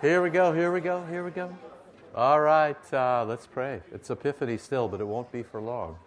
Here 0.00 0.22
we 0.22 0.30
go, 0.30 0.52
here 0.52 0.70
we 0.70 0.80
go, 0.80 1.04
here 1.06 1.24
we 1.24 1.32
go. 1.32 1.52
All 2.14 2.40
right, 2.40 2.76
uh, 2.94 3.24
let's 3.24 3.48
pray. 3.48 3.82
It's 3.92 4.08
Epiphany 4.10 4.56
still, 4.56 4.86
but 4.86 5.00
it 5.00 5.08
won't 5.08 5.32
be 5.32 5.42
for 5.42 5.60
long. 5.60 5.98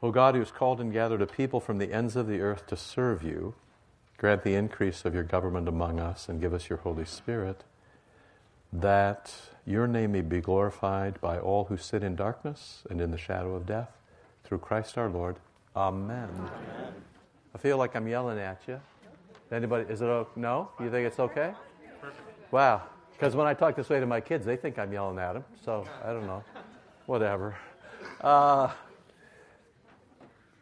O 0.00 0.12
God, 0.12 0.34
who 0.34 0.40
has 0.40 0.52
called 0.52 0.80
and 0.80 0.92
gathered 0.92 1.20
a 1.20 1.26
people 1.26 1.58
from 1.58 1.78
the 1.78 1.92
ends 1.92 2.14
of 2.14 2.28
the 2.28 2.40
earth 2.40 2.68
to 2.68 2.76
serve 2.76 3.24
you, 3.24 3.54
grant 4.16 4.44
the 4.44 4.54
increase 4.54 5.04
of 5.04 5.12
your 5.12 5.24
government 5.24 5.66
among 5.66 5.98
us 5.98 6.28
and 6.28 6.40
give 6.40 6.54
us 6.54 6.68
your 6.68 6.78
Holy 6.78 7.04
Spirit, 7.04 7.64
that 8.72 9.34
your 9.66 9.88
name 9.88 10.12
may 10.12 10.20
be 10.20 10.40
glorified 10.40 11.20
by 11.20 11.40
all 11.40 11.64
who 11.64 11.76
sit 11.76 12.04
in 12.04 12.14
darkness 12.14 12.84
and 12.88 13.00
in 13.00 13.10
the 13.10 13.18
shadow 13.18 13.56
of 13.56 13.66
death. 13.66 13.90
Through 14.44 14.58
Christ 14.58 14.96
our 14.96 15.08
Lord. 15.08 15.40
Amen. 15.74 16.28
Amen. 16.38 16.94
I 17.56 17.58
feel 17.58 17.76
like 17.76 17.96
I'm 17.96 18.06
yelling 18.06 18.38
at 18.38 18.62
you. 18.68 18.80
Anybody, 19.50 19.92
is 19.92 20.00
it 20.00 20.04
okay? 20.04 20.30
No? 20.36 20.70
You 20.78 20.90
think 20.90 21.08
it's 21.08 21.18
okay? 21.18 21.54
Perfect. 22.00 22.31
Wow. 22.52 22.82
Because 23.12 23.34
when 23.34 23.46
I 23.46 23.54
talk 23.54 23.76
this 23.76 23.88
way 23.88 23.98
to 23.98 24.04
my 24.04 24.20
kids, 24.20 24.44
they 24.44 24.56
think 24.56 24.78
I'm 24.78 24.92
yelling 24.92 25.18
at 25.18 25.32
them. 25.32 25.44
So 25.64 25.86
I 26.04 26.08
don't 26.12 26.26
know. 26.26 26.44
Whatever. 27.06 27.56
Uh, 28.20 28.68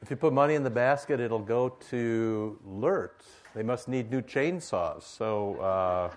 if 0.00 0.08
you 0.08 0.16
put 0.16 0.32
money 0.32 0.54
in 0.54 0.62
the 0.62 0.70
basket, 0.70 1.18
it'll 1.18 1.40
go 1.40 1.70
to 1.90 2.56
LERT. 2.64 3.24
They 3.56 3.64
must 3.64 3.88
need 3.88 4.08
new 4.08 4.22
chainsaws. 4.22 5.02
So 5.02 5.56
uh, 5.56 6.10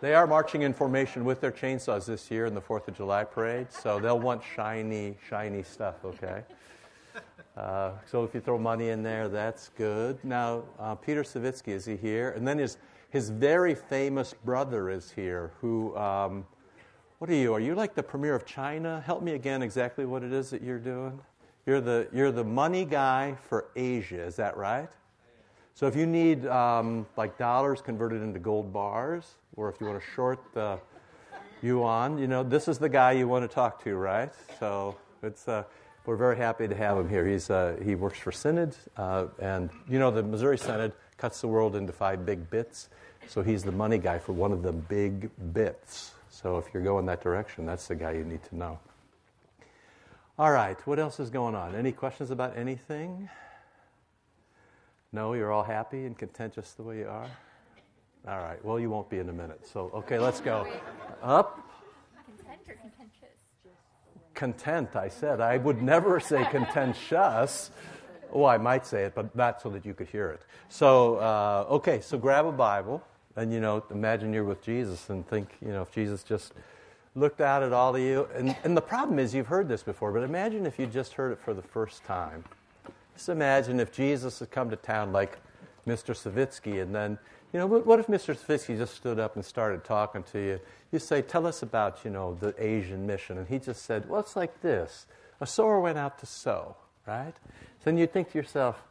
they 0.00 0.14
are 0.14 0.26
marching 0.26 0.62
in 0.62 0.72
formation 0.72 1.26
with 1.26 1.42
their 1.42 1.52
chainsaws 1.52 2.06
this 2.06 2.30
year 2.30 2.46
in 2.46 2.54
the 2.54 2.62
4th 2.62 2.88
of 2.88 2.96
July 2.96 3.24
parade. 3.24 3.70
So 3.70 4.00
they'll 4.00 4.18
want 4.18 4.42
shiny, 4.42 5.18
shiny 5.28 5.62
stuff, 5.62 5.96
okay? 6.06 6.42
Uh, 7.54 7.92
so 8.10 8.24
if 8.24 8.34
you 8.34 8.40
throw 8.40 8.58
money 8.58 8.88
in 8.88 9.02
there, 9.02 9.28
that's 9.28 9.68
good. 9.76 10.18
Now, 10.24 10.62
uh, 10.78 10.94
Peter 10.94 11.22
Savitsky, 11.22 11.68
is 11.68 11.84
he 11.84 11.96
here? 11.96 12.30
And 12.30 12.48
then 12.48 12.58
his, 12.58 12.78
his 13.10 13.30
very 13.30 13.74
famous 13.74 14.34
brother 14.44 14.90
is 14.90 15.10
here, 15.10 15.52
who, 15.60 15.96
um, 15.96 16.46
what 17.18 17.30
are 17.30 17.34
you? 17.34 17.54
Are 17.54 17.60
you 17.60 17.74
like 17.74 17.94
the 17.94 18.02
premier 18.02 18.34
of 18.34 18.44
China? 18.44 19.02
Help 19.04 19.22
me 19.22 19.32
again 19.32 19.62
exactly 19.62 20.04
what 20.04 20.22
it 20.22 20.32
is 20.32 20.50
that 20.50 20.62
you're 20.62 20.78
doing. 20.78 21.18
You're 21.64 21.80
the, 21.80 22.08
you're 22.12 22.32
the 22.32 22.44
money 22.44 22.84
guy 22.84 23.36
for 23.48 23.66
Asia, 23.74 24.22
is 24.22 24.36
that 24.36 24.56
right? 24.56 24.88
So 25.74 25.86
if 25.86 25.96
you 25.96 26.06
need 26.06 26.46
um, 26.46 27.06
like 27.16 27.38
dollars 27.38 27.80
converted 27.80 28.22
into 28.22 28.38
gold 28.38 28.72
bars, 28.72 29.34
or 29.56 29.68
if 29.68 29.80
you 29.80 29.86
want 29.86 30.00
to 30.00 30.06
short 30.14 30.38
the 30.54 30.78
yuan, 31.62 32.18
you 32.18 32.26
know, 32.26 32.42
this 32.42 32.68
is 32.68 32.78
the 32.78 32.88
guy 32.88 33.12
you 33.12 33.28
want 33.28 33.48
to 33.48 33.54
talk 33.54 33.82
to, 33.84 33.94
right? 33.96 34.32
So 34.58 34.96
it's, 35.22 35.48
uh, 35.48 35.64
we're 36.06 36.16
very 36.16 36.36
happy 36.36 36.68
to 36.68 36.74
have 36.74 36.96
him 36.96 37.08
here. 37.08 37.26
He's, 37.26 37.50
uh, 37.50 37.76
he 37.82 37.94
works 37.94 38.18
for 38.18 38.30
Synod, 38.30 38.76
uh, 38.96 39.26
and 39.40 39.70
you 39.88 39.98
know, 39.98 40.10
the 40.10 40.22
Missouri 40.22 40.56
Synod 40.56 40.92
cuts 41.18 41.40
the 41.40 41.48
world 41.48 41.76
into 41.76 41.92
five 41.92 42.26
big 42.26 42.50
bits. 42.50 42.88
So 43.28 43.42
he's 43.42 43.64
the 43.64 43.72
money 43.72 43.98
guy 43.98 44.18
for 44.18 44.32
one 44.32 44.52
of 44.52 44.62
the 44.62 44.72
big 44.72 45.30
bits. 45.52 46.12
So 46.30 46.58
if 46.58 46.66
you're 46.72 46.82
going 46.82 47.06
that 47.06 47.22
direction, 47.22 47.66
that's 47.66 47.88
the 47.88 47.94
guy 47.94 48.12
you 48.12 48.24
need 48.24 48.42
to 48.44 48.56
know. 48.56 48.78
All 50.38 50.52
right, 50.52 50.78
what 50.86 50.98
else 50.98 51.18
is 51.18 51.30
going 51.30 51.54
on? 51.54 51.74
Any 51.74 51.92
questions 51.92 52.30
about 52.30 52.56
anything? 52.58 53.30
No, 55.10 55.32
you're 55.32 55.50
all 55.50 55.62
happy 55.62 56.04
and 56.04 56.16
content 56.16 56.54
just 56.54 56.76
the 56.76 56.82
way 56.82 56.98
you 56.98 57.08
are? 57.08 57.26
All 58.28 58.38
right, 58.38 58.62
well, 58.64 58.78
you 58.78 58.90
won't 58.90 59.08
be 59.08 59.18
in 59.18 59.28
a 59.30 59.32
minute. 59.32 59.66
So, 59.66 59.90
okay, 59.94 60.18
let's 60.18 60.40
go. 60.40 60.66
Up. 61.22 61.58
Content 62.26 62.60
or 62.68 62.74
contentious? 62.74 63.36
Content, 64.34 64.94
I 64.94 65.08
said. 65.08 65.40
I 65.40 65.56
would 65.56 65.80
never 65.80 66.20
say 66.20 66.46
contentious. 66.50 67.70
Oh, 68.36 68.44
I 68.44 68.58
might 68.58 68.84
say 68.84 69.04
it, 69.04 69.14
but 69.14 69.34
not 69.34 69.62
so 69.62 69.70
that 69.70 69.86
you 69.86 69.94
could 69.94 70.08
hear 70.08 70.28
it. 70.28 70.42
So, 70.68 71.16
uh, 71.16 71.66
okay, 71.70 72.02
so 72.02 72.18
grab 72.18 72.44
a 72.44 72.52
Bible 72.52 73.02
and, 73.34 73.50
you 73.50 73.60
know, 73.60 73.82
imagine 73.90 74.34
you're 74.34 74.44
with 74.44 74.62
Jesus 74.62 75.08
and 75.08 75.26
think, 75.26 75.56
you 75.62 75.68
know, 75.68 75.80
if 75.80 75.90
Jesus 75.90 76.22
just 76.22 76.52
looked 77.14 77.40
out 77.40 77.62
at 77.62 77.72
all 77.72 77.96
of 77.96 78.02
you. 78.02 78.28
And, 78.34 78.54
and 78.62 78.76
the 78.76 78.82
problem 78.82 79.18
is, 79.18 79.34
you've 79.34 79.46
heard 79.46 79.68
this 79.68 79.82
before, 79.82 80.12
but 80.12 80.22
imagine 80.22 80.66
if 80.66 80.78
you 80.78 80.86
just 80.86 81.14
heard 81.14 81.32
it 81.32 81.38
for 81.38 81.54
the 81.54 81.62
first 81.62 82.04
time. 82.04 82.44
Just 83.14 83.30
imagine 83.30 83.80
if 83.80 83.90
Jesus 83.90 84.38
had 84.38 84.50
come 84.50 84.68
to 84.68 84.76
town 84.76 85.12
like 85.12 85.38
Mr. 85.86 86.14
Savitsky, 86.14 86.82
and 86.82 86.94
then, 86.94 87.18
you 87.54 87.58
know, 87.58 87.66
what 87.66 87.98
if 87.98 88.08
Mr. 88.08 88.36
Savitsky 88.36 88.76
just 88.76 88.94
stood 88.94 89.18
up 89.18 89.36
and 89.36 89.44
started 89.44 89.82
talking 89.82 90.22
to 90.24 90.38
you? 90.38 90.60
You 90.92 90.98
say, 90.98 91.22
Tell 91.22 91.46
us 91.46 91.62
about, 91.62 92.04
you 92.04 92.10
know, 92.10 92.36
the 92.38 92.54
Asian 92.62 93.06
mission. 93.06 93.38
And 93.38 93.48
he 93.48 93.58
just 93.58 93.86
said, 93.86 94.06
Well, 94.10 94.20
it's 94.20 94.36
like 94.36 94.60
this 94.60 95.06
a 95.40 95.46
sower 95.46 95.80
went 95.80 95.98
out 95.98 96.18
to 96.18 96.26
sow, 96.26 96.76
right? 97.06 97.34
Then 97.86 97.96
you'd 97.96 98.12
think 98.12 98.32
to 98.32 98.38
yourself, 98.38 98.82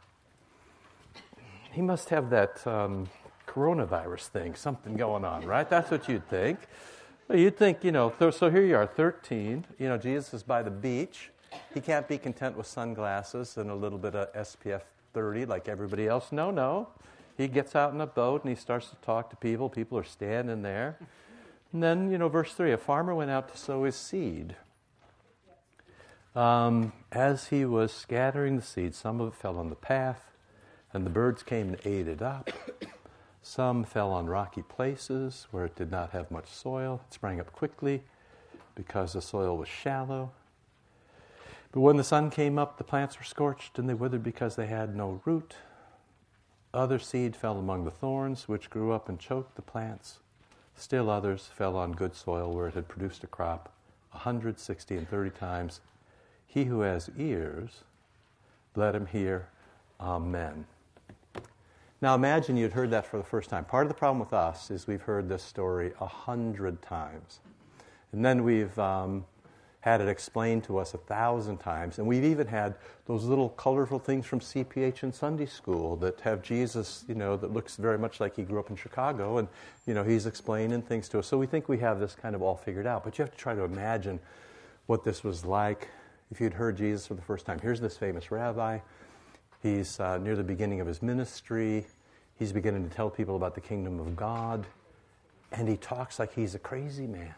he 1.70 1.82
must 1.82 2.08
have 2.08 2.30
that 2.30 2.66
um, 2.66 3.10
coronavirus 3.46 4.28
thing, 4.28 4.54
something 4.54 4.96
going 4.96 5.22
on, 5.22 5.44
right? 5.44 5.68
That's 5.68 5.90
what 5.90 6.08
you'd 6.08 6.26
think. 6.30 6.60
You'd 7.30 7.58
think, 7.58 7.84
you 7.84 7.92
know, 7.92 8.14
so 8.30 8.48
here 8.48 8.64
you 8.64 8.74
are, 8.74 8.86
13. 8.86 9.66
You 9.78 9.88
know, 9.90 9.98
Jesus 9.98 10.32
is 10.32 10.42
by 10.42 10.62
the 10.62 10.70
beach. 10.70 11.28
He 11.74 11.82
can't 11.82 12.08
be 12.08 12.16
content 12.16 12.56
with 12.56 12.66
sunglasses 12.66 13.58
and 13.58 13.70
a 13.70 13.74
little 13.74 13.98
bit 13.98 14.14
of 14.14 14.32
SPF 14.32 14.80
30 15.12 15.44
like 15.44 15.68
everybody 15.68 16.08
else. 16.08 16.32
No, 16.32 16.50
no. 16.50 16.88
He 17.36 17.48
gets 17.48 17.76
out 17.76 17.92
in 17.92 18.00
a 18.00 18.06
boat 18.06 18.44
and 18.44 18.48
he 18.48 18.58
starts 18.58 18.88
to 18.88 18.96
talk 18.96 19.28
to 19.28 19.36
people. 19.36 19.68
People 19.68 19.98
are 19.98 20.04
standing 20.04 20.62
there. 20.62 20.96
And 21.74 21.82
then, 21.82 22.10
you 22.10 22.16
know, 22.16 22.30
verse 22.30 22.54
3 22.54 22.72
a 22.72 22.78
farmer 22.78 23.14
went 23.14 23.30
out 23.30 23.52
to 23.52 23.58
sow 23.58 23.84
his 23.84 23.94
seed. 23.94 24.56
Um, 26.36 26.92
as 27.12 27.46
he 27.46 27.64
was 27.64 27.90
scattering 27.90 28.56
the 28.56 28.62
seed, 28.62 28.94
some 28.94 29.22
of 29.22 29.28
it 29.28 29.34
fell 29.34 29.56
on 29.56 29.70
the 29.70 29.74
path, 29.74 30.32
and 30.92 31.06
the 31.06 31.10
birds 31.10 31.42
came 31.42 31.68
and 31.68 31.78
ate 31.86 32.06
it 32.06 32.20
up. 32.20 32.50
Some 33.42 33.84
fell 33.84 34.12
on 34.12 34.26
rocky 34.26 34.60
places 34.60 35.46
where 35.50 35.64
it 35.64 35.74
did 35.74 35.90
not 35.90 36.10
have 36.10 36.30
much 36.30 36.48
soil. 36.48 37.00
It 37.08 37.14
sprang 37.14 37.40
up 37.40 37.52
quickly 37.52 38.02
because 38.74 39.14
the 39.14 39.22
soil 39.22 39.56
was 39.56 39.68
shallow. 39.68 40.32
But 41.72 41.80
when 41.80 41.96
the 41.96 42.04
sun 42.04 42.28
came 42.28 42.58
up, 42.58 42.76
the 42.76 42.84
plants 42.84 43.18
were 43.18 43.24
scorched 43.24 43.78
and 43.78 43.88
they 43.88 43.94
withered 43.94 44.22
because 44.22 44.56
they 44.56 44.66
had 44.66 44.94
no 44.94 45.22
root. 45.24 45.54
Other 46.74 46.98
seed 46.98 47.34
fell 47.34 47.58
among 47.58 47.84
the 47.84 47.90
thorns, 47.90 48.46
which 48.46 48.68
grew 48.68 48.92
up 48.92 49.08
and 49.08 49.18
choked 49.18 49.56
the 49.56 49.62
plants. 49.62 50.18
Still 50.74 51.08
others 51.08 51.46
fell 51.46 51.76
on 51.76 51.92
good 51.92 52.14
soil 52.14 52.52
where 52.52 52.68
it 52.68 52.74
had 52.74 52.88
produced 52.88 53.24
a 53.24 53.26
crop 53.26 53.72
a 54.12 54.18
hundred, 54.18 54.58
sixty, 54.58 54.96
and 54.96 55.08
thirty 55.08 55.30
times. 55.30 55.80
He 56.46 56.64
who 56.64 56.80
has 56.80 57.10
ears, 57.18 57.82
let 58.74 58.94
him 58.94 59.06
hear. 59.06 59.48
Amen. 60.00 60.66
Now 62.02 62.14
imagine 62.14 62.56
you'd 62.56 62.72
heard 62.72 62.90
that 62.90 63.06
for 63.06 63.16
the 63.16 63.24
first 63.24 63.48
time. 63.48 63.64
Part 63.64 63.86
of 63.86 63.88
the 63.88 63.98
problem 63.98 64.20
with 64.20 64.32
us 64.32 64.70
is 64.70 64.86
we've 64.86 65.02
heard 65.02 65.28
this 65.28 65.42
story 65.42 65.92
a 66.00 66.06
hundred 66.06 66.82
times. 66.82 67.40
And 68.12 68.24
then 68.24 68.44
we've 68.44 68.78
um, 68.78 69.24
had 69.80 70.00
it 70.00 70.08
explained 70.08 70.64
to 70.64 70.78
us 70.78 70.94
a 70.94 70.98
thousand 70.98 71.58
times. 71.58 71.98
And 71.98 72.06
we've 72.06 72.24
even 72.24 72.46
had 72.46 72.74
those 73.06 73.24
little 73.24 73.50
colorful 73.50 73.98
things 73.98 74.26
from 74.26 74.40
CPH 74.40 75.04
and 75.04 75.14
Sunday 75.14 75.46
school 75.46 75.96
that 75.96 76.20
have 76.20 76.42
Jesus, 76.42 77.04
you 77.08 77.14
know, 77.14 77.36
that 77.36 77.52
looks 77.52 77.76
very 77.76 77.98
much 77.98 78.20
like 78.20 78.36
he 78.36 78.42
grew 78.42 78.58
up 78.58 78.68
in 78.68 78.76
Chicago. 78.76 79.38
And, 79.38 79.48
you 79.86 79.94
know, 79.94 80.04
he's 80.04 80.26
explaining 80.26 80.82
things 80.82 81.08
to 81.10 81.20
us. 81.20 81.26
So 81.26 81.38
we 81.38 81.46
think 81.46 81.68
we 81.68 81.78
have 81.78 81.98
this 81.98 82.14
kind 82.14 82.34
of 82.34 82.42
all 82.42 82.56
figured 82.56 82.86
out. 82.86 83.04
But 83.04 83.16
you 83.16 83.22
have 83.22 83.32
to 83.32 83.38
try 83.38 83.54
to 83.54 83.62
imagine 83.62 84.20
what 84.86 85.02
this 85.04 85.24
was 85.24 85.44
like 85.44 85.88
if 86.30 86.40
you'd 86.40 86.54
heard 86.54 86.76
Jesus 86.76 87.06
for 87.06 87.14
the 87.14 87.22
first 87.22 87.46
time. 87.46 87.58
Here's 87.60 87.80
this 87.80 87.96
famous 87.96 88.30
rabbi 88.30 88.78
He's 89.62 89.98
uh, 89.98 90.18
near 90.18 90.36
the 90.36 90.44
beginning 90.44 90.80
of 90.80 90.86
his 90.86 91.02
ministry. 91.02 91.86
He's 92.38 92.52
beginning 92.52 92.88
to 92.88 92.94
tell 92.94 93.10
people 93.10 93.36
about 93.36 93.54
the 93.54 93.60
kingdom 93.60 93.98
of 93.98 94.14
God. 94.14 94.66
And 95.50 95.68
he 95.68 95.76
talks 95.76 96.18
like 96.18 96.34
he's 96.34 96.54
a 96.54 96.58
crazy 96.58 97.06
man. 97.06 97.34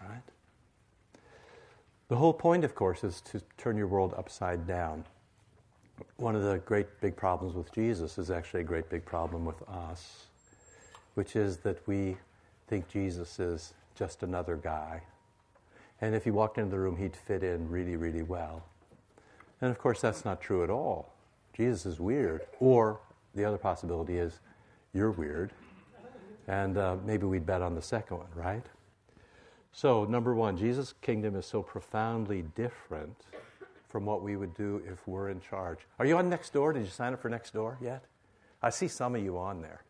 Right? 0.00 0.22
The 2.08 2.16
whole 2.16 2.32
point, 2.32 2.64
of 2.64 2.74
course, 2.74 3.04
is 3.04 3.20
to 3.32 3.42
turn 3.58 3.76
your 3.76 3.86
world 3.86 4.14
upside 4.16 4.66
down. 4.66 5.04
One 6.16 6.34
of 6.34 6.42
the 6.42 6.58
great 6.58 7.00
big 7.00 7.16
problems 7.16 7.54
with 7.54 7.72
Jesus 7.72 8.18
is 8.18 8.30
actually 8.30 8.60
a 8.60 8.64
great 8.64 8.88
big 8.88 9.04
problem 9.04 9.44
with 9.44 9.62
us, 9.68 10.26
which 11.14 11.36
is 11.36 11.58
that 11.58 11.86
we 11.86 12.16
think 12.66 12.88
Jesus 12.88 13.38
is 13.38 13.74
just 13.94 14.22
another 14.22 14.56
guy. 14.56 15.02
And 16.00 16.14
if 16.14 16.24
he 16.24 16.30
walked 16.30 16.58
into 16.58 16.70
the 16.70 16.78
room, 16.78 16.96
he'd 16.96 17.16
fit 17.16 17.42
in 17.42 17.68
really, 17.68 17.96
really 17.96 18.22
well. 18.22 18.64
And 19.60 19.70
of 19.70 19.78
course, 19.78 20.00
that's 20.00 20.24
not 20.24 20.40
true 20.40 20.62
at 20.62 20.70
all. 20.70 21.12
Jesus 21.52 21.86
is 21.86 22.00
weird. 22.00 22.42
Or 22.60 23.00
the 23.34 23.44
other 23.44 23.58
possibility 23.58 24.18
is 24.18 24.40
you're 24.92 25.10
weird. 25.10 25.52
And 26.46 26.78
uh, 26.78 26.96
maybe 27.04 27.26
we'd 27.26 27.44
bet 27.44 27.62
on 27.62 27.74
the 27.74 27.82
second 27.82 28.18
one, 28.18 28.28
right? 28.34 28.64
So, 29.72 30.04
number 30.04 30.34
one, 30.34 30.56
Jesus' 30.56 30.94
kingdom 31.02 31.36
is 31.36 31.46
so 31.46 31.62
profoundly 31.62 32.42
different 32.54 33.16
from 33.88 34.04
what 34.06 34.22
we 34.22 34.36
would 34.36 34.54
do 34.54 34.82
if 34.90 35.06
we're 35.06 35.28
in 35.30 35.40
charge. 35.40 35.78
Are 35.98 36.06
you 36.06 36.16
on 36.16 36.30
Nextdoor? 36.30 36.74
Did 36.74 36.84
you 36.84 36.90
sign 36.90 37.12
up 37.12 37.20
for 37.20 37.30
Nextdoor 37.30 37.76
yet? 37.80 38.04
I 38.62 38.70
see 38.70 38.88
some 38.88 39.14
of 39.14 39.22
you 39.22 39.38
on 39.38 39.62
there. 39.62 39.82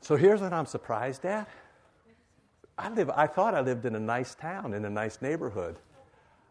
So 0.00 0.16
here's 0.16 0.40
what 0.40 0.52
I'm 0.52 0.66
surprised 0.66 1.24
at. 1.24 1.48
I 2.78 2.90
live 2.90 3.10
I 3.10 3.26
thought 3.26 3.54
I 3.54 3.60
lived 3.60 3.86
in 3.86 3.94
a 3.94 4.00
nice 4.00 4.34
town, 4.34 4.74
in 4.74 4.84
a 4.84 4.90
nice 4.90 5.22
neighborhood. 5.22 5.76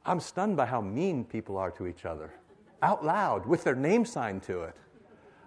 I'm 0.05 0.19
stunned 0.19 0.57
by 0.57 0.65
how 0.65 0.81
mean 0.81 1.23
people 1.25 1.57
are 1.57 1.71
to 1.71 1.87
each 1.87 2.05
other, 2.05 2.33
out 2.81 3.03
loud, 3.03 3.45
with 3.45 3.63
their 3.63 3.75
name 3.75 4.05
signed 4.05 4.43
to 4.43 4.63
it. 4.63 4.75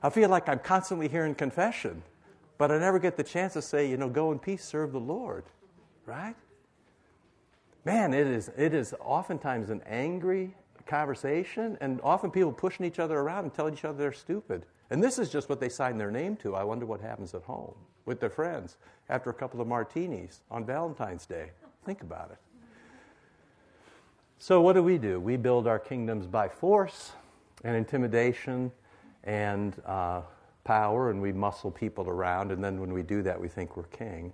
I 0.02 0.10
feel 0.10 0.28
like 0.28 0.48
I'm 0.48 0.58
constantly 0.60 1.08
hearing 1.08 1.34
confession. 1.34 2.02
but 2.58 2.72
I 2.72 2.78
never 2.78 2.98
get 2.98 3.16
the 3.16 3.22
chance 3.22 3.52
to 3.52 3.62
say, 3.62 3.88
you 3.88 3.96
know, 3.96 4.08
go 4.08 4.32
in 4.32 4.40
peace, 4.40 4.64
serve 4.64 4.90
the 4.90 5.00
Lord, 5.00 5.44
right? 6.06 6.34
Man, 7.84 8.12
it 8.12 8.26
is, 8.26 8.50
it 8.56 8.75
is 8.75 8.94
oftentimes 9.00 9.70
an 9.70 9.80
angry 9.86 10.54
conversation, 10.84 11.78
and 11.80 12.00
often 12.02 12.32
people 12.32 12.52
pushing 12.52 12.84
each 12.84 12.98
other 12.98 13.16
around 13.19 13.44
and 13.44 13.54
telling 13.54 13.75
each 13.75 13.84
other 13.84 13.96
they're 13.96 14.12
stupid. 14.12 14.66
And 14.90 15.02
this 15.02 15.19
is 15.20 15.30
just 15.30 15.48
what 15.48 15.60
they 15.60 15.69
sign 15.69 15.98
their 15.98 16.10
name 16.10 16.36
to. 16.38 16.56
I 16.56 16.64
wonder 16.64 16.84
what 16.84 17.00
happens 17.00 17.32
at 17.34 17.42
home 17.42 17.75
with 18.08 18.19
their 18.19 18.31
friends 18.31 18.78
after 19.10 19.31
a 19.31 19.34
couple 19.34 19.60
of 19.60 19.69
martinis 19.69 20.40
on 20.50 20.64
Valentine's 20.64 21.26
Day. 21.26 21.50
Think 21.84 22.00
about 22.00 22.31
it. 22.32 22.38
So, 24.38 24.60
what 24.62 24.72
do 24.72 24.82
we 24.82 24.99
do? 24.99 25.20
We 25.20 25.37
build 25.37 25.66
our 25.66 25.78
kingdoms 25.78 26.26
by 26.26 26.49
force 26.49 27.12
and 27.64 27.76
intimidation 27.76 28.72
and 29.25 29.81
uh, 29.84 30.22
power, 30.64 31.10
and 31.10 31.20
we 31.20 31.32
muscle 31.32 31.70
people 31.70 32.08
around. 32.08 32.50
And 32.50 32.64
then 32.64 32.81
when 32.81 32.93
we 32.93 33.02
do 33.02 33.22
that, 33.22 33.38
we 33.38 33.49
think 33.49 33.76
we're 33.76 33.84
king. 33.84 34.32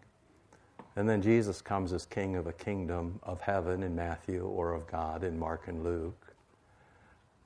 And 0.97 1.09
then 1.09 1.21
Jesus 1.21 1.61
comes 1.61 1.93
as 1.93 2.07
king 2.07 2.37
of 2.37 2.47
a 2.47 2.53
kingdom 2.53 3.19
of 3.25 3.41
heaven 3.41 3.83
in 3.83 3.97
Matthew 3.97 4.45
or 4.45 4.73
of 4.73 4.87
God 4.87 5.25
in 5.25 5.39
Mark 5.39 5.67
and 5.67 5.83
Luke. 5.83 6.35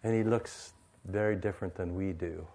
And 0.05 0.15
he 0.15 0.23
looks 0.23 0.75
very 1.07 1.37
different 1.37 1.75
than 1.75 1.95
we 1.95 2.13
do. 2.13 2.47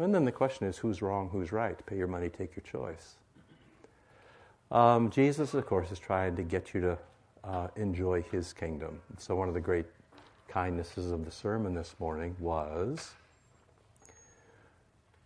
And 0.00 0.12
then 0.14 0.24
the 0.24 0.32
question 0.32 0.66
is 0.66 0.78
who's 0.78 1.02
wrong, 1.02 1.28
who's 1.28 1.52
right? 1.52 1.78
Pay 1.86 1.96
your 1.96 2.08
money, 2.08 2.28
take 2.28 2.56
your 2.56 2.64
choice. 2.64 3.16
Um, 4.70 5.10
Jesus, 5.10 5.54
of 5.54 5.66
course, 5.66 5.90
is 5.90 5.98
trying 5.98 6.36
to 6.36 6.42
get 6.42 6.74
you 6.74 6.80
to 6.80 6.98
uh, 7.42 7.68
enjoy 7.76 8.22
his 8.22 8.52
kingdom. 8.52 9.00
So, 9.18 9.34
one 9.34 9.48
of 9.48 9.54
the 9.54 9.60
great 9.60 9.86
kindnesses 10.48 11.10
of 11.10 11.24
the 11.24 11.30
sermon 11.30 11.74
this 11.74 11.94
morning 11.98 12.36
was 12.38 13.12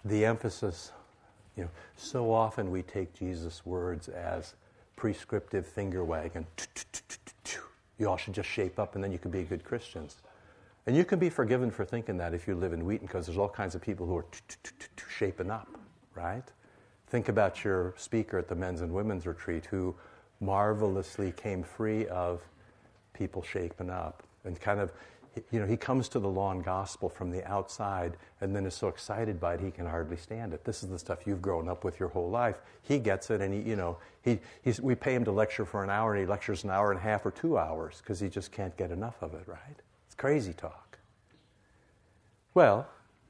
the 0.05 0.25
emphasis. 0.25 0.93
You 1.57 1.65
know, 1.65 1.71
so 1.97 2.33
often 2.33 2.71
we 2.71 2.83
take 2.83 3.15
Jesus' 3.15 3.65
words 3.65 4.09
as 4.09 4.55
prescriptive 4.97 5.67
finger 5.67 6.05
wagging. 6.05 6.47
You 7.99 8.09
all 8.09 8.17
should 8.17 8.35
just 8.35 8.49
shape 8.49 8.79
up 8.79 8.97
and 8.97 9.05
then 9.05 9.13
you 9.13 9.19
can 9.19 9.31
be 9.31 9.43
good 9.43 9.65
Christians. 9.65 10.17
And 10.87 10.97
you 10.97 11.05
can 11.05 11.19
be 11.19 11.31
forgiven 11.31 11.71
for 11.71 11.85
thinking 11.85 12.17
that 12.19 12.35
if 12.35 12.49
you 12.49 12.55
live 12.55 12.73
in 12.73 12.85
Wheaton, 12.85 13.07
because 13.07 13.27
there's 13.27 13.39
all 13.39 13.49
kinds 13.49 13.75
of 13.75 13.81
people 13.81 14.07
who 14.07 14.17
are 14.17 14.27
shaping 15.09 15.51
up, 15.51 15.69
right? 16.15 16.45
Think 17.09 17.29
about 17.29 17.65
your 17.65 17.95
speaker 17.97 18.39
at 18.39 18.49
the 18.49 18.55
men's 18.55 18.81
and 18.81 18.93
women's 18.93 19.27
retreat 19.27 19.67
who 19.67 19.95
marvelously 20.41 21.33
came 21.33 21.63
free 21.63 22.07
of 22.09 22.43
people 23.13 23.43
shaping 23.43 23.91
up 23.91 24.23
and 24.45 24.61
kind 24.61 24.81
of, 24.81 24.93
you 25.51 25.61
know, 25.61 25.67
he 25.67 25.77
comes 25.77 26.09
to 26.11 26.19
the 26.19 26.29
law 26.29 26.51
and 26.51 26.65
gospel 26.65 27.09
from 27.09 27.31
the 27.31 27.45
outside 27.51 28.17
and 28.41 28.55
then 28.55 28.67
is 28.67 28.75
so 28.75 28.89
excited 28.89 29.41
by 29.41 29.55
it 29.55 29.61
he 29.61 29.71
can 29.71 29.87
hardly 29.87 30.17
stand 30.17 30.53
it. 30.53 30.65
This 30.65 30.83
is 30.83 30.91
the 30.91 30.99
stuff 30.99 31.27
you've 31.27 31.43
grown 31.43 31.69
up 31.69 31.85
with 31.85 31.99
your 31.99 32.09
whole 32.09 32.31
life. 32.31 32.61
He 32.83 32.99
gets 32.99 33.31
it 33.31 33.41
and 33.41 33.53
he, 33.53 33.69
you 33.69 33.77
know, 33.77 33.97
he, 34.23 34.39
we 34.81 34.95
pay 34.95 35.15
him 35.15 35.25
to 35.25 35.33
lecture 35.33 35.65
for 35.65 35.83
an 35.83 35.91
hour 35.91 36.15
and 36.15 36.21
he 36.21 36.27
lectures 36.27 36.65
an 36.65 36.71
hour 36.71 36.91
and 36.91 36.99
a 36.99 37.03
half 37.03 37.25
or 37.25 37.31
two 37.31 37.59
hours 37.59 37.99
because 37.99 38.21
he 38.21 38.29
just 38.29 38.53
can't 38.53 38.77
get 38.77 38.91
enough 38.91 39.23
of 39.23 39.35
it, 39.35 39.45
right? 39.47 39.77
It's 40.07 40.15
crazy 40.15 40.53
talk. 40.53 40.99
Well, 42.55 42.87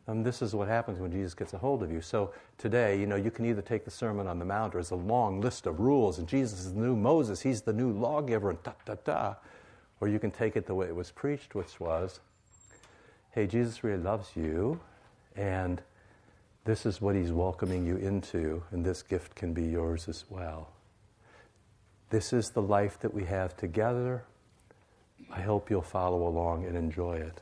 um, 0.07 0.23
this 0.23 0.43
is 0.43 0.55
what 0.55 0.69
happens 0.69 0.99
when 0.99 1.11
Jesus 1.11 1.35
gets 1.35 1.55
a 1.55 1.59
hold 1.59 1.83
of 1.83 1.91
you. 1.91 2.01
So 2.01 2.33
today, 2.59 2.99
you 3.01 3.07
know, 3.07 3.17
you 3.17 3.31
can 3.31 3.47
either 3.47 3.63
take 3.63 3.85
the 3.85 3.91
Sermon 3.91 4.27
on 4.27 4.39
the 4.39 4.45
Mount 4.45 4.75
or 4.75 4.79
as 4.79 4.91
a 4.91 4.97
long 4.97 5.41
list 5.41 5.67
of 5.67 5.81
rules, 5.81 6.19
and 6.19 6.29
Jesus 6.29 6.61
is 6.61 6.75
the 6.75 6.81
new 6.81 6.95
Moses, 6.95 7.41
he's 7.41 7.63
the 7.63 7.73
new 7.73 7.91
lawgiver, 7.91 8.51
and 8.51 8.63
da 8.63 8.73
da 8.85 8.97
da. 9.05 9.35
Or 10.01 10.09
you 10.09 10.19
can 10.19 10.31
take 10.31 10.57
it 10.57 10.67
the 10.67 10.75
way 10.75 10.87
it 10.87 10.95
was 10.95 11.11
preached, 11.11 11.55
which 11.55 11.81
was, 11.81 12.21
hey, 13.31 13.47
Jesus 13.47 13.83
really 13.83 14.03
loves 14.03 14.31
you, 14.37 14.81
and 15.37 15.81
this 16.65 16.85
is 16.85 17.01
what 17.01 17.15
he's 17.15 17.33
welcoming 17.33 17.87
you 17.87 17.97
into, 17.97 18.63
and 18.71 18.85
this 18.85 19.03
gift 19.03 19.35
can 19.35 19.53
be 19.53 19.65
yours 19.65 20.09
as 20.09 20.25
well. 20.29 20.69
This 22.11 22.33
is 22.33 22.51
the 22.51 22.63
life 22.63 22.99
that 23.01 23.15
we 23.15 23.25
have 23.25 23.57
together. 23.57 24.25
I 25.31 25.41
hope 25.41 25.71
you'll 25.71 25.83
follow 25.83 26.27
along 26.27 26.67
and 26.67 26.77
enjoy 26.77 27.17
it. 27.17 27.41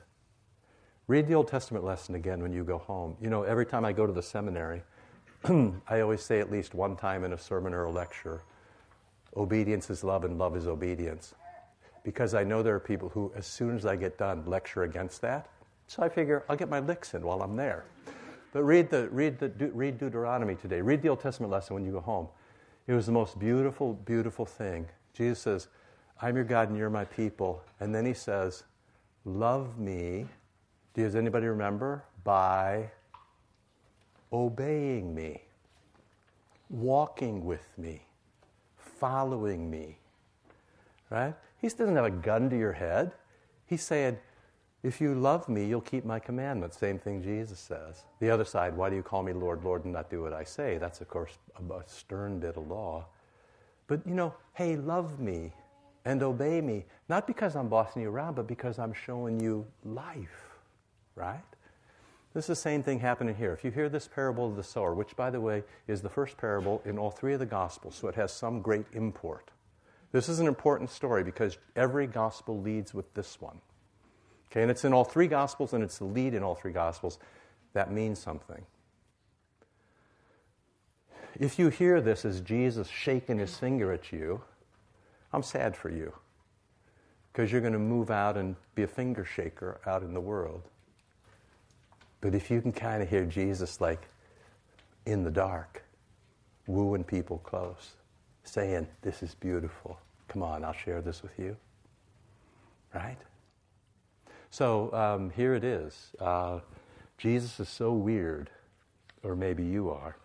Read 1.09 1.27
the 1.27 1.35
Old 1.35 1.49
Testament 1.49 1.85
lesson 1.85 2.15
again 2.15 2.43
when 2.43 2.53
you 2.53 2.65
go 2.65 2.79
home. 2.79 3.17
You 3.21 3.29
know, 3.29 3.43
every 3.43 3.67
time 3.67 3.85
I 3.85 3.93
go 3.93 4.07
to 4.07 4.13
the 4.13 4.23
seminary, 4.23 4.83
I 5.45 6.01
always 6.01 6.23
say 6.23 6.41
at 6.41 6.51
least 6.51 6.75
one 6.75 6.97
time 6.97 7.25
in 7.25 7.33
a 7.33 7.39
sermon 7.39 7.75
or 7.75 7.85
a 7.85 7.91
lecture 7.91 8.43
obedience 9.37 9.91
is 9.91 10.05
love 10.05 10.25
and 10.25 10.39
love 10.39 10.57
is 10.57 10.67
obedience. 10.67 11.35
Because 12.05 12.35
I 12.35 12.45
know 12.45 12.63
there 12.63 12.75
are 12.75 12.81
people 12.81 13.09
who, 13.09 13.33
as 13.35 13.47
soon 13.47 13.77
as 13.77 13.87
I 13.87 13.97
get 13.97 14.19
done, 14.19 14.45
lecture 14.47 14.83
against 14.83 15.21
that. 15.23 15.49
So 15.87 16.03
I 16.03 16.09
figure 16.09 16.45
I'll 16.49 16.57
get 16.57 16.69
my 16.69 16.81
licks 16.81 17.15
in 17.15 17.23
while 17.23 17.43
I'm 17.43 17.57
there. 17.57 17.85
But 18.53 18.65
read, 18.65 18.91
the, 18.91 19.09
read, 19.09 19.39
the, 19.39 19.49
read 19.73 19.99
Deuteronomy 19.99 20.57
today. 20.57 20.81
Read 20.81 21.01
the 21.01 21.09
Old 21.09 21.21
Testament 21.21 21.51
lesson 21.51 21.75
when 21.75 21.85
you 21.85 21.93
go 21.93 22.01
home. 22.01 22.29
It 22.87 22.93
was 22.93 23.07
the 23.07 23.13
most 23.13 23.39
beautiful, 23.39 23.95
beautiful 23.95 24.45
thing. 24.45 24.87
Jesus 25.15 25.41
says, 25.41 25.69
I'm 26.21 26.37
your 26.37 26.45
God 26.45 26.69
and 26.69 26.77
you're 26.77 26.91
my 26.91 27.05
people. 27.05 27.63
And 27.81 27.95
then 27.95 28.05
he 28.05 28.15
says, 28.15 28.65
Love 29.25 29.79
me. 29.79 30.27
Does 30.95 31.15
anybody 31.17 31.47
remember? 31.47 32.05
By 32.25 32.91
obeying 34.33 35.15
me, 35.15 35.43
walking 36.71 37.45
with 37.45 37.67
me, 37.77 38.03
following 38.77 39.71
me. 39.71 39.99
Right? 41.11 41.35
He 41.61 41.69
doesn't 41.69 41.97
have 41.97 42.05
a 42.05 42.11
gun 42.11 42.49
to 42.51 42.59
your 42.59 42.73
head. 42.73 43.13
He's 43.67 43.83
saying, 43.83 44.19
if 44.83 45.01
you 45.01 45.15
love 45.15 45.49
me, 45.49 45.65
you'll 45.65 45.81
keep 45.81 46.05
my 46.05 46.19
commandments. 46.19 46.77
Same 46.77 46.99
thing 46.99 47.23
Jesus 47.23 47.59
says. 47.59 48.03
The 48.19 48.31
other 48.31 48.45
side, 48.45 48.77
why 48.77 48.91
do 48.91 48.97
you 48.97 49.03
call 49.03 49.23
me 49.23 49.33
Lord, 49.33 49.63
Lord, 49.63 49.85
and 49.85 49.93
not 49.93 50.11
do 50.11 50.23
what 50.23 50.33
I 50.33 50.43
say? 50.43 50.79
That's, 50.79 51.01
of 51.01 51.09
course, 51.09 51.39
a 51.57 51.63
stern 51.87 52.41
bit 52.41 52.57
of 52.57 52.67
law. 52.67 53.07
But, 53.87 54.01
you 54.07 54.15
know, 54.15 54.35
hey, 54.55 54.77
love 54.77 55.21
me 55.21 55.53
and 56.05 56.23
obey 56.23 56.61
me, 56.61 56.85
not 57.09 57.27
because 57.27 57.55
I'm 57.55 57.69
bossing 57.69 58.03
you 58.03 58.11
around, 58.11 58.35
but 58.35 58.49
because 58.49 58.79
I'm 58.79 58.93
showing 58.93 59.39
you 59.39 59.65
life, 59.85 60.52
right? 61.15 61.43
This 62.35 62.45
is 62.45 62.49
the 62.49 62.57
same 62.57 62.83
thing 62.83 63.01
happening 63.01 63.35
here. 63.35 63.53
If 63.53 63.63
you 63.63 63.71
hear 63.71 63.89
this 63.89 64.09
parable 64.09 64.47
of 64.47 64.57
the 64.57 64.63
sower, 64.63 64.95
which, 64.95 65.17
by 65.17 65.31
the 65.31 65.41
way, 65.41 65.65
is 65.87 66.01
the 66.01 66.09
first 66.09 66.39
parable 66.39 66.81
in 66.85 66.99
all 66.99 67.11
three 67.11 67.35
of 67.35 67.41
the 67.41 67.47
Gospels, 67.47 67.95
so 67.95 68.09
it 68.09 68.15
has 68.15 68.33
some 68.33 68.63
great 68.63 68.87
import. 68.95 69.51
This 70.13 70.29
is 70.29 70.41
an 70.41 70.47
important 70.47 70.91
story 70.91 71.25
because 71.25 71.59
every 71.77 72.07
Gospel 72.07 72.61
leads 72.61 72.95
with 72.95 73.13
this 73.15 73.41
one. 73.41 73.61
Okay, 74.51 74.63
and 74.63 74.71
it's 74.71 74.85
in 74.85 74.93
all 74.95 75.05
three 75.05 75.27
Gospels, 75.27 75.73
and 75.73 75.85
it's 75.85 75.99
the 75.99 76.05
lead 76.05 76.35
in 76.35 76.43
all 76.43 76.55
three 76.55 76.73
Gospels. 76.73 77.19
That 77.75 77.93
means 77.93 78.19
something. 78.19 78.65
If 81.39 81.59
you 81.59 81.69
hear 81.69 82.01
this 82.01 82.25
as 82.25 82.41
Jesus 82.41 82.89
shaking 82.89 83.39
his 83.39 83.57
finger 83.57 83.93
at 83.93 84.13
you, 84.13 84.43
I'm 85.33 85.43
sad 85.43 85.77
for 85.77 85.89
you 85.89 86.13
because 87.33 87.51
you're 87.51 87.63
going 87.63 87.73
to 87.73 87.79
move 87.79 88.11
out 88.11 88.37
and 88.37 88.57
be 88.75 88.83
a 88.83 88.87
finger 88.87 89.25
shaker 89.25 89.81
out 89.87 90.03
in 90.03 90.13
the 90.13 90.21
world. 90.21 90.69
But 92.23 92.35
if 92.35 92.51
you 92.51 92.63
can 92.63 92.73
kind 92.73 93.03
of 93.03 93.11
hear 93.11 93.27
Jesus 93.27 93.81
like 93.81 94.09
in 95.05 95.25
the 95.25 95.31
dark, 95.31 95.85
wooing 96.67 97.05
people 97.05 97.39
close, 97.39 97.97
saying, 98.45 98.87
This 99.03 99.23
is 99.23 99.35
beautiful. 99.35 99.99
Come 100.29 100.43
on, 100.43 100.65
I'll 100.65 100.73
share 100.73 101.03
this 101.03 101.23
with 101.23 101.39
you. 101.39 101.57
Right? 102.95 103.19
So 104.51 104.93
um, 104.95 105.31
here 105.31 105.55
it 105.55 105.65
is. 105.65 106.13
Uh, 106.19 106.61
Jesus 107.19 107.59
is 107.59 107.69
so 107.69 107.93
weird, 107.93 108.51
or 109.23 109.35
maybe 109.35 109.65
you 109.65 109.91
are. 109.91 110.17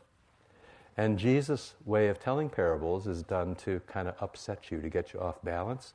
And 0.98 1.18
Jesus' 1.18 1.74
way 1.86 2.10
of 2.10 2.20
telling 2.20 2.50
parables 2.50 3.08
is 3.08 3.24
done 3.24 3.56
to 3.56 3.82
kind 3.88 4.08
of 4.08 4.16
upset 4.22 4.72
you, 4.72 4.82
to 4.82 4.90
get 4.90 5.14
you 5.14 5.20
off 5.20 5.42
balance. 5.44 5.94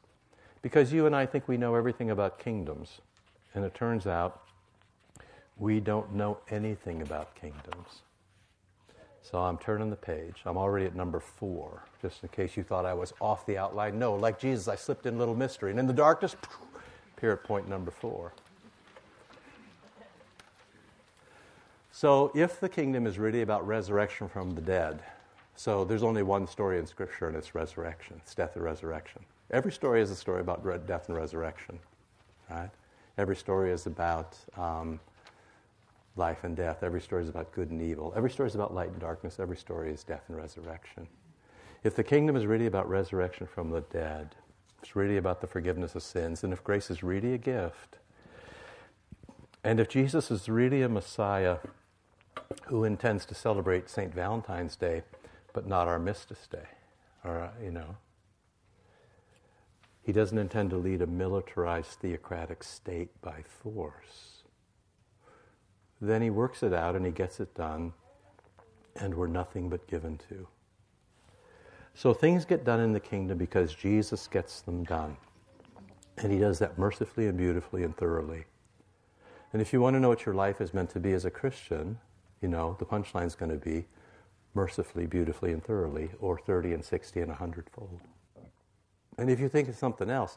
Because 0.63 0.93
you 0.93 1.07
and 1.07 1.15
I 1.15 1.27
think 1.27 1.47
we 1.47 1.57
know 1.57 1.75
everything 1.75 2.11
about 2.11 2.39
kingdoms. 2.39 3.01
And 3.55 3.65
it 3.65 3.75
turns 3.75 4.07
out 4.07 4.42
we 5.59 5.81
don't 5.81 6.15
know 6.15 6.39
anything 6.51 7.03
about 7.03 7.35
kingdoms. 7.35 8.03
So 9.23 9.39
I'm 9.39 9.57
turning 9.59 9.91
the 9.91 9.97
page. 9.97 10.43
I'm 10.45 10.57
already 10.57 10.87
at 10.87 10.97
number 10.97 11.21
four, 11.21 11.85
just 12.01 12.23
in 12.23 12.29
case 12.31 12.57
you 12.57 12.65
thought 12.65 12.85
I 12.85 12.95
was 12.95 13.13
off 13.21 13.47
the 13.47 13.57
outline. 13.57 13.99
No, 13.99 14.15
like 14.15 14.39
Jesus, 14.39 14.67
I 14.67 14.75
slipped 14.75 15.07
in 15.07 15.17
little 15.19 15.37
mystery. 15.37 15.71
And 15.71 15.79
in 15.79 15.87
the 15.87 15.93
darkness, 15.93 16.35
appear 17.17 17.33
at 17.33 17.45
point 17.45 17.69
number 17.69 17.93
four. 17.93 18.33
So, 21.93 22.33
if 22.35 22.59
the 22.59 22.69
kingdom 22.69 23.07
is 23.07 23.19
really 23.19 23.43
about 23.43 23.65
resurrection 23.65 24.29
from 24.29 24.57
the 24.57 24.61
dead, 24.61 25.03
so 25.55 25.85
there's 25.85 26.03
only 26.03 26.25
one 26.25 26.49
story 26.49 26.79
in 26.79 26.87
Scripture, 26.87 27.29
and 27.29 27.37
it's 27.37 27.55
resurrection. 27.55 28.17
It's 28.23 28.35
death 28.35 28.57
and 28.57 28.65
resurrection. 28.65 29.23
Every 29.53 29.71
story 29.71 30.01
is 30.01 30.11
a 30.11 30.17
story 30.17 30.41
about 30.41 30.65
death 30.87 31.09
and 31.09 31.17
resurrection, 31.17 31.79
right? 32.51 32.71
Every 33.19 33.37
story 33.37 33.71
is 33.71 33.87
about 33.87 34.37
um, 34.57 34.99
life 36.17 36.45
and 36.45 36.57
death. 36.57 36.83
Every 36.83 37.01
story 37.01 37.23
is 37.23 37.29
about 37.29 37.53
good 37.53 37.71
and 37.71 37.81
evil. 37.81 38.13
Every 38.17 38.31
story 38.31 38.49
is 38.49 38.55
about 38.55 38.75
light 38.75 38.91
and 38.91 39.01
darkness. 39.01 39.41
Every 39.41 39.57
story 39.57 39.93
is 39.93 40.05
death 40.05 40.25
and 40.29 40.37
resurrection. 40.37 41.09
If 41.85 41.97
the 41.97 42.05
kingdom 42.05 42.37
is 42.37 42.47
really 42.47 42.67
about 42.67 42.89
resurrection 42.89 43.47
from 43.47 43.71
the 43.71 43.81
dead, 43.81 44.37
it's 44.81 44.95
really 44.95 45.17
about 45.17 45.41
the 45.41 45.47
forgiveness 45.47 45.95
of 45.95 46.03
sins, 46.03 46.45
and 46.45 46.53
if 46.53 46.63
grace 46.63 46.91
is 46.91 47.03
really 47.03 47.35
a 47.35 47.39
gift, 47.39 47.99
and 49.65 49.79
if 49.79 49.89
Jesus 49.89 50.31
is 50.31 50.49
really 50.49 50.83
a 50.83 50.89
Messiah 50.89 51.59
who 52.67 52.85
intends 52.85 53.25
to 53.27 53.35
celebrate 53.35 53.89
St. 53.89 54.13
Valentine's 54.13 54.77
Day 54.77 55.03
but 55.53 55.67
not 55.67 55.87
armistice 55.87 56.49
or, 57.25 57.41
uh, 57.41 57.51
you 57.63 57.71
know. 57.71 57.97
He 60.03 60.13
doesn't 60.13 60.39
intend 60.39 60.71
to 60.71 60.77
lead 60.77 61.01
a 61.03 61.07
militarized 61.07 62.01
theocratic 62.01 62.65
state 62.65 63.11
by 63.21 63.43
force. 63.43 64.42
Then 66.03 66.21
he 66.21 66.31
works 66.31 66.65
it 66.65 66.75
out 66.75 66.97
and 66.97 67.07
he 67.07 67.13
gets 67.13 67.39
it 67.39 67.55
done, 67.55 67.93
and 68.97 69.15
we're 69.15 69.29
nothing 69.29 69.69
but 69.69 69.87
given 69.87 70.19
to. 70.29 70.49
So 71.95 72.13
things 72.13 72.45
get 72.45 72.65
done 72.65 72.81
in 72.81 72.93
the 72.93 73.01
kingdom 73.01 73.39
because 73.39 73.73
Jesus 73.73 74.27
gets 74.27 74.63
them 74.63 74.83
done. 74.83 75.17
And 76.19 76.33
he 76.33 76.41
does 76.41 76.59
that 76.59 76.77
mercifully 76.77 77.29
and 77.29 77.39
beautifully 77.39 77.85
and 77.85 77.97
thoroughly. 77.97 78.45
And 79.53 79.63
if 79.63 79.73
you 79.73 79.81
want 79.81 79.95
to 79.95 80.01
know 80.01 80.09
what 80.09 80.27
your 80.27 80.35
life 80.35 80.61
is 80.61 80.75
meant 80.75 80.91
to 80.91 81.01
be 81.01 81.13
as 81.13 81.25
a 81.25 81.31
Christian, 81.31 81.99
you 82.41 82.49
know, 82.49 82.77
the 82.81 82.85
punchline 82.85 83.27
is 83.27 83.37
going 83.37 83.53
to 83.53 83.65
be 83.65 83.85
mercifully, 84.55 85.07
beautifully, 85.07 85.53
and 85.53 85.63
thoroughly, 85.63 86.11
or 86.21 86.37
30 86.37 86.73
and 86.73 86.85
60 86.85 87.21
and 87.21 87.29
100 87.29 87.71
fold. 87.71 88.01
And 89.19 89.31
if 89.31 89.39
you 89.39 89.49
think 89.49 89.69
of 89.69 89.77
something 89.77 90.11
else, 90.11 90.37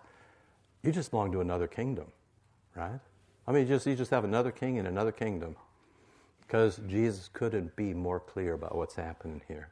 you 0.84 0.91
just 0.91 1.10
belong 1.10 1.31
to 1.31 1.41
another 1.41 1.67
kingdom, 1.67 2.12
right? 2.75 3.00
I 3.47 3.51
mean, 3.51 3.63
you 3.63 3.75
just, 3.75 3.85
you 3.85 3.95
just 3.95 4.11
have 4.11 4.23
another 4.23 4.51
king 4.51 4.77
in 4.77 4.85
another 4.85 5.11
kingdom 5.11 5.55
because 6.41 6.79
Jesus 6.87 7.29
couldn't 7.31 7.75
be 7.75 7.93
more 7.93 8.19
clear 8.19 8.53
about 8.53 8.75
what's 8.75 8.95
happening 8.95 9.41
here. 9.47 9.69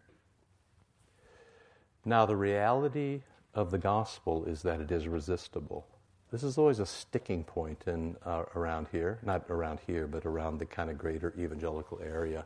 Now, 2.05 2.25
the 2.25 2.35
reality 2.35 3.21
of 3.53 3.71
the 3.71 3.77
gospel 3.77 4.45
is 4.45 4.61
that 4.63 4.81
it 4.81 4.91
is 4.91 5.07
resistible. 5.07 5.87
This 6.31 6.43
is 6.43 6.57
always 6.57 6.79
a 6.79 6.85
sticking 6.85 7.43
point 7.43 7.83
in, 7.85 8.17
uh, 8.25 8.43
around 8.55 8.87
here, 8.91 9.19
not 9.23 9.45
around 9.49 9.79
here, 9.85 10.07
but 10.07 10.25
around 10.25 10.57
the 10.57 10.65
kind 10.65 10.89
of 10.89 10.97
greater 10.97 11.33
evangelical 11.37 11.99
area. 12.03 12.45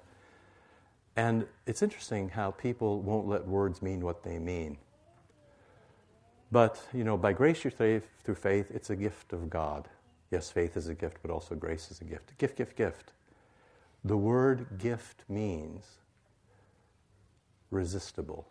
And 1.15 1.47
it's 1.65 1.81
interesting 1.81 2.29
how 2.29 2.51
people 2.51 3.01
won't 3.01 3.27
let 3.27 3.47
words 3.47 3.81
mean 3.81 4.01
what 4.01 4.23
they 4.23 4.37
mean. 4.39 4.77
But, 6.51 6.79
you 6.93 7.03
know, 7.03 7.17
by 7.17 7.33
grace 7.33 7.61
through 7.61 7.71
faith, 7.71 8.71
it's 8.71 8.89
a 8.89 8.95
gift 8.95 9.33
of 9.33 9.49
God. 9.49 9.87
Yes, 10.31 10.49
faith 10.49 10.75
is 10.75 10.87
a 10.87 10.93
gift, 10.93 11.17
but 11.21 11.31
also 11.31 11.55
grace 11.55 11.89
is 11.91 12.01
a 12.01 12.03
gift. 12.03 12.37
Gift, 12.37 12.57
gift, 12.57 12.75
gift. 12.75 13.13
The 14.03 14.17
word 14.17 14.67
gift 14.77 15.23
means 15.29 15.85
resistible. 17.71 18.47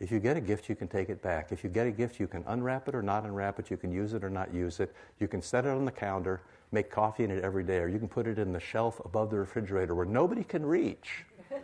If 0.00 0.10
you 0.10 0.18
get 0.18 0.36
a 0.36 0.40
gift, 0.40 0.68
you 0.68 0.74
can 0.74 0.88
take 0.88 1.08
it 1.08 1.22
back. 1.22 1.52
If 1.52 1.62
you 1.62 1.70
get 1.70 1.86
a 1.86 1.90
gift, 1.90 2.18
you 2.18 2.26
can 2.26 2.42
unwrap 2.46 2.88
it 2.88 2.94
or 2.94 3.02
not 3.02 3.24
unwrap 3.24 3.58
it. 3.58 3.70
You 3.70 3.76
can 3.76 3.92
use 3.92 4.12
it 4.12 4.24
or 4.24 4.30
not 4.30 4.52
use 4.52 4.80
it. 4.80 4.94
You 5.18 5.28
can 5.28 5.40
set 5.40 5.64
it 5.64 5.68
on 5.68 5.84
the 5.84 5.92
counter, 5.92 6.42
make 6.72 6.90
coffee 6.90 7.24
in 7.24 7.30
it 7.30 7.44
every 7.44 7.62
day, 7.62 7.78
or 7.78 7.88
you 7.88 7.98
can 7.98 8.08
put 8.08 8.26
it 8.26 8.38
in 8.38 8.52
the 8.52 8.60
shelf 8.60 9.00
above 9.04 9.30
the 9.30 9.38
refrigerator 9.38 9.94
where 9.94 10.04
nobody 10.04 10.42
can 10.42 10.66
reach 10.66 11.24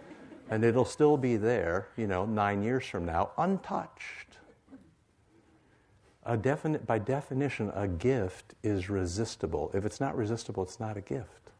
and 0.51 0.65
it'll 0.65 0.85
still 0.85 1.17
be 1.17 1.37
there, 1.37 1.89
you 1.97 2.07
know, 2.07 2.25
nine 2.25 2.63
years 2.63 2.87
from 2.87 3.05
now, 3.05 3.31
untouched. 3.37 4.30
By 6.25 6.99
definition, 6.99 7.71
a 7.75 7.89
gift 7.89 8.55
is 8.63 8.91
resistible. 8.91 9.71
If 9.75 9.85
it's 9.85 10.01
not 10.01 10.17
resistible, 10.17 10.63
it's 10.63 10.79
not 10.79 10.97
a 10.97 11.01
gift. 11.01 11.51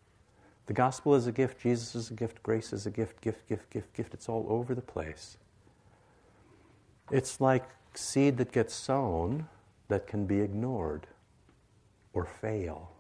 The 0.67 0.75
gospel 0.75 1.15
is 1.15 1.27
a 1.27 1.33
gift, 1.33 1.61
Jesus 1.61 1.95
is 1.95 2.11
a 2.11 2.15
gift, 2.15 2.43
grace 2.43 2.73
is 2.73 2.87
a 2.87 2.91
gift, 2.91 3.21
gift, 3.21 3.49
gift, 3.49 3.71
gift, 3.71 3.93
gift. 3.95 4.15
It's 4.15 4.29
all 4.29 4.47
over 4.49 4.75
the 4.75 4.83
place. 4.83 5.37
It's 7.11 7.41
like 7.41 7.65
seed 7.95 8.37
that 8.37 8.53
gets 8.53 8.75
sown 8.75 9.49
that 9.89 10.07
can 10.07 10.27
be 10.27 10.41
ignored 10.41 11.09
or 12.13 12.25
fail. 12.25 12.93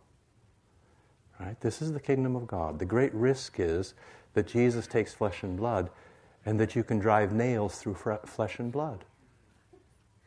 Right? 1.38 1.60
This 1.60 1.80
is 1.80 1.92
the 1.92 2.00
kingdom 2.00 2.34
of 2.34 2.46
God. 2.46 2.78
The 2.78 2.84
great 2.84 3.14
risk 3.14 3.60
is 3.60 3.94
that 4.34 4.48
Jesus 4.48 4.86
takes 4.86 5.14
flesh 5.14 5.42
and 5.42 5.56
blood 5.56 5.90
and 6.44 6.58
that 6.58 6.74
you 6.74 6.82
can 6.82 6.98
drive 6.98 7.32
nails 7.32 7.78
through 7.78 7.94
flesh 7.94 8.58
and 8.58 8.72
blood. 8.72 9.04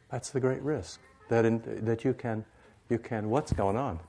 That's 0.09 0.29
the 0.29 0.39
great 0.39 0.61
risk. 0.61 0.99
That, 1.33 1.45
in, 1.45 1.63
that 1.85 2.05
you 2.05 2.13
can, 2.13 2.45
you 2.91 2.99
can, 2.99 3.27
what's 3.27 3.51
going 3.51 3.75
on? 3.75 3.99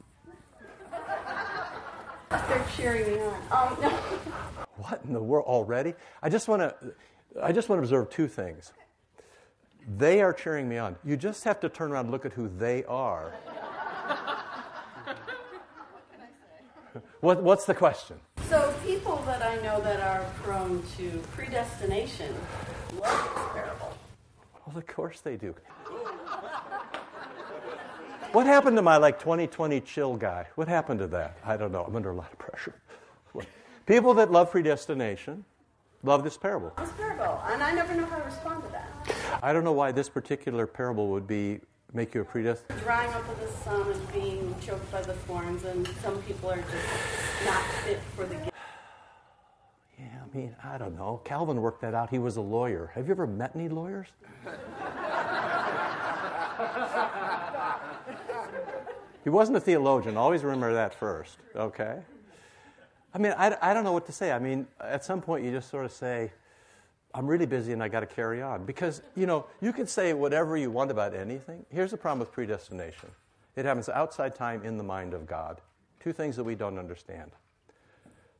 They're 2.30 2.66
cheering 2.76 3.14
me 3.14 3.18
on. 3.18 3.42
Oh, 3.50 3.78
no. 3.80 3.88
What 4.76 5.00
in 5.06 5.14
the 5.14 5.22
world 5.22 5.46
already? 5.46 5.94
I 6.22 6.28
just 6.28 6.48
want 6.48 6.60
to, 6.60 6.74
I 7.42 7.50
just 7.50 7.70
want 7.70 7.78
to 7.78 7.82
observe 7.82 8.10
two 8.10 8.28
things. 8.28 8.74
They 9.96 10.20
are 10.20 10.34
cheering 10.34 10.68
me 10.68 10.76
on. 10.76 10.96
You 11.02 11.16
just 11.16 11.44
have 11.44 11.60
to 11.60 11.70
turn 11.70 11.92
around 11.92 12.04
and 12.04 12.12
look 12.12 12.26
at 12.26 12.34
who 12.34 12.46
they 12.58 12.84
are. 12.84 13.32
what, 17.20 17.42
what's 17.42 17.64
the 17.64 17.74
question? 17.74 18.20
So 18.50 18.74
people 18.84 19.16
that 19.24 19.40
I 19.40 19.56
know 19.62 19.80
that 19.80 20.00
are 20.00 20.30
prone 20.42 20.82
to 20.98 21.10
predestination 21.32 22.34
love 23.00 23.34
this 23.34 23.44
parable. 23.54 23.94
Well, 24.66 24.76
of 24.76 24.86
course 24.86 25.20
they 25.20 25.36
do. 25.36 25.54
What 28.34 28.46
happened 28.46 28.76
to 28.76 28.82
my 28.82 28.96
like 28.96 29.20
2020 29.20 29.80
chill 29.80 30.16
guy? 30.16 30.46
What 30.56 30.66
happened 30.66 30.98
to 30.98 31.06
that? 31.08 31.38
I 31.44 31.56
don't 31.56 31.70
know. 31.70 31.84
I'm 31.84 31.94
under 31.94 32.10
a 32.10 32.14
lot 32.14 32.32
of 32.32 32.38
pressure. 32.38 32.74
People 33.86 34.14
that 34.14 34.32
love 34.32 34.50
predestination 34.50 35.44
love 36.02 36.24
this 36.24 36.36
parable. 36.36 36.72
This 36.76 36.90
parable, 36.92 37.40
and 37.46 37.62
I 37.62 37.72
never 37.72 37.94
know 37.94 38.06
how 38.06 38.18
to 38.18 38.24
respond 38.24 38.64
to 38.64 38.68
that. 38.70 39.40
I 39.42 39.52
don't 39.52 39.62
know 39.62 39.72
why 39.72 39.92
this 39.92 40.08
particular 40.08 40.66
parable 40.66 41.08
would 41.08 41.26
be 41.28 41.60
make 41.92 42.12
you 42.12 42.22
a 42.22 42.24
predestined? 42.24 42.80
Drying 42.80 43.12
up 43.12 43.28
of 43.28 43.40
the 43.40 43.46
sun 43.62 43.88
and 43.88 44.12
being 44.12 44.54
choked 44.60 44.90
by 44.90 45.00
the 45.02 45.14
thorns, 45.14 45.64
and 45.64 45.86
some 46.02 46.20
people 46.22 46.50
are 46.50 46.56
just 46.56 47.46
not 47.46 47.62
fit 47.84 48.00
for 48.16 48.26
the 48.26 48.34
gift. 48.34 48.50
Yeah, 49.96 50.06
I 50.24 50.36
mean, 50.36 50.56
I 50.64 50.76
don't 50.76 50.96
know. 50.96 51.20
Calvin 51.24 51.62
worked 51.62 51.80
that 51.82 51.94
out. 51.94 52.10
He 52.10 52.18
was 52.18 52.36
a 52.36 52.40
lawyer. 52.40 52.90
Have 52.96 53.06
you 53.06 53.12
ever 53.12 53.28
met 53.28 53.52
any 53.54 53.68
lawyers? 53.68 54.08
he 59.24 59.30
wasn't 59.30 59.56
a 59.56 59.60
theologian. 59.60 60.16
Always 60.16 60.44
remember 60.44 60.74
that 60.74 60.94
first, 60.94 61.38
okay? 61.56 61.98
I 63.14 63.18
mean, 63.18 63.34
I, 63.36 63.56
I 63.62 63.74
don't 63.74 63.84
know 63.84 63.92
what 63.92 64.06
to 64.06 64.12
say. 64.12 64.30
I 64.32 64.38
mean, 64.38 64.66
at 64.80 65.04
some 65.04 65.22
point, 65.22 65.44
you 65.44 65.50
just 65.50 65.70
sort 65.70 65.86
of 65.86 65.92
say, 65.92 66.30
I'm 67.14 67.26
really 67.26 67.46
busy 67.46 67.72
and 67.72 67.82
I 67.82 67.88
got 67.88 68.00
to 68.00 68.06
carry 68.06 68.42
on. 68.42 68.66
Because, 68.66 69.00
you 69.16 69.26
know, 69.26 69.46
you 69.60 69.72
can 69.72 69.86
say 69.86 70.12
whatever 70.12 70.56
you 70.56 70.70
want 70.70 70.90
about 70.90 71.14
anything. 71.14 71.64
Here's 71.70 71.92
the 71.92 71.96
problem 71.96 72.18
with 72.18 72.32
predestination 72.32 73.10
it 73.56 73.64
happens 73.64 73.88
outside 73.88 74.34
time 74.34 74.64
in 74.64 74.76
the 74.76 74.84
mind 74.84 75.14
of 75.14 75.26
God. 75.26 75.60
Two 76.00 76.12
things 76.12 76.36
that 76.36 76.44
we 76.44 76.54
don't 76.54 76.78
understand. 76.78 77.30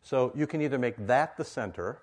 So 0.02 0.32
you 0.34 0.46
can 0.46 0.60
either 0.60 0.78
make 0.78 1.06
that 1.06 1.36
the 1.36 1.44
center. 1.44 1.98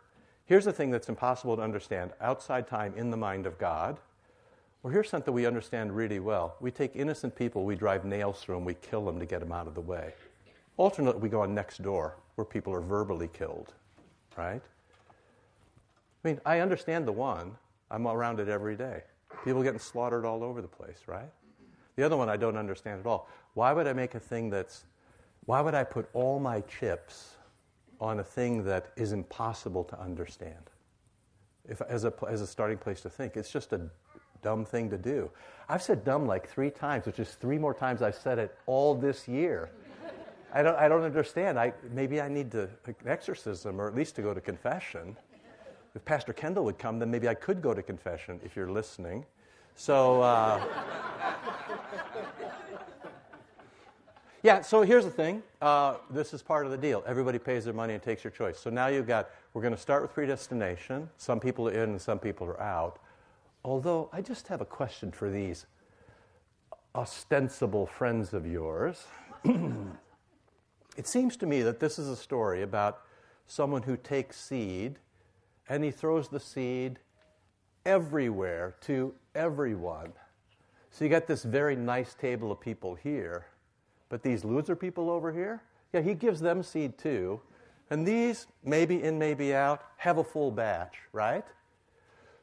Here's 0.45 0.65
the 0.65 0.73
thing 0.73 0.89
that's 0.89 1.09
impossible 1.09 1.57
to 1.57 1.61
understand 1.61 2.11
outside 2.19 2.67
time 2.67 2.93
in 2.95 3.11
the 3.11 3.17
mind 3.17 3.45
of 3.45 3.59
God. 3.59 3.99
Or 4.83 4.91
here's 4.91 5.09
something 5.09 5.33
we 5.33 5.45
understand 5.45 5.95
really 5.95 6.19
well. 6.19 6.55
We 6.59 6.71
take 6.71 6.95
innocent 6.95 7.35
people, 7.35 7.65
we 7.65 7.75
drive 7.75 8.03
nails 8.03 8.41
through 8.41 8.55
them, 8.55 8.65
we 8.65 8.73
kill 8.75 9.05
them 9.05 9.19
to 9.19 9.25
get 9.25 9.39
them 9.39 9.51
out 9.51 9.67
of 9.67 9.75
the 9.75 9.81
way. 9.81 10.13
Alternately, 10.77 11.21
we 11.21 11.29
go 11.29 11.41
on 11.41 11.55
Nextdoor 11.55 12.13
where 12.35 12.45
people 12.45 12.73
are 12.73 12.81
verbally 12.81 13.29
killed, 13.31 13.73
right? 14.37 14.61
I 16.23 16.27
mean, 16.27 16.39
I 16.45 16.59
understand 16.59 17.07
the 17.07 17.11
one. 17.11 17.55
I'm 17.91 18.07
around 18.07 18.39
it 18.39 18.47
every 18.47 18.75
day. 18.75 19.03
People 19.43 19.61
getting 19.61 19.79
slaughtered 19.79 20.25
all 20.25 20.43
over 20.43 20.61
the 20.61 20.67
place, 20.67 21.03
right? 21.07 21.29
The 21.95 22.03
other 22.03 22.17
one 22.17 22.29
I 22.29 22.37
don't 22.37 22.57
understand 22.57 22.99
at 22.99 23.05
all. 23.05 23.29
Why 23.53 23.73
would 23.73 23.85
I 23.85 23.93
make 23.93 24.15
a 24.15 24.19
thing 24.19 24.49
that's, 24.49 24.85
why 25.45 25.61
would 25.61 25.75
I 25.75 25.83
put 25.83 26.09
all 26.13 26.39
my 26.39 26.61
chips 26.61 27.35
on 27.99 28.19
a 28.19 28.23
thing 28.23 28.63
that 28.63 28.91
is 28.95 29.11
impossible 29.11 29.83
to 29.85 29.99
understand? 29.99 30.69
If, 31.67 31.81
as, 31.81 32.05
a, 32.05 32.13
as 32.27 32.41
a 32.41 32.47
starting 32.47 32.77
place 32.77 33.01
to 33.01 33.09
think, 33.09 33.35
it's 33.35 33.51
just 33.51 33.73
a 33.73 33.89
dumb 34.41 34.65
thing 34.65 34.89
to 34.89 34.97
do. 34.97 35.29
I've 35.69 35.81
said 35.81 36.03
dumb 36.03 36.25
like 36.25 36.49
three 36.49 36.69
times, 36.69 37.05
which 37.05 37.19
is 37.19 37.35
three 37.35 37.57
more 37.57 37.73
times 37.73 38.01
I've 38.01 38.15
said 38.15 38.39
it 38.39 38.57
all 38.65 38.95
this 38.95 39.27
year. 39.27 39.69
I 40.53 40.61
don't, 40.61 40.77
I 40.77 40.89
don't 40.89 41.03
understand. 41.03 41.57
I, 41.57 41.71
maybe 41.91 42.19
I 42.19 42.27
need 42.27 42.51
to, 42.51 42.69
an 42.85 42.95
exorcism 43.05 43.79
or 43.79 43.87
at 43.87 43.95
least 43.95 44.17
to 44.17 44.21
go 44.21 44.33
to 44.33 44.41
confession 44.41 45.15
if 45.93 46.05
Pastor 46.05 46.33
Kendall 46.33 46.63
would 46.65 46.77
come, 46.77 46.99
then 46.99 47.11
maybe 47.11 47.27
I 47.27 47.33
could 47.33 47.61
go 47.61 47.73
to 47.73 47.83
confession 47.83 48.39
if 48.43 48.55
you're 48.55 48.71
listening. 48.71 49.25
So, 49.75 50.21
uh, 50.21 50.63
yeah, 54.43 54.61
so 54.61 54.83
here's 54.83 55.03
the 55.03 55.11
thing. 55.11 55.43
Uh, 55.61 55.95
this 56.09 56.33
is 56.33 56.41
part 56.41 56.65
of 56.65 56.71
the 56.71 56.77
deal. 56.77 57.03
Everybody 57.05 57.39
pays 57.39 57.65
their 57.65 57.73
money 57.73 57.93
and 57.93 58.01
takes 58.01 58.23
your 58.23 58.31
choice. 58.31 58.57
So 58.57 58.69
now 58.69 58.87
you've 58.87 59.07
got, 59.07 59.31
we're 59.53 59.61
going 59.61 59.75
to 59.75 59.81
start 59.81 60.01
with 60.01 60.13
predestination. 60.13 61.09
Some 61.17 61.41
people 61.41 61.67
are 61.67 61.73
in 61.73 61.89
and 61.89 62.01
some 62.01 62.19
people 62.19 62.47
are 62.47 62.61
out. 62.61 62.99
Although, 63.63 64.09
I 64.11 64.21
just 64.21 64.47
have 64.47 64.61
a 64.61 64.65
question 64.65 65.11
for 65.11 65.29
these 65.29 65.65
ostensible 66.95 67.85
friends 67.85 68.33
of 68.33 68.45
yours. 68.45 69.05
it 70.97 71.07
seems 71.07 71.37
to 71.37 71.45
me 71.45 71.61
that 71.61 71.79
this 71.79 71.99
is 71.99 72.09
a 72.09 72.15
story 72.15 72.63
about 72.63 73.01
someone 73.47 73.83
who 73.83 73.97
takes 73.97 74.39
seed 74.39 74.97
and 75.69 75.83
he 75.83 75.91
throws 75.91 76.27
the 76.27 76.39
seed 76.39 76.99
everywhere 77.85 78.75
to 78.81 79.13
everyone. 79.35 80.11
So 80.89 81.05
you 81.05 81.09
got 81.09 81.27
this 81.27 81.43
very 81.43 81.75
nice 81.75 82.13
table 82.13 82.51
of 82.51 82.59
people 82.59 82.95
here, 82.95 83.45
but 84.09 84.23
these 84.23 84.43
loser 84.43 84.75
people 84.75 85.09
over 85.09 85.31
here, 85.31 85.61
yeah, 85.93 86.01
he 86.01 86.13
gives 86.13 86.41
them 86.41 86.63
seed 86.63 86.97
too. 86.97 87.39
And 87.89 88.05
these, 88.05 88.47
maybe 88.63 89.03
in, 89.03 89.19
maybe 89.19 89.53
out, 89.53 89.83
have 89.97 90.17
a 90.17 90.23
full 90.23 90.51
batch, 90.51 90.97
right? 91.13 91.45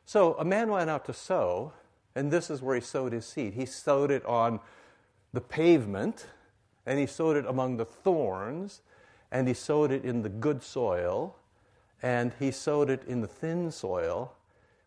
So 0.08 0.36
a 0.38 0.44
man 0.44 0.70
went 0.70 0.88
out 0.88 1.04
to 1.04 1.12
sow, 1.12 1.74
and 2.14 2.30
this 2.30 2.48
is 2.48 2.62
where 2.62 2.74
he 2.74 2.80
sowed 2.80 3.12
his 3.12 3.26
seed. 3.26 3.52
He 3.52 3.66
sowed 3.66 4.10
it 4.10 4.24
on 4.24 4.58
the 5.34 5.40
pavement, 5.42 6.28
and 6.86 6.98
he 6.98 7.04
sowed 7.04 7.36
it 7.36 7.44
among 7.44 7.76
the 7.76 7.84
thorns, 7.84 8.80
and 9.30 9.46
he 9.46 9.52
sowed 9.52 9.92
it 9.92 10.06
in 10.06 10.22
the 10.22 10.30
good 10.30 10.62
soil, 10.62 11.36
and 12.02 12.32
he 12.38 12.50
sowed 12.50 12.88
it 12.88 13.04
in 13.06 13.20
the 13.20 13.26
thin 13.26 13.70
soil, 13.70 14.34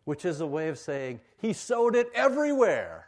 which 0.06 0.24
is 0.24 0.40
a 0.40 0.46
way 0.46 0.68
of 0.68 0.76
saying 0.76 1.20
he 1.40 1.52
sowed 1.52 1.94
it 1.94 2.10
everywhere 2.16 3.06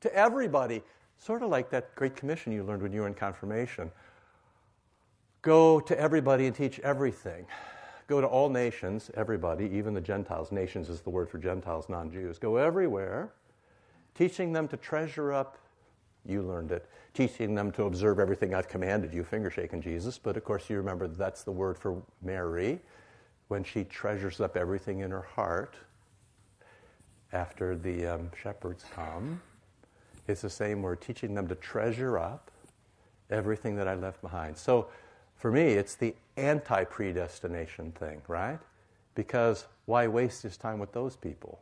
to 0.00 0.12
everybody. 0.12 0.82
Sort 1.18 1.40
of 1.40 1.50
like 1.50 1.70
that 1.70 1.94
Great 1.94 2.16
Commission 2.16 2.50
you 2.50 2.64
learned 2.64 2.82
when 2.82 2.92
you 2.92 3.02
were 3.02 3.06
in 3.06 3.14
confirmation. 3.14 3.92
Go 5.40 5.78
to 5.78 5.96
everybody 5.96 6.48
and 6.48 6.56
teach 6.56 6.80
everything. 6.80 7.46
Go 8.06 8.20
to 8.20 8.26
all 8.26 8.50
nations, 8.50 9.10
everybody, 9.14 9.64
even 9.72 9.94
the 9.94 10.00
Gentiles. 10.00 10.52
Nations 10.52 10.90
is 10.90 11.00
the 11.00 11.10
word 11.10 11.28
for 11.28 11.38
Gentiles, 11.38 11.88
non 11.88 12.10
Jews. 12.10 12.38
Go 12.38 12.56
everywhere, 12.56 13.32
teaching 14.14 14.52
them 14.52 14.68
to 14.68 14.76
treasure 14.76 15.32
up, 15.32 15.58
you 16.26 16.42
learned 16.42 16.70
it, 16.70 16.86
teaching 17.14 17.54
them 17.54 17.72
to 17.72 17.84
observe 17.84 18.18
everything 18.18 18.54
I've 18.54 18.68
commanded 18.68 19.14
you, 19.14 19.24
finger 19.24 19.50
shaking 19.50 19.80
Jesus. 19.80 20.18
But 20.18 20.36
of 20.36 20.44
course, 20.44 20.68
you 20.68 20.76
remember 20.76 21.08
that's 21.08 21.44
the 21.44 21.52
word 21.52 21.78
for 21.78 22.02
Mary 22.22 22.80
when 23.48 23.64
she 23.64 23.84
treasures 23.84 24.40
up 24.40 24.56
everything 24.56 25.00
in 25.00 25.10
her 25.10 25.22
heart 25.22 25.74
after 27.32 27.76
the 27.76 28.06
um, 28.06 28.30
shepherds 28.40 28.84
come. 28.94 29.40
It's 30.28 30.42
the 30.42 30.50
same 30.50 30.82
word, 30.82 31.00
teaching 31.00 31.34
them 31.34 31.48
to 31.48 31.54
treasure 31.54 32.18
up 32.18 32.50
everything 33.30 33.76
that 33.76 33.88
I 33.88 33.94
left 33.94 34.22
behind. 34.22 34.56
So 34.56 34.88
for 35.44 35.50
me, 35.50 35.74
it's 35.74 35.94
the 35.94 36.14
anti 36.38 36.84
predestination 36.84 37.92
thing, 37.92 38.22
right? 38.28 38.58
Because 39.14 39.66
why 39.84 40.06
waste 40.06 40.42
his 40.42 40.56
time 40.56 40.78
with 40.78 40.90
those 40.92 41.16
people? 41.16 41.60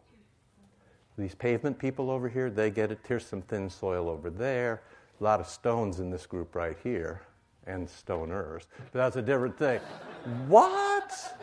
These 1.19 1.35
pavement 1.35 1.81
people 1.81 2.09
over 2.09 2.29
here, 2.29 2.49
they 2.49 2.71
get 2.71 2.93
it. 2.93 3.01
Here's 3.09 3.27
some 3.27 3.43
thin 3.43 3.69
soil 3.69 4.09
over 4.09 4.31
there. 4.31 4.83
A 5.21 5.25
lot 5.25 5.41
of 5.41 5.49
stones 5.49 5.99
in 5.99 6.11
this 6.11 6.27
group 6.27 6.55
right 6.55 6.77
here, 6.85 7.23
and 7.67 7.89
stoners. 7.89 8.67
But 8.93 9.01
that's 9.01 9.17
a 9.17 9.23
different 9.23 9.59
thing. 9.59 9.81
what? 10.47 11.43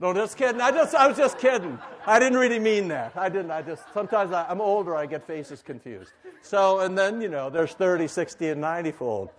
no, 0.00 0.12
just 0.14 0.36
kidding. 0.36 0.60
I 0.60 0.72
just, 0.72 0.96
I 0.96 1.06
was 1.06 1.16
just 1.16 1.38
kidding. 1.38 1.78
I 2.06 2.18
didn't 2.18 2.38
really 2.38 2.58
mean 2.58 2.88
that. 2.88 3.16
I 3.16 3.28
didn't. 3.28 3.52
I 3.52 3.62
just 3.62 3.84
sometimes 3.94 4.32
I, 4.32 4.44
I'm 4.48 4.60
older. 4.60 4.96
I 4.96 5.06
get 5.06 5.24
faces 5.24 5.62
confused. 5.62 6.10
So, 6.42 6.80
and 6.80 6.98
then 6.98 7.20
you 7.20 7.28
know, 7.28 7.50
there's 7.50 7.74
30, 7.74 8.08
60, 8.08 8.48
and 8.48 8.60
90 8.60 8.90
fold, 8.90 9.30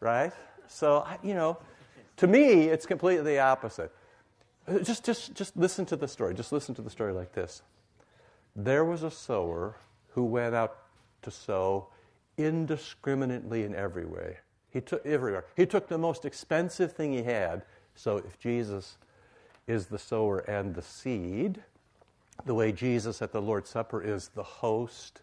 right? 0.00 0.32
So, 0.68 1.06
you 1.22 1.34
know, 1.34 1.58
to 2.18 2.26
me, 2.26 2.64
it's 2.64 2.86
completely 2.86 3.24
the 3.24 3.40
opposite. 3.40 3.92
Just, 4.82 5.04
just, 5.04 5.34
just 5.34 5.56
listen 5.56 5.86
to 5.86 5.96
the 5.96 6.08
story. 6.08 6.34
Just 6.34 6.52
listen 6.52 6.74
to 6.74 6.82
the 6.82 6.90
story 6.90 7.12
like 7.12 7.32
this. 7.32 7.62
There 8.54 8.84
was 8.84 9.02
a 9.02 9.10
sower 9.10 9.76
who 10.10 10.24
went 10.24 10.54
out 10.54 10.76
to 11.22 11.30
sow 11.30 11.88
indiscriminately 12.36 13.64
in 13.64 13.74
every 13.74 14.04
way. 14.04 14.38
He 14.70 14.80
took 14.80 15.04
everywhere. 15.06 15.46
He 15.56 15.64
took 15.64 15.88
the 15.88 15.98
most 15.98 16.24
expensive 16.24 16.92
thing 16.92 17.12
he 17.12 17.22
had. 17.22 17.62
So 17.94 18.18
if 18.18 18.38
Jesus 18.38 18.98
is 19.66 19.86
the 19.86 19.98
sower 19.98 20.38
and 20.40 20.74
the 20.74 20.82
seed, 20.82 21.62
the 22.44 22.54
way 22.54 22.72
Jesus 22.72 23.22
at 23.22 23.32
the 23.32 23.42
Lord's 23.42 23.70
Supper 23.70 24.02
is 24.02 24.28
the 24.28 24.42
host 24.42 25.22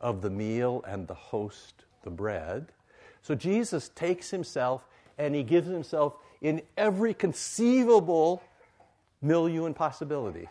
of 0.00 0.22
the 0.22 0.30
meal 0.30 0.84
and 0.86 1.06
the 1.06 1.14
host 1.14 1.84
the 2.02 2.10
bread. 2.10 2.72
So 3.24 3.34
Jesus 3.34 3.88
takes 3.94 4.30
himself 4.30 4.86
and 5.16 5.34
he 5.34 5.42
gives 5.42 5.66
himself 5.66 6.14
in 6.42 6.60
every 6.76 7.14
conceivable 7.14 8.42
milieu 9.22 9.64
and 9.64 9.74
possibility. 9.74 10.46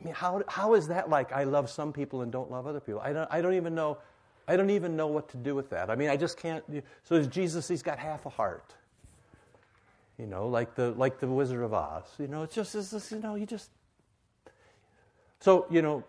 I 0.00 0.04
mean, 0.04 0.14
how, 0.14 0.42
how 0.48 0.72
is 0.72 0.88
that 0.88 1.10
like 1.10 1.30
I 1.30 1.44
love 1.44 1.68
some 1.68 1.92
people 1.92 2.22
and 2.22 2.32
don't 2.32 2.50
love 2.50 2.66
other 2.66 2.80
people? 2.80 3.02
I 3.02 3.12
don't, 3.12 3.28
I 3.30 3.42
don't 3.42 3.54
even 3.54 3.74
know. 3.74 3.98
I 4.46 4.56
don't 4.56 4.70
even 4.70 4.96
know 4.96 5.08
what 5.08 5.28
to 5.28 5.36
do 5.36 5.54
with 5.54 5.68
that. 5.68 5.90
I 5.90 5.96
mean, 5.96 6.08
I 6.08 6.16
just 6.16 6.38
can't. 6.38 6.64
So 7.04 7.22
Jesus, 7.22 7.68
he's 7.68 7.82
got 7.82 7.98
half 7.98 8.24
a 8.24 8.30
heart. 8.30 8.74
You 10.18 10.26
know, 10.26 10.48
like 10.48 10.74
the 10.74 10.92
like 10.92 11.20
the 11.20 11.26
Wizard 11.26 11.62
of 11.62 11.74
Oz. 11.74 12.04
You 12.18 12.28
know, 12.28 12.42
it's 12.44 12.54
just, 12.54 12.74
it's 12.74 13.12
you 13.12 13.18
know, 13.18 13.34
you 13.34 13.44
just. 13.44 13.68
So 15.40 15.66
you 15.68 15.82
know, 15.82 16.04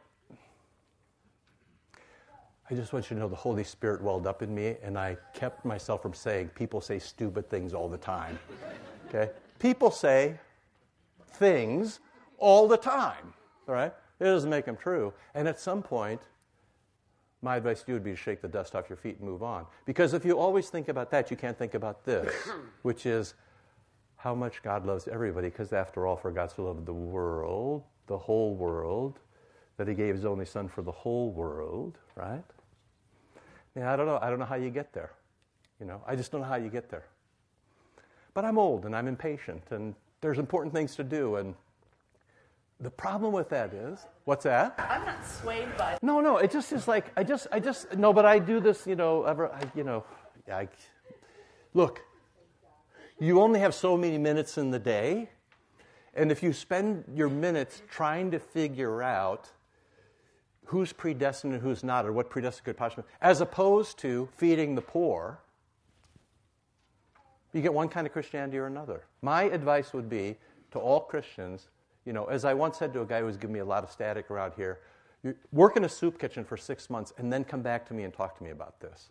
I 2.71 2.75
just 2.75 2.93
want 2.93 3.09
you 3.09 3.15
to 3.15 3.19
know 3.19 3.27
the 3.27 3.35
Holy 3.35 3.63
Spirit 3.63 4.01
welled 4.01 4.27
up 4.27 4.43
in 4.43 4.53
me, 4.53 4.75
and 4.83 4.97
I 4.97 5.17
kept 5.33 5.65
myself 5.65 6.03
from 6.03 6.13
saying, 6.13 6.49
people 6.49 6.81
say 6.81 6.99
stupid 6.99 7.49
things 7.49 7.73
all 7.73 7.89
the 7.89 7.97
time. 7.97 8.37
Okay? 9.07 9.31
People 9.57 9.89
say 9.89 10.37
things 11.33 11.99
all 12.37 12.67
the 12.67 12.77
time, 12.77 13.33
all 13.67 13.73
right? 13.73 13.91
It 14.19 14.23
doesn't 14.25 14.49
make 14.49 14.65
them 14.65 14.77
true. 14.77 15.13
And 15.33 15.47
at 15.47 15.59
some 15.59 15.81
point, 15.81 16.21
my 17.41 17.55
advice 17.55 17.81
to 17.81 17.87
you 17.87 17.93
would 17.93 18.03
be 18.03 18.11
to 18.11 18.17
shake 18.17 18.41
the 18.41 18.47
dust 18.47 18.75
off 18.75 18.87
your 18.87 18.97
feet 18.97 19.17
and 19.19 19.27
move 19.27 19.41
on. 19.41 19.65
Because 19.85 20.13
if 20.13 20.23
you 20.23 20.37
always 20.37 20.69
think 20.69 20.89
about 20.89 21.09
that, 21.09 21.31
you 21.31 21.37
can't 21.37 21.57
think 21.57 21.73
about 21.73 22.05
this, 22.05 22.31
which 22.83 23.07
is 23.07 23.33
how 24.17 24.35
much 24.35 24.61
God 24.61 24.85
loves 24.85 25.07
everybody. 25.07 25.49
Because 25.49 25.73
after 25.73 26.05
all, 26.05 26.17
for 26.17 26.31
God 26.31 26.51
so 26.51 26.65
loved 26.65 26.85
the 26.85 26.93
world, 26.93 27.83
the 28.05 28.17
whole 28.17 28.53
world, 28.53 29.19
that 29.77 29.87
he 29.87 29.95
gave 29.95 30.13
his 30.13 30.25
only 30.25 30.45
son 30.45 30.67
for 30.67 30.81
the 30.81 30.91
whole 30.91 31.31
world, 31.31 31.97
right? 32.15 32.43
Yeah, 33.75 33.93
I 33.93 33.95
don't 33.95 34.05
know. 34.05 34.19
I 34.21 34.29
don't 34.29 34.39
know 34.39 34.45
how 34.45 34.55
you 34.55 34.69
get 34.69 34.93
there. 34.93 35.11
You 35.79 35.85
know, 35.85 36.01
I 36.05 36.15
just 36.15 36.31
don't 36.31 36.41
know 36.41 36.47
how 36.47 36.55
you 36.55 36.69
get 36.69 36.89
there. 36.89 37.05
But 38.33 38.45
I'm 38.45 38.57
old 38.57 38.85
and 38.85 38.95
I'm 38.95 39.07
impatient 39.07 39.63
and 39.71 39.95
there's 40.21 40.39
important 40.39 40.73
things 40.73 40.95
to 40.97 41.03
do 41.03 41.35
and 41.37 41.55
the 42.81 42.89
problem 42.89 43.33
with 43.33 43.49
that 43.49 43.73
is, 43.73 43.99
what's 44.23 44.45
that? 44.45 44.75
I'm 44.77 45.05
not 45.05 45.25
swayed 45.25 45.75
by. 45.77 45.97
No, 46.01 46.21
no. 46.21 46.37
It 46.37 46.51
just 46.51 46.71
is 46.71 46.87
like 46.87 47.11
I 47.17 47.23
just, 47.23 47.47
I 47.51 47.59
just 47.59 47.97
no. 47.97 48.13
But 48.13 48.25
I 48.25 48.39
do 48.39 48.61
this, 48.61 48.87
you 48.87 48.95
know. 48.95 49.23
Ever, 49.23 49.51
I, 49.51 49.63
you 49.75 49.83
know. 49.83 50.05
I, 50.51 50.69
look, 51.73 52.01
you 53.19 53.41
only 53.41 53.59
have 53.59 53.75
so 53.75 53.97
many 53.97 54.17
minutes 54.17 54.57
in 54.57 54.71
the 54.71 54.79
day, 54.79 55.29
and 56.13 56.31
if 56.31 56.41
you 56.41 56.53
spend 56.53 57.03
your 57.13 57.29
minutes 57.29 57.81
trying 57.89 58.31
to 58.31 58.39
figure 58.39 59.03
out 59.03 59.49
who's 60.69 60.93
predestined 60.93 61.51
and 61.51 61.63
who's 61.63 61.83
not, 61.83 62.05
or 62.05 62.13
what 62.13 62.29
predestined 62.29 62.63
could 62.63 62.77
possibly, 62.77 63.03
as 63.21 63.41
opposed 63.41 63.97
to 63.97 64.29
feeding 64.37 64.75
the 64.75 64.81
poor, 64.81 65.39
you 67.53 67.61
get 67.63 67.73
one 67.73 67.89
kind 67.89 68.05
of 68.05 68.13
Christianity 68.13 68.59
or 68.59 68.67
another. 68.67 69.03
My 69.23 69.43
advice 69.43 69.93
would 69.93 70.07
be 70.07 70.37
to 70.69 70.77
all 70.77 70.99
Christians, 70.99 71.69
you 72.05 72.13
know, 72.13 72.25
as 72.25 72.45
I 72.45 72.53
once 72.53 72.77
said 72.77 72.93
to 72.93 73.01
a 73.01 73.05
guy 73.05 73.19
who 73.19 73.25
was 73.25 73.35
giving 73.35 73.55
me 73.55 73.61
a 73.61 73.65
lot 73.65 73.83
of 73.83 73.89
static 73.89 74.29
around 74.29 74.53
here, 74.55 74.77
work 75.51 75.75
in 75.75 75.85
a 75.85 75.89
soup 75.89 76.19
kitchen 76.19 76.45
for 76.45 76.55
six 76.55 76.87
months 76.87 77.13
and 77.17 77.33
then 77.33 77.43
come 77.43 77.63
back 77.63 77.87
to 77.87 77.95
me 77.95 78.03
and 78.03 78.13
talk 78.13 78.37
to 78.37 78.43
me 78.43 78.51
about 78.51 78.79
this. 78.79 79.09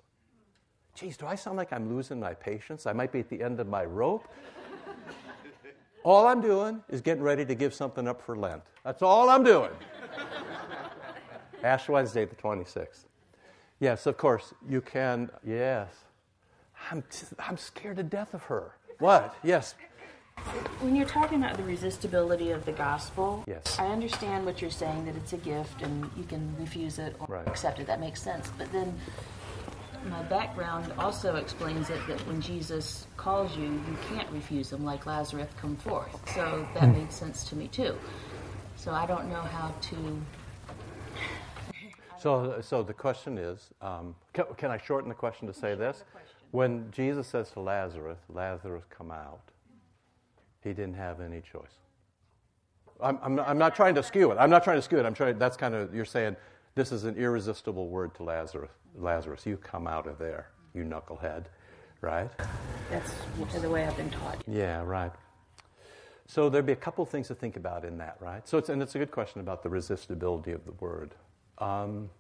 Geez, 0.95 1.17
do 1.17 1.27
I 1.27 1.35
sound 1.35 1.57
like 1.57 1.73
I'm 1.73 1.93
losing 1.93 2.21
my 2.21 2.35
patience? 2.35 2.87
I 2.87 2.93
might 2.93 3.11
be 3.11 3.19
at 3.19 3.29
the 3.29 3.43
end 3.43 3.59
of 3.59 3.67
my 3.67 3.85
rope. 3.85 4.29
all 6.05 6.29
I'm 6.29 6.41
doing 6.41 6.85
is 6.89 7.01
getting 7.01 7.25
ready 7.25 7.45
to 7.45 7.57
give 7.57 7.75
something 7.75 8.07
up 8.07 8.23
for 8.23 8.37
Lent. 8.37 8.63
That's 8.85 9.03
all 9.03 9.29
I'm 9.29 9.43
doing. 9.43 9.71
Ash 11.65 11.89
Wednesday, 11.89 12.25
the 12.25 12.35
26th. 12.37 13.05
Yes, 13.81 14.07
of 14.07 14.17
course, 14.17 14.55
you 14.69 14.81
can. 14.81 15.31
Yes. 15.45 15.89
I'm, 16.91 17.03
t- 17.11 17.27
I'm 17.39 17.57
scared 17.57 17.97
to 17.97 18.03
death 18.03 18.35
of 18.35 18.43
her. 18.45 18.73
What? 18.99 19.35
Yes. 19.43 19.75
When 20.81 20.95
you're 20.95 21.07
talking 21.07 21.43
about 21.43 21.57
the 21.57 21.65
resistibility 21.65 22.51
of 22.53 22.65
the 22.65 22.73
gospel, 22.73 23.43
Yes. 23.47 23.77
I 23.79 23.87
understand 23.87 24.47
what 24.47 24.63
you're 24.63 24.71
saying 24.71 25.05
that 25.07 25.17
it's 25.17 25.33
a 25.33 25.37
gift 25.37 25.83
and 25.83 26.09
you 26.17 26.23
can 26.25 26.55
refuse 26.59 26.99
it 27.01 27.17
or 27.19 27.27
Right. 27.29 27.47
accept 27.49 27.81
it. 27.81 27.87
That 27.89 27.99
makes 28.01 28.23
sense. 28.23 28.51
But 28.57 28.71
then 28.71 28.97
my 30.09 30.23
background 30.25 30.93
also 30.99 31.35
explains 31.37 31.91
it 31.91 31.99
that 32.07 32.21
when 32.29 32.41
Jesus 32.41 33.09
calls 33.17 33.57
you, 33.57 33.65
you 33.65 33.97
can't 34.09 34.31
refuse 34.31 34.73
him, 34.73 34.85
like 34.85 35.07
Lazarus, 35.07 35.49
come 35.61 35.75
forth. 35.77 36.17
So 36.35 36.67
that 36.75 36.85
Hmm. 36.85 36.93
made 36.93 37.13
sense 37.13 37.43
to 37.49 37.57
me 37.57 37.67
too. 37.67 37.97
So 38.77 38.93
I 38.93 39.07
don't 39.07 39.29
know 39.29 39.43
how 39.43 39.75
to. 39.81 40.21
So, 42.19 42.61
so 42.61 42.83
the 42.83 42.95
question 42.95 43.39
is 43.39 43.71
um, 43.81 44.15
can, 44.33 44.45
can 44.57 44.71
I 44.71 44.79
shorten 44.79 45.09
the 45.09 45.15
question 45.15 45.47
to 45.47 45.55
say 45.55 45.75
this? 45.75 46.05
When 46.51 46.91
Jesus 46.91 47.27
says 47.27 47.51
to 47.51 47.61
Lazarus, 47.61 48.19
Lazarus, 48.29 48.85
come 48.91 49.11
out, 49.11 49.43
he 50.63 50.71
didn't 50.71 50.95
have 50.95 51.21
any 51.21 51.41
choice. 51.41 51.79
I'm, 53.01 53.19
I'm, 53.23 53.35
not, 53.37 53.49
I'm 53.49 53.59
not 53.59 53.77
trying 53.77 53.95
to 53.95 54.03
skew 54.03 54.33
it. 54.33 54.37
I'm 54.37 54.51
not 54.51 54.65
trying 54.65 54.79
to 54.79 54.83
skew 54.83 54.99
it. 54.99 55.07
I'm 55.07 55.15
trying, 55.15 55.39
that's 55.39 55.57
kind 55.57 55.75
of, 55.75 55.95
you're 55.95 56.05
saying 56.05 56.37
this 56.75 56.91
is 56.91 57.05
an 57.05 57.17
irresistible 57.17 57.89
word 57.89 58.15
to 58.17 58.25
Lazarus. 58.25 58.71
Lazarus, 58.97 59.47
you 59.47 59.57
come 59.57 59.87
out 59.87 60.07
of 60.07 60.19
there, 60.19 60.51
you 60.75 60.85
knucklehead, 60.85 61.45
right? 62.01 62.31
That's 62.91 63.13
the 63.61 63.71
way 63.71 63.85
I've 63.85 63.97
been 63.97 64.11
taught. 64.11 64.43
Yeah, 64.49 64.83
right. 64.83 65.13
So 66.27 66.49
there'd 66.49 66.67
be 66.67 66.73
a 66.73 66.77
couple 66.77 67.05
things 67.07 67.29
to 67.29 67.35
think 67.35 67.57
about 67.57 67.85
in 67.85 67.99
that, 67.99 68.17
right? 68.21 68.47
So 68.49 68.59
it's, 68.59 68.69
and 68.69 68.83
it's 68.83 68.95
a 68.95 68.99
good 68.99 69.11
question 69.11 69.41
about 69.41 69.63
the 69.63 69.69
resistibility 69.69 70.53
of 70.53 70.65
the 70.65 70.73
word. 70.73 71.15
Um, 71.59 72.11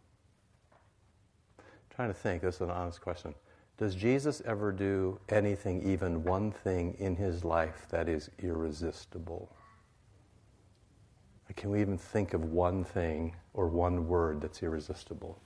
trying 1.94 2.08
to 2.08 2.14
think. 2.14 2.42
This 2.42 2.56
is 2.56 2.60
an 2.62 2.70
honest 2.70 3.00
question. 3.00 3.34
Does 3.76 3.94
Jesus 3.94 4.42
ever 4.44 4.72
do 4.72 5.20
anything, 5.28 5.88
even 5.88 6.24
one 6.24 6.50
thing 6.50 6.96
in 6.98 7.14
his 7.14 7.44
life 7.44 7.86
that 7.90 8.08
is 8.08 8.30
irresistible? 8.40 9.48
Can 11.56 11.70
we 11.70 11.80
even 11.80 11.98
think 11.98 12.34
of 12.34 12.44
one 12.52 12.84
thing 12.84 13.34
or 13.54 13.66
one 13.66 14.06
word 14.06 14.40
that's 14.40 14.62
irresistible? 14.62 15.40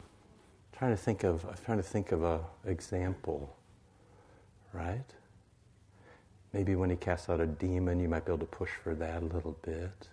I'm 0.00 0.78
trying 0.78 0.90
to 0.90 0.96
think 0.96 1.22
of 1.22 1.44
I'm 1.44 1.56
trying 1.64 1.78
to 1.78 1.82
think 1.84 2.12
of 2.12 2.24
a 2.24 2.40
example, 2.64 3.54
right? 4.72 5.04
Maybe 6.52 6.74
when 6.74 6.90
he 6.90 6.96
casts 6.96 7.28
out 7.28 7.40
a 7.40 7.46
demon, 7.46 8.00
you 8.00 8.08
might 8.08 8.24
be 8.24 8.32
able 8.32 8.46
to 8.46 8.46
push 8.46 8.70
for 8.82 8.94
that 8.96 9.22
a 9.22 9.26
little 9.26 9.56
bit. 9.62 10.08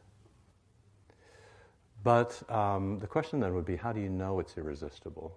But 2.06 2.40
um, 2.52 3.00
the 3.00 3.08
question 3.08 3.40
then 3.40 3.56
would 3.56 3.66
be 3.66 3.76
how 3.76 3.92
do 3.92 4.00
you 4.00 4.10
know 4.10 4.40
it's 4.40 4.56
irresistible? 4.60 5.36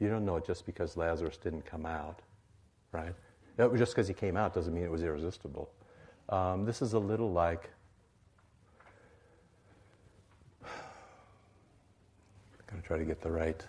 You 0.00 0.08
don't 0.08 0.24
know 0.24 0.34
it 0.34 0.44
just 0.44 0.66
because 0.66 0.96
Lazarus 0.96 1.36
didn't 1.36 1.64
come 1.64 1.86
out, 1.86 2.22
right? 2.90 3.14
Just 3.56 3.92
because 3.92 4.08
he 4.08 4.12
came 4.12 4.36
out 4.36 4.52
doesn't 4.52 4.74
mean 4.74 4.82
it 4.82 4.90
was 4.90 5.04
irresistible. 5.04 5.70
Um, 6.28 6.64
this 6.64 6.82
is 6.82 6.94
a 6.94 6.98
little 6.98 7.30
like 7.30 7.70
I'm 10.64 10.70
going 12.68 12.82
to 12.82 12.86
try 12.86 12.98
to 12.98 13.04
get 13.04 13.22
the 13.22 13.30
right. 13.30 13.64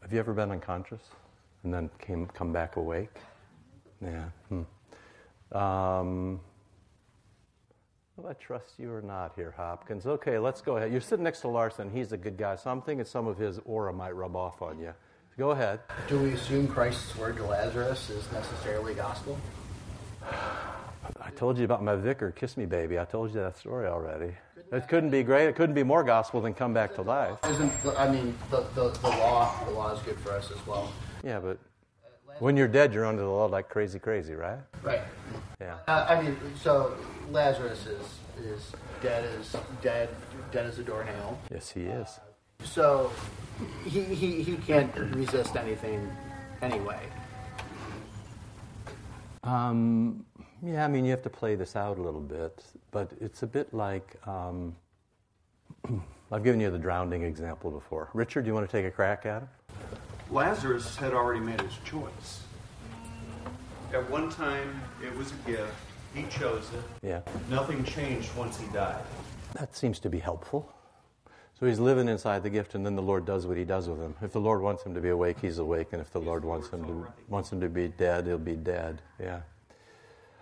Have 0.00 0.10
you 0.10 0.18
ever 0.18 0.32
been 0.32 0.50
unconscious 0.52 1.02
and 1.64 1.74
then 1.74 1.90
came 1.98 2.26
come 2.28 2.50
back 2.50 2.76
awake? 2.76 3.18
Yeah. 4.00 4.30
Hmm. 4.48 5.56
Um, 5.56 6.40
will 8.20 8.28
I 8.28 8.34
trust 8.34 8.74
you 8.78 8.92
or 8.92 9.02
not 9.02 9.32
here, 9.34 9.54
Hopkins? 9.56 10.06
Okay, 10.06 10.38
let's 10.38 10.60
go 10.60 10.76
ahead. 10.76 10.92
You're 10.92 11.00
sitting 11.00 11.24
next 11.24 11.40
to 11.40 11.48
Larson. 11.48 11.90
He's 11.90 12.12
a 12.12 12.16
good 12.16 12.36
guy, 12.36 12.56
so 12.56 12.70
I'm 12.70 12.82
thinking 12.82 13.04
some 13.04 13.26
of 13.26 13.38
his 13.38 13.58
aura 13.64 13.92
might 13.92 14.14
rub 14.14 14.36
off 14.36 14.62
on 14.62 14.78
you. 14.78 14.92
Go 15.38 15.50
ahead. 15.50 15.80
Do 16.08 16.18
we 16.20 16.32
assume 16.32 16.68
Christ's 16.68 17.16
word 17.16 17.36
to 17.36 17.44
Lazarus 17.44 18.10
is 18.10 18.30
necessarily 18.32 18.94
gospel? 18.94 19.38
I 21.20 21.30
told 21.34 21.56
you 21.56 21.64
about 21.64 21.82
my 21.82 21.96
vicar, 21.96 22.30
Kiss 22.30 22.56
Me 22.56 22.66
Baby. 22.66 22.98
I 22.98 23.04
told 23.04 23.30
you 23.30 23.40
that 23.40 23.56
story 23.56 23.86
already. 23.86 24.34
It 24.70 24.86
couldn't 24.86 25.10
be 25.10 25.22
great. 25.22 25.48
It 25.48 25.56
couldn't 25.56 25.74
be 25.74 25.82
more 25.82 26.04
gospel 26.04 26.40
than 26.40 26.52
come 26.52 26.74
back 26.74 26.94
to 26.96 27.02
life. 27.02 27.38
Isn't 27.48 27.72
the, 27.82 27.98
I 27.98 28.10
mean 28.10 28.36
the, 28.50 28.60
the, 28.74 28.90
the 28.90 29.08
law 29.08 29.52
the 29.64 29.72
law 29.72 29.92
is 29.92 30.00
good 30.02 30.18
for 30.20 30.32
us 30.32 30.50
as 30.50 30.64
well. 30.66 30.92
Yeah, 31.24 31.40
but 31.40 31.58
uh, 32.04 32.32
when 32.38 32.56
you're 32.56 32.68
dead, 32.68 32.94
you're 32.94 33.06
under 33.06 33.22
the 33.22 33.28
law 33.28 33.46
like 33.46 33.68
crazy, 33.68 33.98
crazy, 33.98 34.34
right? 34.34 34.58
Right. 34.82 35.00
Yeah. 35.60 35.76
Uh, 35.86 36.06
I 36.08 36.22
mean, 36.22 36.36
so 36.60 36.96
Lazarus 37.30 37.86
is 37.86 38.06
is 38.44 38.72
dead 39.02 39.24
as 39.38 39.56
dead 39.82 40.08
dead 40.50 40.66
as 40.66 40.78
a 40.78 40.82
doornail. 40.82 41.38
Yes, 41.50 41.70
he 41.70 41.82
is. 41.82 42.18
So 42.64 43.12
he, 43.84 44.02
he, 44.02 44.42
he 44.42 44.56
can't 44.56 44.94
resist 45.14 45.56
anything 45.56 46.10
anyway. 46.62 47.00
Um, 49.44 50.24
yeah, 50.62 50.84
I 50.84 50.88
mean, 50.88 51.04
you 51.04 51.10
have 51.10 51.22
to 51.22 51.30
play 51.30 51.54
this 51.54 51.76
out 51.76 51.98
a 51.98 52.02
little 52.02 52.20
bit, 52.20 52.62
but 52.90 53.12
it's 53.20 53.42
a 53.42 53.46
bit 53.46 53.72
like 53.72 54.16
um, 54.26 54.76
I've 56.32 56.44
given 56.44 56.60
you 56.60 56.70
the 56.70 56.78
drowning 56.78 57.22
example 57.22 57.70
before. 57.70 58.10
Richard, 58.12 58.42
do 58.42 58.48
you 58.48 58.54
want 58.54 58.68
to 58.68 58.76
take 58.76 58.86
a 58.86 58.90
crack 58.90 59.24
at 59.26 59.42
it? 59.42 59.48
Lazarus 60.30 60.96
had 60.96 61.12
already 61.12 61.40
made 61.40 61.60
his 61.60 61.76
choice. 61.84 62.42
At 63.92 64.08
one 64.08 64.30
time, 64.30 64.80
it 65.02 65.14
was 65.16 65.32
a 65.32 65.50
gift. 65.50 65.74
He 66.14 66.24
chose 66.24 66.68
it. 66.72 67.06
Yeah. 67.06 67.20
Nothing 67.48 67.84
changed 67.84 68.34
once 68.36 68.58
he 68.58 68.66
died. 68.68 69.02
That 69.54 69.76
seems 69.76 69.98
to 70.00 70.08
be 70.08 70.18
helpful. 70.18 70.72
So 71.58 71.66
he's 71.66 71.78
living 71.78 72.08
inside 72.08 72.42
the 72.42 72.50
gift, 72.50 72.74
and 72.74 72.86
then 72.86 72.96
the 72.96 73.02
Lord 73.02 73.26
does 73.26 73.46
what 73.46 73.58
He 73.58 73.64
does 73.64 73.86
with 73.86 74.00
him. 74.00 74.14
If 74.22 74.32
the 74.32 74.40
Lord 74.40 74.62
wants 74.62 74.82
him 74.82 74.94
to 74.94 75.00
be 75.00 75.10
awake, 75.10 75.36
he's 75.42 75.58
awake, 75.58 75.88
and 75.92 76.00
if 76.00 76.10
the 76.10 76.20
Lord 76.20 76.42
wants 76.42 76.70
him 76.70 76.84
to 76.84 77.06
wants 77.28 77.52
him 77.52 77.60
to 77.60 77.68
be 77.68 77.88
dead, 77.88 78.26
he'll 78.26 78.38
be 78.38 78.56
dead. 78.56 79.02
Yeah. 79.20 79.40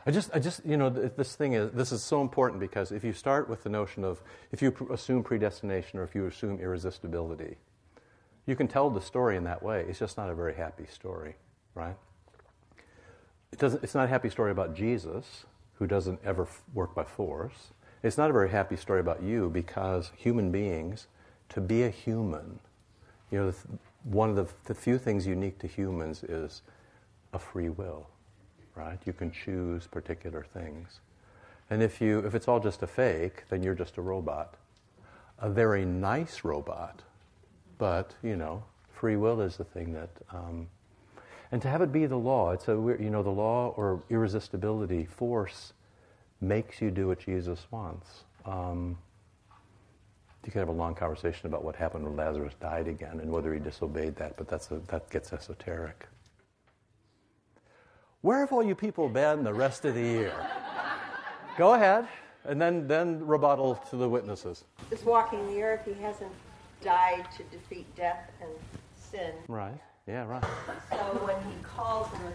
I 0.07 0.13
just, 0.13 0.31
I 0.33 0.39
just, 0.39 0.65
you 0.65 0.77
know, 0.77 0.89
this 0.89 1.35
thing 1.35 1.55
is, 1.55 1.73
this 1.73 1.91
is 1.91 2.03
so 2.03 2.23
important 2.23 2.61
because 2.61 2.93
if 2.93 3.03
you 3.03 3.13
start 3.13 3.49
with 3.49 3.65
the 3.65 3.69
notion 3.69 4.05
of, 4.05 4.23
if 4.53 4.63
you 4.63 4.75
assume 4.91 5.23
predestination 5.23 5.99
or 5.99 6.05
if 6.05 6.15
you 6.15 6.25
assume 6.27 6.61
irresistibility, 6.61 7.57
you 8.47 8.57
can 8.57 8.69
tell 8.69 8.89
the 8.89 9.01
story 9.01 9.37
in 9.37 9.45
that 9.45 9.63
way. 9.63 9.85
It's 9.89 9.99
just 9.99 10.17
not 10.17 10.31
a 10.31 10.35
very 10.35 10.55
happy 10.55 10.87
story, 10.87 11.35
right? 11.75 11.97
It 13.53 13.59
doesn't, 13.59 13.83
it's 13.83 13.95
not 13.95 14.05
a 14.05 14.09
happy 14.09 14.31
story 14.31 14.51
about 14.51 14.75
Jesus, 14.75 15.45
who 15.75 15.87
doesn't 15.87 16.21
ever 16.25 16.47
work 16.75 16.95
by 16.95 17.05
force. 17.05 17.73
It's 18.03 18.19
not 18.19 18.31
a 18.31 18.33
very 18.33 18.51
happy 18.51 18.77
story 18.77 19.01
about 19.01 19.23
you 19.23 19.51
because 19.51 20.13
human 20.17 20.51
beings, 20.51 21.07
to 21.51 21.61
be 21.61 21.83
a 21.83 21.91
human, 21.91 22.59
you 23.31 23.39
know, 23.39 23.55
one 24.05 24.31
of 24.31 24.37
the, 24.37 24.47
the 24.65 24.75
few 24.75 24.99
things 24.99 25.27
unique 25.27 25.59
to 25.61 25.67
humans 25.67 26.23
is 26.25 26.63
a 27.33 27.39
free 27.39 27.69
will, 27.69 28.09
right? 28.75 28.99
You 29.05 29.13
can 29.13 29.31
choose 29.31 29.87
particular 29.87 30.47
things. 30.53 31.01
And 31.71 31.83
if, 31.83 32.01
you, 32.01 32.21
if 32.21 32.35
it's 32.35 32.49
all 32.49 32.61
just 32.61 32.83
a 32.83 32.87
fake, 32.87 33.45
then 33.49 33.63
you're 33.63 33.75
just 33.75 33.97
a 33.97 34.03
robot. 34.03 34.55
A 35.39 35.49
very 35.49 35.85
nice 35.85 36.45
robot 36.45 37.03
but, 37.79 38.15
you 38.23 38.37
know, 38.37 38.65
free 38.93 39.17
will 39.17 39.41
is 39.41 39.57
the 39.57 39.65
thing 39.65 39.93
that. 39.95 40.11
Um, 40.31 40.69
and 41.51 41.63
to 41.63 41.69
have 41.69 41.83
it 41.83 41.93
be 41.93 42.07
the 42.07 42.17
law, 42.17 42.53
it's 42.53 42.69
a, 42.69 42.73
you 42.73 43.11
know, 43.11 43.23
the 43.23 43.31
law 43.31 43.75
or 43.77 44.03
irresistibility, 44.11 45.07
force, 45.07 45.73
makes 46.41 46.81
you 46.81 46.91
do 46.91 47.09
what 47.09 47.19
Jesus 47.19 47.67
wants. 47.71 48.25
Um, 48.45 48.99
you 50.45 50.53
could 50.53 50.61
have 50.61 50.69
a 50.69 50.73
long 50.73 50.95
conversation 50.95 51.47
about 51.47 51.63
what 51.63 51.77
happened 51.77 52.05
when 52.05 52.17
Lazarus 52.17 52.55
died 52.61 52.89
again 52.89 53.21
and 53.21 53.31
whether 53.31 53.53
he 53.53 53.61
disobeyed 53.61 54.17
that, 54.17 54.37
but 54.37 54.49
that's 54.49 54.71
a, 54.71 54.81
that 54.89 55.11
gets 55.11 55.33
esoteric. 55.33 56.07
Where 58.23 58.41
have 58.41 58.53
all 58.53 58.63
you 58.63 58.75
people 58.75 59.09
been 59.09 59.45
the 59.45 59.53
rest 59.53 59.85
of 59.85 59.95
the 59.95 60.01
year? 60.01 60.35
Go 61.57 61.75
ahead, 61.75 62.09
and 62.45 62.61
then, 62.61 62.89
then 62.89 63.27
rebuttal 63.27 63.77
to 63.91 63.97
the 63.97 64.09
witnesses. 64.09 64.65
Is 64.91 65.05
walking 65.05 65.47
the 65.49 65.63
earth. 65.63 65.83
He 65.85 66.01
hasn't 66.03 66.33
died 66.83 67.27
to 67.37 67.43
defeat 67.45 67.87
death 67.95 68.31
and 68.41 68.51
sin. 68.97 69.35
Right. 69.49 69.81
Yeah, 70.09 70.25
right. 70.25 70.42
So 70.90 70.97
when 70.97 71.37
he 71.53 71.62
calls 71.62 72.09
her 72.09 72.33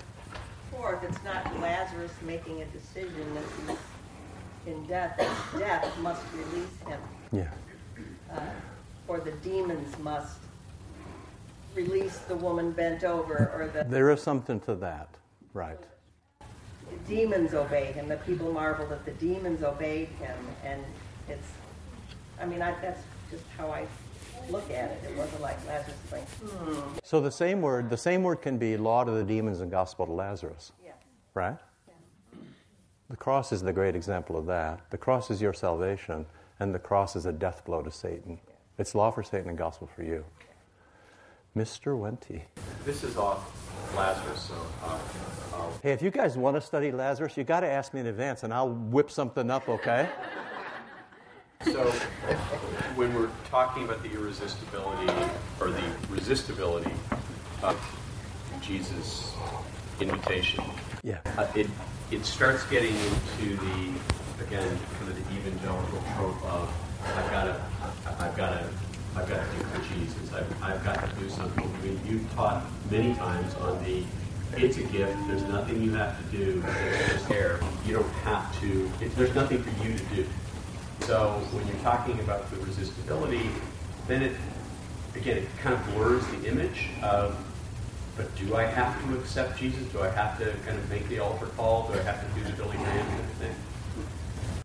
forth, 0.70 1.04
it's 1.04 1.24
not 1.24 1.60
Lazarus 1.60 2.12
making 2.22 2.62
a 2.62 2.66
decision 2.66 3.34
that 3.34 3.44
he's 3.68 4.72
in 4.72 4.86
death. 4.86 5.18
Death 5.58 5.98
must 6.00 6.22
release 6.36 6.78
him. 6.86 7.00
Yeah. 7.32 7.50
Uh, 8.32 8.42
or 9.08 9.22
the 9.22 9.32
demons 9.32 9.98
must 10.00 10.38
release 11.74 12.20
the 12.20 12.36
woman 12.36 12.74
bent 12.74 13.04
over, 13.04 13.52
or 13.56 13.68
the 13.74 13.90
there 13.90 14.12
is 14.12 14.22
something 14.22 14.60
to 14.62 14.76
that, 14.76 15.10
right? 15.56 15.80
The 16.92 17.16
demons 17.16 17.56
obeyed 17.56 17.96
him. 17.96 18.08
The 18.08 18.18
people 18.18 18.54
marveled 18.54 18.90
that 18.90 19.04
the 19.04 19.14
demons 19.14 19.64
obeyed 19.64 20.10
him, 20.20 20.38
and 20.64 20.84
it's. 21.28 21.48
I 22.40 22.46
mean, 22.46 22.62
I, 22.62 22.80
that's 22.82 23.02
just 23.32 23.46
how 23.58 23.72
I 23.72 23.88
look 24.50 24.70
at 24.72 24.92
it. 24.92 25.04
It 25.10 25.18
wasn't 25.18 25.42
like 25.42 25.58
Lazarus 25.68 25.98
going, 26.10 26.24
hmm. 26.24 26.98
So 27.04 27.20
the 27.22 27.32
same 27.32 27.62
word, 27.62 27.90
the 27.90 27.98
same 27.98 28.24
word 28.24 28.42
can 28.42 28.58
be 28.58 28.78
law 28.78 29.04
to 29.04 29.12
the 29.12 29.24
demons 29.24 29.62
and 29.62 29.70
gospel 29.72 30.06
to 30.06 30.12
Lazarus. 30.12 30.72
Yeah. 30.84 30.92
Right? 31.34 31.58
Yeah. 31.88 31.94
The 33.10 33.18
cross 33.18 33.52
is 33.52 33.62
the 33.62 33.74
great 33.74 33.96
example 33.96 34.38
of 34.38 34.46
that. 34.48 34.82
The 34.90 34.98
cross 34.98 35.32
is 35.32 35.42
your 35.42 35.54
salvation, 35.54 36.26
and 36.60 36.74
the 36.74 36.80
cross 36.80 37.16
is 37.16 37.26
a 37.26 37.32
death 37.32 37.64
blow 37.66 37.82
to 37.82 37.92
Satan. 37.92 38.40
Yeah. 38.48 38.54
It's 38.78 38.96
law 38.96 39.12
for 39.12 39.24
Satan 39.24 39.50
and 39.50 39.58
gospel 39.58 39.90
for 39.96 40.04
you. 40.04 40.26
Mr. 41.56 41.96
Wente. 41.96 42.42
This 42.84 43.04
is 43.04 43.16
off 43.16 43.52
Lazarus, 43.96 44.50
so. 44.50 44.56
Uh, 44.84 44.98
hey, 45.84 45.92
if 45.92 46.02
you 46.02 46.10
guys 46.10 46.36
want 46.36 46.56
to 46.56 46.62
study 46.62 46.92
Lazarus, 46.92 47.38
you 47.38 47.44
got 47.44 47.60
to 47.60 47.70
ask 47.70 47.94
me 47.94 48.00
in 48.00 48.08
advance, 48.08 48.44
and 48.44 48.52
I'll 48.52 48.70
whip 48.70 49.12
something 49.12 49.52
up, 49.52 49.70
okay? 49.70 50.10
So, 51.66 51.90
when 52.96 53.14
we're 53.14 53.30
talking 53.50 53.86
about 53.86 54.04
the 54.04 54.12
irresistibility 54.12 55.12
or 55.62 55.70
the 55.70 55.84
resistibility 56.10 56.92
of 57.62 57.80
Jesus' 58.62 59.34
invitation, 60.02 60.64
yeah, 61.04 61.20
uh, 61.38 61.48
it 61.56 61.68
it 62.12 62.26
starts 62.26 62.66
getting 62.66 62.94
into 62.94 63.56
the 63.56 63.94
again 64.46 64.78
kind 65.00 65.10
of 65.10 65.16
the 65.16 65.36
evangelical 65.36 66.04
trope 66.16 66.44
of 66.46 66.74
I've 67.06 67.32
got 67.32 67.44
to 67.46 67.62
I've 68.20 68.36
got 68.36 68.50
to 68.50 68.70
I've 69.16 69.30
got 69.30 69.46
to 69.46 69.58
do 69.58 69.64
for 69.64 69.94
Jesus. 69.94 70.34
I've, 70.34 70.64
I've 70.64 70.84
got 70.84 71.10
to 71.10 71.16
do 71.20 71.30
something. 71.30 71.64
I 71.64 71.86
mean, 71.86 72.00
you've 72.06 72.34
taught 72.34 72.66
many 72.92 73.14
times 73.16 73.54
on 73.56 73.82
the 73.86 74.04
it's 74.58 74.78
a 74.78 74.84
gift. 74.84 75.18
There's 75.28 75.44
nothing 75.44 75.82
you 75.82 75.94
have 75.94 76.18
to 76.20 76.38
do. 76.38 76.64
It's 76.66 77.14
just 77.14 77.30
there. 77.30 77.60
You 77.86 77.96
don't 77.96 78.14
have 78.24 78.60
to. 78.62 78.92
It, 79.02 79.16
there's 79.16 79.34
nothing 79.34 79.64
for 79.64 79.84
you 79.84 79.98
to 79.98 80.04
do. 80.16 80.26
So 81.02 81.32
when 81.52 81.68
you're 81.68 81.84
talking 81.84 82.20
about 82.22 82.50
the 82.50 82.58
resistibility, 82.58 83.50
then 84.08 84.24
it, 84.24 84.36
again, 85.16 85.38
it 85.38 85.48
kind 85.58 85.76
of 85.76 85.86
blurs 85.94 86.26
the 86.28 86.48
image 86.48 86.90
of, 87.02 87.36
but 88.16 88.34
do 88.36 88.56
I 88.56 88.64
have 88.64 89.02
to 89.04 89.18
accept 89.20 89.58
Jesus? 89.58 89.84
Do 89.92 90.02
I 90.02 90.10
have 90.10 90.38
to 90.40 90.54
kind 90.66 90.78
of 90.78 90.90
make 90.90 91.08
the 91.10 91.20
altar 91.20 91.48
call? 91.58 91.88
Do 91.88 92.00
I 92.00 92.04
have 92.04 92.22
to 92.22 92.40
do 92.40 92.46
the 92.46 92.56
Billy 92.56 92.78
Graham 92.78 93.08
kind 93.08 93.20
of 93.20 93.32
thing? 93.38 93.56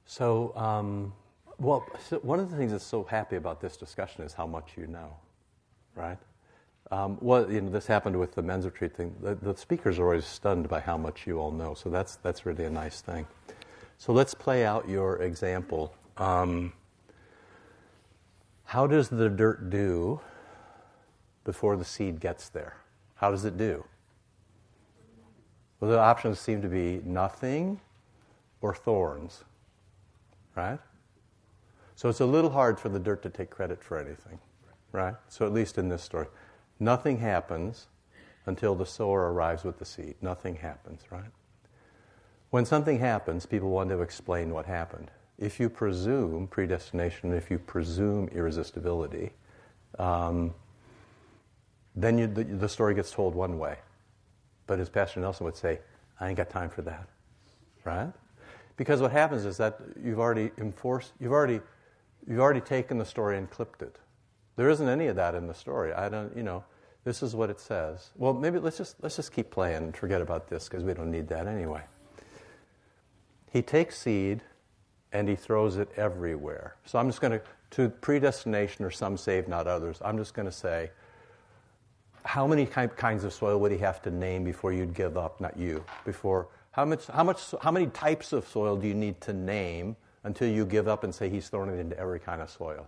So, 0.06 0.52
um, 0.56 1.12
well, 1.58 1.86
so 2.08 2.18
one 2.18 2.40
of 2.40 2.50
the 2.50 2.56
things 2.56 2.72
that's 2.72 2.84
so 2.84 3.04
happy 3.04 3.36
about 3.36 3.60
this 3.60 3.76
discussion 3.76 4.22
is 4.24 4.32
how 4.32 4.46
much 4.46 4.72
you 4.76 4.86
know, 4.86 5.16
right? 5.94 6.18
Um, 6.90 7.18
well, 7.20 7.50
you 7.50 7.60
know, 7.60 7.70
this 7.70 7.86
happened 7.86 8.18
with 8.18 8.34
the 8.34 8.42
men's 8.42 8.64
retreat 8.64 8.96
thing. 8.96 9.14
The, 9.20 9.34
the 9.34 9.56
speakers 9.56 9.98
are 9.98 10.04
always 10.04 10.24
stunned 10.24 10.68
by 10.68 10.80
how 10.80 10.96
much 10.96 11.26
you 11.26 11.38
all 11.38 11.50
know, 11.50 11.74
so 11.74 11.90
that's, 11.90 12.16
that's 12.16 12.46
really 12.46 12.64
a 12.64 12.70
nice 12.70 13.00
thing. 13.00 13.26
So 13.98 14.12
let's 14.12 14.32
play 14.32 14.64
out 14.64 14.88
your 14.88 15.20
example. 15.22 15.92
Um, 16.18 16.72
how 18.64 18.86
does 18.86 19.08
the 19.08 19.28
dirt 19.28 19.70
do 19.70 20.20
before 21.44 21.76
the 21.76 21.84
seed 21.84 22.20
gets 22.20 22.48
there? 22.48 22.76
How 23.14 23.30
does 23.30 23.44
it 23.44 23.56
do? 23.56 23.84
Well, 25.80 25.90
the 25.90 25.98
options 25.98 26.40
seem 26.40 26.60
to 26.62 26.68
be 26.68 27.00
nothing 27.04 27.80
or 28.60 28.74
thorns, 28.74 29.44
right? 30.56 30.78
So 31.94 32.08
it's 32.08 32.20
a 32.20 32.26
little 32.26 32.50
hard 32.50 32.78
for 32.78 32.88
the 32.88 32.98
dirt 32.98 33.22
to 33.22 33.30
take 33.30 33.50
credit 33.50 33.82
for 33.82 33.96
anything, 33.96 34.38
right? 34.92 35.14
So 35.28 35.46
at 35.46 35.52
least 35.52 35.78
in 35.78 35.88
this 35.88 36.02
story, 36.02 36.26
nothing 36.80 37.18
happens 37.18 37.86
until 38.46 38.74
the 38.74 38.86
sower 38.86 39.32
arrives 39.32 39.64
with 39.64 39.78
the 39.78 39.84
seed. 39.84 40.16
Nothing 40.20 40.56
happens, 40.56 41.02
right? 41.10 41.30
When 42.50 42.64
something 42.64 42.98
happens, 42.98 43.46
people 43.46 43.70
want 43.70 43.90
to 43.90 44.00
explain 44.00 44.52
what 44.52 44.66
happened. 44.66 45.10
If 45.38 45.60
you 45.60 45.68
presume 45.68 46.48
predestination, 46.48 47.32
if 47.32 47.50
you 47.50 47.58
presume 47.58 48.28
irresistibility, 48.28 49.32
um, 49.98 50.54
then 51.94 52.18
you, 52.18 52.26
the, 52.26 52.44
the 52.44 52.68
story 52.68 52.94
gets 52.94 53.10
told 53.10 53.34
one 53.34 53.58
way. 53.58 53.78
But 54.66 54.80
as 54.80 54.88
Pastor 54.88 55.20
Nelson 55.20 55.44
would 55.44 55.56
say, 55.56 55.80
I 56.20 56.28
ain't 56.28 56.36
got 56.36 56.50
time 56.50 56.70
for 56.70 56.82
that. 56.82 57.08
Right? 57.84 58.12
Because 58.76 59.00
what 59.00 59.12
happens 59.12 59.44
is 59.44 59.56
that 59.56 59.80
you've 60.02 60.20
already 60.20 60.50
enforced, 60.58 61.12
you've 61.20 61.32
already, 61.32 61.60
you've 62.26 62.40
already 62.40 62.60
taken 62.60 62.98
the 62.98 63.04
story 63.04 63.38
and 63.38 63.50
clipped 63.50 63.82
it. 63.82 63.98
There 64.56 64.68
isn't 64.70 64.88
any 64.88 65.06
of 65.06 65.16
that 65.16 65.34
in 65.34 65.46
the 65.46 65.54
story. 65.54 65.92
I 65.92 66.08
don't, 66.08 66.36
you 66.36 66.42
know, 66.42 66.64
this 67.04 67.22
is 67.22 67.34
what 67.34 67.48
it 67.48 67.60
says. 67.60 68.10
Well, 68.16 68.34
maybe 68.34 68.58
let's 68.58 68.76
just, 68.76 68.96
let's 69.00 69.16
just 69.16 69.32
keep 69.32 69.50
playing 69.50 69.84
and 69.84 69.96
forget 69.96 70.20
about 70.20 70.48
this 70.48 70.68
because 70.68 70.84
we 70.84 70.94
don't 70.94 71.10
need 71.10 71.28
that 71.28 71.46
anyway. 71.46 71.82
He 73.50 73.62
takes 73.62 73.98
seed 73.98 74.42
and 75.12 75.28
he 75.28 75.36
throws 75.36 75.76
it 75.76 75.88
everywhere. 75.96 76.76
So 76.84 76.98
I'm 76.98 77.08
just 77.08 77.20
going 77.20 77.32
to, 77.32 77.42
to 77.72 77.88
predestination 77.88 78.84
or 78.84 78.90
some 78.90 79.16
save, 79.16 79.48
not 79.48 79.66
others, 79.66 79.98
I'm 80.04 80.18
just 80.18 80.34
going 80.34 80.46
to 80.46 80.52
say, 80.52 80.90
how 82.24 82.46
many 82.46 82.66
kinds 82.66 83.24
of 83.24 83.32
soil 83.32 83.58
would 83.60 83.72
he 83.72 83.78
have 83.78 84.02
to 84.02 84.10
name 84.10 84.44
before 84.44 84.72
you'd 84.72 84.94
give 84.94 85.16
up? 85.16 85.40
Not 85.40 85.56
you. 85.56 85.84
Before 86.04 86.48
how 86.72 86.84
much? 86.84 87.06
How 87.06 87.24
much? 87.24 87.54
How 87.60 87.70
many 87.70 87.86
types 87.86 88.32
of 88.32 88.46
soil 88.46 88.76
do 88.76 88.86
you 88.86 88.94
need 88.94 89.20
to 89.22 89.32
name 89.32 89.96
until 90.24 90.48
you 90.48 90.64
give 90.64 90.86
up 90.86 91.04
and 91.04 91.14
say 91.14 91.28
he's 91.28 91.48
thrown 91.48 91.68
it 91.68 91.78
into 91.78 91.98
every 91.98 92.20
kind 92.20 92.42
of 92.42 92.50
soil? 92.50 92.86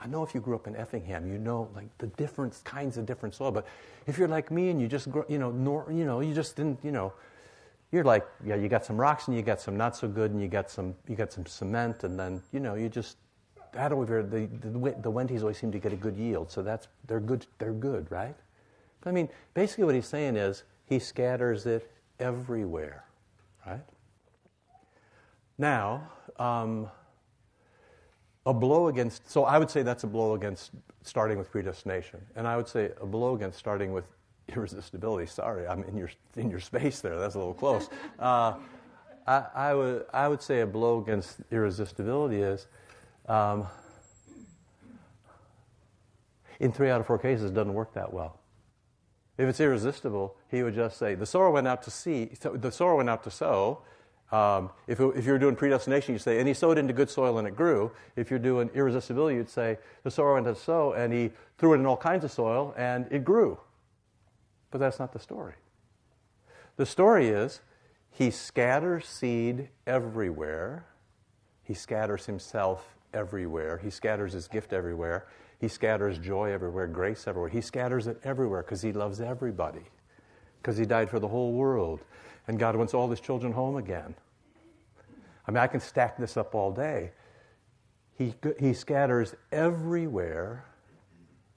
I 0.00 0.06
know 0.06 0.22
if 0.22 0.34
you 0.34 0.40
grew 0.40 0.54
up 0.54 0.66
in 0.66 0.76
Effingham, 0.76 1.30
you 1.30 1.38
know 1.38 1.70
like 1.74 1.86
the 1.98 2.08
different 2.08 2.60
kinds 2.64 2.98
of 2.98 3.06
different 3.06 3.34
soil. 3.34 3.50
But 3.50 3.66
if 4.06 4.18
you're 4.18 4.28
like 4.28 4.50
me 4.50 4.68
and 4.68 4.78
you 4.78 4.88
just 4.88 5.10
grow, 5.10 5.24
you 5.28 5.38
know, 5.38 5.50
nor, 5.50 5.86
you 5.90 6.04
know, 6.04 6.20
you 6.20 6.34
just 6.34 6.56
didn't, 6.56 6.80
you 6.82 6.92
know, 6.92 7.14
you're 7.94 8.04
like, 8.04 8.26
yeah, 8.44 8.56
you 8.56 8.68
got 8.68 8.84
some 8.84 9.00
rocks 9.00 9.28
and 9.28 9.36
you 9.36 9.42
got 9.42 9.60
some 9.60 9.76
not 9.76 9.96
so 9.96 10.08
good 10.08 10.32
and 10.32 10.42
you 10.42 10.48
got 10.48 10.70
some, 10.70 10.94
you 11.08 11.14
got 11.14 11.32
some 11.32 11.46
cement 11.46 12.02
and 12.02 12.18
then, 12.18 12.42
you 12.52 12.60
know, 12.60 12.74
you 12.74 12.88
just 12.88 13.16
that 13.72 13.92
over 13.92 14.22
the 14.22 14.46
the, 14.60 14.68
the 15.00 15.10
Wentes 15.10 15.40
always 15.40 15.58
seem 15.58 15.72
to 15.72 15.78
get 15.78 15.92
a 15.92 15.96
good 15.96 16.16
yield, 16.16 16.50
so 16.50 16.62
that's 16.62 16.88
they're 17.06 17.20
good. 17.20 17.46
They're 17.58 17.72
good, 17.72 18.10
right? 18.10 18.34
I 19.06 19.10
mean, 19.10 19.28
basically 19.52 19.84
what 19.84 19.94
he's 19.94 20.06
saying 20.06 20.36
is 20.36 20.64
he 20.86 20.98
scatters 20.98 21.66
it 21.66 21.90
everywhere, 22.18 23.04
right? 23.66 23.82
Now, 25.58 26.08
um, 26.38 26.88
a 28.46 28.54
blow 28.54 28.88
against, 28.88 29.30
so 29.30 29.44
I 29.44 29.58
would 29.58 29.70
say 29.70 29.82
that's 29.82 30.04
a 30.04 30.06
blow 30.06 30.34
against 30.34 30.70
starting 31.02 31.38
with 31.38 31.50
predestination. 31.50 32.20
And 32.34 32.46
I 32.46 32.56
would 32.56 32.66
say 32.66 32.92
a 33.00 33.06
blow 33.06 33.34
against 33.34 33.58
starting 33.58 33.92
with 33.92 34.04
irresistibility. 34.48 35.26
Sorry, 35.26 35.66
I'm 35.66 35.84
in 35.84 35.96
your, 35.96 36.10
in 36.36 36.50
your 36.50 36.60
space 36.60 37.00
there. 37.00 37.18
That's 37.18 37.34
a 37.34 37.38
little 37.38 37.54
close. 37.54 37.88
Uh, 38.18 38.54
I, 39.26 39.44
I, 39.54 39.74
would, 39.74 40.06
I 40.12 40.28
would 40.28 40.42
say 40.42 40.60
a 40.60 40.66
blow 40.66 41.00
against 41.00 41.38
irresistibility 41.50 42.42
is 42.42 42.66
um, 43.26 43.66
in 46.60 46.72
three 46.72 46.90
out 46.90 47.00
of 47.00 47.06
four 47.06 47.18
cases, 47.18 47.50
it 47.50 47.54
doesn't 47.54 47.74
work 47.74 47.94
that 47.94 48.12
well. 48.12 48.38
If 49.36 49.48
it's 49.48 49.60
irresistible, 49.60 50.36
he 50.50 50.62
would 50.62 50.74
just 50.74 50.98
say, 50.98 51.14
the 51.14 51.26
sower 51.26 51.50
went 51.50 51.66
out 51.66 51.82
to 51.84 51.90
see, 51.90 52.30
the 52.40 52.70
sower 52.70 52.94
went 52.94 53.10
out 53.10 53.24
to 53.24 53.30
sow. 53.30 53.82
Um, 54.30 54.70
if, 54.86 55.00
if 55.00 55.24
you're 55.24 55.38
doing 55.38 55.56
predestination, 55.56 56.14
you 56.14 56.18
say, 56.18 56.38
and 56.38 56.46
he 56.46 56.54
sowed 56.54 56.78
into 56.78 56.92
good 56.92 57.10
soil 57.10 57.38
and 57.38 57.48
it 57.48 57.56
grew. 57.56 57.90
If 58.16 58.30
you're 58.30 58.38
doing 58.38 58.70
irresistibility, 58.74 59.36
you'd 59.36 59.50
say, 59.50 59.78
the 60.02 60.10
sower 60.10 60.34
went 60.34 60.46
to 60.46 60.54
sow 60.54 60.92
and 60.92 61.12
he 61.12 61.30
threw 61.58 61.74
it 61.74 61.78
in 61.78 61.86
all 61.86 61.96
kinds 61.96 62.24
of 62.24 62.30
soil 62.30 62.74
and 62.76 63.06
it 63.10 63.24
grew. 63.24 63.58
But 64.74 64.80
that's 64.80 64.98
not 64.98 65.12
the 65.12 65.20
story. 65.20 65.54
The 66.78 66.84
story 66.84 67.28
is 67.28 67.60
he 68.10 68.32
scatters 68.32 69.06
seed 69.06 69.68
everywhere, 69.86 70.84
he 71.62 71.74
scatters 71.74 72.26
himself 72.26 72.96
everywhere, 73.12 73.78
he 73.78 73.88
scatters 73.88 74.32
his 74.32 74.48
gift 74.48 74.72
everywhere, 74.72 75.28
he 75.60 75.68
scatters 75.68 76.18
joy 76.18 76.50
everywhere, 76.50 76.88
grace 76.88 77.28
everywhere. 77.28 77.50
He 77.50 77.60
scatters 77.60 78.08
it 78.08 78.18
everywhere 78.24 78.64
because 78.64 78.82
He 78.82 78.92
loves 78.92 79.20
everybody, 79.20 79.84
because 80.60 80.76
He 80.76 80.84
died 80.84 81.08
for 81.08 81.20
the 81.20 81.28
whole 81.28 81.52
world. 81.52 82.00
And 82.48 82.58
God 82.58 82.74
wants 82.74 82.94
all 82.94 83.08
His 83.08 83.20
children 83.20 83.52
home 83.52 83.76
again. 83.76 84.16
I 85.46 85.52
mean, 85.52 85.58
I 85.58 85.68
can 85.68 85.78
stack 85.78 86.16
this 86.16 86.36
up 86.36 86.56
all 86.56 86.72
day. 86.72 87.12
He, 88.18 88.34
he 88.58 88.72
scatters 88.74 89.36
everywhere 89.52 90.64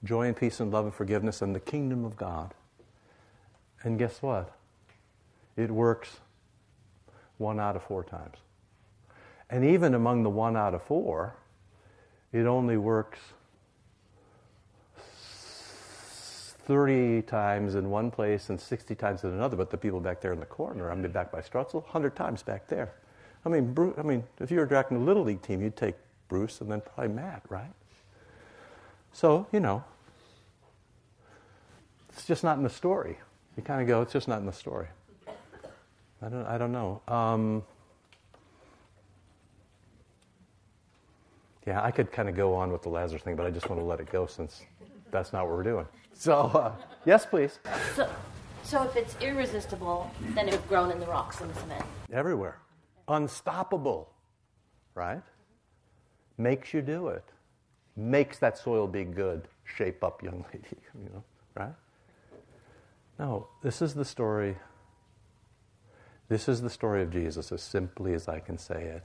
joy 0.04 0.28
and 0.28 0.36
peace 0.36 0.60
and 0.60 0.70
love 0.70 0.84
and 0.84 0.94
forgiveness 0.94 1.42
and 1.42 1.52
the 1.52 1.60
kingdom 1.60 2.04
of 2.04 2.16
God. 2.16 2.54
And 3.82 3.98
guess 3.98 4.22
what? 4.22 4.52
It 5.56 5.70
works 5.70 6.18
one 7.38 7.60
out 7.60 7.76
of 7.76 7.82
four 7.82 8.04
times. 8.04 8.36
And 9.50 9.64
even 9.64 9.94
among 9.94 10.22
the 10.22 10.30
one 10.30 10.56
out 10.56 10.74
of 10.74 10.82
four, 10.82 11.34
it 12.32 12.46
only 12.46 12.76
works 12.76 13.18
30 16.68 17.22
times 17.22 17.74
in 17.74 17.88
one 17.88 18.10
place 18.10 18.50
and 18.50 18.60
60 18.60 18.94
times 18.94 19.24
in 19.24 19.30
another, 19.30 19.56
but 19.56 19.70
the 19.70 19.78
people 19.78 20.00
back 20.00 20.20
there 20.20 20.34
in 20.34 20.40
the 20.40 20.46
corner, 20.46 20.90
I 20.90 20.94
mean, 20.94 21.10
back 21.10 21.32
by 21.32 21.40
Strutzel, 21.40 21.82
100 21.82 22.14
times 22.14 22.42
back 22.42 22.68
there. 22.68 22.92
I 23.46 23.48
mean, 23.48 23.72
Bruce, 23.72 23.94
I 23.96 24.02
mean, 24.02 24.24
if 24.38 24.50
you 24.50 24.58
were 24.58 24.66
directing 24.66 24.98
a 24.98 25.00
little 25.00 25.22
league 25.22 25.40
team, 25.40 25.62
you'd 25.62 25.76
take 25.76 25.94
Bruce 26.28 26.60
and 26.60 26.70
then 26.70 26.82
probably 26.82 27.14
Matt, 27.14 27.42
right? 27.48 27.72
So, 29.14 29.46
you 29.50 29.60
know, 29.60 29.82
it's 32.10 32.26
just 32.26 32.44
not 32.44 32.58
in 32.58 32.64
the 32.64 32.70
story. 32.70 33.16
You 33.58 33.64
kind 33.64 33.82
of 33.82 33.88
go, 33.88 34.02
it's 34.02 34.12
just 34.12 34.28
not 34.28 34.38
in 34.38 34.46
the 34.46 34.52
story. 34.52 34.86
I 36.22 36.28
don't, 36.28 36.46
I 36.46 36.58
don't 36.58 36.70
know. 36.70 37.02
Um, 37.08 37.64
yeah, 41.66 41.82
I 41.82 41.90
could 41.90 42.12
kind 42.12 42.28
of 42.28 42.36
go 42.36 42.54
on 42.54 42.70
with 42.70 42.82
the 42.82 42.88
Lazarus 42.88 43.24
thing, 43.24 43.34
but 43.34 43.46
I 43.46 43.50
just 43.50 43.68
want 43.68 43.80
to 43.80 43.84
let 43.84 43.98
it 43.98 44.12
go 44.12 44.26
since 44.26 44.62
that's 45.10 45.32
not 45.32 45.48
what 45.48 45.56
we're 45.56 45.64
doing. 45.64 45.86
So, 46.14 46.34
uh, 46.34 46.72
yes, 47.04 47.26
please. 47.26 47.58
So, 47.96 48.08
so 48.62 48.84
if 48.84 48.94
it's 48.94 49.16
irresistible, 49.20 50.08
then 50.36 50.46
it 50.46 50.52
would 50.52 50.68
grown 50.68 50.92
in 50.92 51.00
the 51.00 51.06
rocks 51.06 51.40
and 51.40 51.50
the 51.50 51.58
cement. 51.58 51.84
Everywhere. 52.12 52.60
Unstoppable, 53.08 54.12
right? 54.94 55.22
Makes 56.36 56.72
you 56.72 56.80
do 56.80 57.08
it. 57.08 57.24
Makes 57.96 58.38
that 58.38 58.56
soil 58.56 58.86
be 58.86 59.02
good. 59.02 59.48
Shape 59.64 60.04
up, 60.04 60.22
young 60.22 60.44
lady, 60.52 60.68
you 60.94 61.10
know, 61.12 61.24
right? 61.56 61.74
No, 63.18 63.48
this 63.62 63.82
is 63.82 63.94
the 63.94 64.04
story. 64.04 64.56
This 66.28 66.48
is 66.48 66.60
the 66.60 66.70
story 66.70 67.02
of 67.02 67.10
Jesus, 67.10 67.50
as 67.52 67.62
simply 67.62 68.14
as 68.14 68.28
I 68.28 68.38
can 68.38 68.58
say 68.58 68.82
it. 68.84 69.02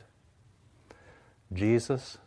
Jesus 1.54 2.17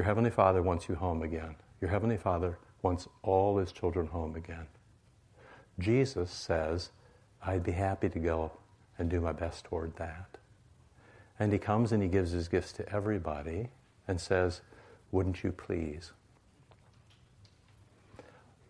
Your 0.00 0.04
Heavenly 0.04 0.30
Father 0.30 0.62
wants 0.62 0.88
you 0.88 0.94
home 0.94 1.22
again. 1.22 1.56
Your 1.80 1.90
Heavenly 1.90 2.16
Father 2.16 2.58
wants 2.82 3.08
all 3.22 3.58
His 3.58 3.72
children 3.72 4.06
home 4.06 4.36
again. 4.36 4.66
Jesus 5.78 6.30
says, 6.30 6.90
I'd 7.44 7.64
be 7.64 7.72
happy 7.72 8.08
to 8.08 8.18
go 8.18 8.52
and 8.98 9.10
do 9.10 9.20
my 9.20 9.32
best 9.32 9.64
toward 9.64 9.96
that. 9.96 10.38
And 11.38 11.52
He 11.52 11.58
comes 11.58 11.92
and 11.92 12.02
He 12.02 12.08
gives 12.08 12.30
His 12.30 12.48
gifts 12.48 12.72
to 12.74 12.88
everybody 12.88 13.68
and 14.06 14.20
says, 14.20 14.60
Wouldn't 15.10 15.42
you 15.42 15.52
please? 15.52 16.12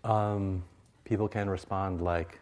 Um, 0.05 0.65
people 1.05 1.29
can 1.29 1.49
respond 1.49 2.01
like 2.01 2.41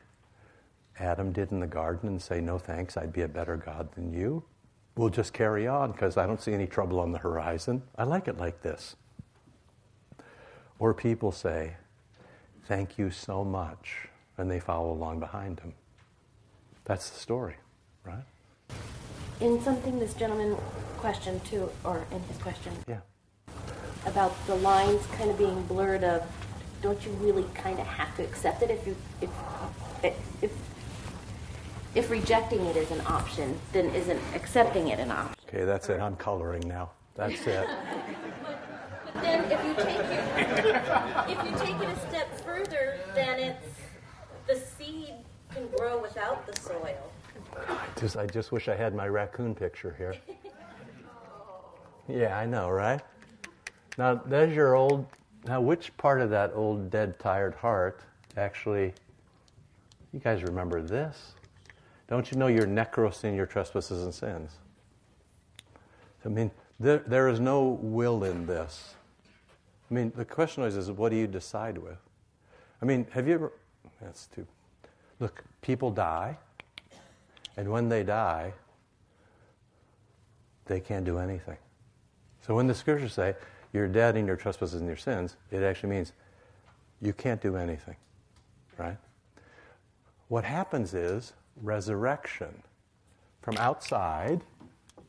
Adam 0.99 1.33
did 1.33 1.53
in 1.53 1.61
the 1.61 1.67
garden 1.67 2.09
and 2.09 2.23
say, 2.23 2.41
No 2.41 2.59
thanks, 2.59 2.97
I'd 2.97 3.13
be 3.13 3.23
a 3.23 3.29
better 3.29 3.57
God 3.57 3.93
than 3.93 4.13
you 4.13 4.43
we'll 4.99 5.09
just 5.09 5.33
carry 5.33 5.67
on 5.67 5.93
because 5.93 6.17
I 6.17 6.27
don't 6.27 6.43
see 6.43 6.53
any 6.53 6.67
trouble 6.67 6.99
on 6.99 7.13
the 7.13 7.19
horizon. 7.19 7.83
I 7.97 8.03
like 8.03 8.29
it 8.29 8.37
like 8.37 8.61
this. 8.61 8.97
Or 10.79 10.93
people 10.93 11.33
say, 11.33 11.77
Thank 12.67 12.99
you 12.99 13.11
so 13.11 13.45
much, 13.45 14.09
and 14.37 14.51
they 14.51 14.61
follow 14.61 14.93
along 14.93 15.21
behind 15.21 15.61
him. 15.61 15.73
That's 16.85 17.09
the 17.09 17.19
story, 17.19 17.55
right? 18.05 18.25
In 19.41 19.63
something 19.63 19.99
this 19.99 20.13
gentleman 20.13 20.55
questioned 20.99 21.43
too, 21.47 21.71
or 21.85 22.05
in 22.13 22.21
his 22.25 22.37
question, 22.39 22.73
yeah. 22.87 22.99
about 24.05 24.35
the 24.47 24.57
lines 24.57 25.07
kind 25.07 25.31
of 25.31 25.39
being 25.39 25.63
blurred 25.63 26.05
of, 26.05 26.23
don't 26.83 27.05
you 27.05 27.13
really 27.13 27.45
kind 27.55 27.79
of 27.79 27.87
have 27.87 28.15
to 28.17 28.23
accept 28.23 28.63
it 28.63 28.71
if 28.71 28.87
you 28.87 28.97
if 29.21 29.31
if 30.43 30.53
if 31.95 32.11
rejecting 32.11 32.65
it 32.67 32.77
is 32.77 32.91
an 32.91 33.01
option, 33.07 33.59
then 33.73 33.87
isn't 33.95 34.21
accepting 34.35 34.89
it 34.89 35.01
an 35.01 35.11
option? 35.11 35.35
Okay, 35.49 35.65
that's 35.65 35.89
it. 35.89 36.01
I'm 36.01 36.17
coloring 36.17 36.67
now. 36.69 36.91
That's 37.15 37.41
it. 37.47 37.67
But 39.05 39.23
then 39.23 39.51
if 39.51 39.65
you 39.65 39.75
take 39.75 39.99
it, 39.99 40.77
if 41.29 41.45
you 41.45 41.59
take 41.59 41.81
it 41.83 41.89
a 41.89 42.09
step 42.09 42.41
further, 42.43 42.99
then 43.15 43.41
it's 43.41 43.67
the 44.47 44.57
seed 44.57 45.15
can 45.53 45.67
grow 45.77 46.01
without 46.01 46.47
the 46.47 46.61
soil. 46.61 47.11
I 47.57 47.87
just, 47.99 48.17
I 48.17 48.27
just 48.27 48.53
wish 48.53 48.69
I 48.69 48.77
had 48.77 48.95
my 48.95 49.09
raccoon 49.09 49.55
picture 49.55 49.95
here. 49.99 50.15
Yeah, 52.11 52.39
I 52.39 52.47
know, 52.47 52.71
right? 52.71 53.03
Now, 53.99 54.15
there's 54.15 54.57
your 54.57 54.75
old. 54.75 55.07
Now, 55.47 55.61
which 55.61 55.97
part 55.97 56.21
of 56.21 56.31
that 56.31 56.53
old, 56.55 56.91
dead, 56.91 57.19
tired 57.19 57.55
heart 57.55 58.03
actually. 58.39 58.95
You 60.13 60.21
guys 60.21 60.43
remember 60.43 60.81
this? 60.81 61.35
Don't 62.09 62.31
you 62.31 62.39
know 62.39 62.47
you're 62.47 62.67
necros 62.67 63.25
in 63.25 63.35
your 63.35 63.47
trespasses 63.47 64.05
and 64.05 64.15
sins? 64.15 64.53
I 66.25 66.29
mean, 66.29 66.51
there, 66.81 66.99
there 67.07 67.29
is 67.29 67.41
no 67.41 67.79
will 67.83 68.25
in 68.25 68.47
this. 68.47 68.95
I 69.91 69.95
mean, 69.95 70.13
the 70.17 70.25
question 70.25 70.63
is, 70.65 70.77
is 70.77 70.91
what 70.91 71.11
do 71.11 71.17
you 71.17 71.27
decide 71.27 71.79
with? 71.79 71.99
I 72.81 72.85
mean, 72.85 73.07
have 73.11 73.27
you 73.27 73.35
ever. 73.35 73.53
That's 74.01 74.27
too. 74.27 74.47
Look, 75.21 75.43
people 75.63 75.91
die, 75.91 76.39
and 77.57 77.69
when 77.71 77.89
they 77.89 78.05
die, 78.05 78.53
they 80.67 80.81
can't 80.81 81.05
do 81.05 81.19
anything. 81.19 81.57
So 82.47 82.55
when 82.55 82.67
the 82.67 82.75
scriptures 82.75 83.15
say 83.15 83.35
you're 83.73 83.89
dead 83.89 84.17
in 84.17 84.27
your 84.27 84.37
trespasses 84.37 84.81
and 84.81 84.87
your 84.87 84.97
sins, 84.97 85.37
it 85.51 85.63
actually 85.63 85.91
means 85.91 86.13
you 87.01 87.13
can't 87.13 87.41
do 87.41 87.57
anything, 87.57 87.97
right? 88.77 88.97
What 90.29 90.45
happens 90.45 90.95
is 90.95 91.33
resurrection. 91.63 92.63
From 93.43 93.57
outside, 93.57 94.43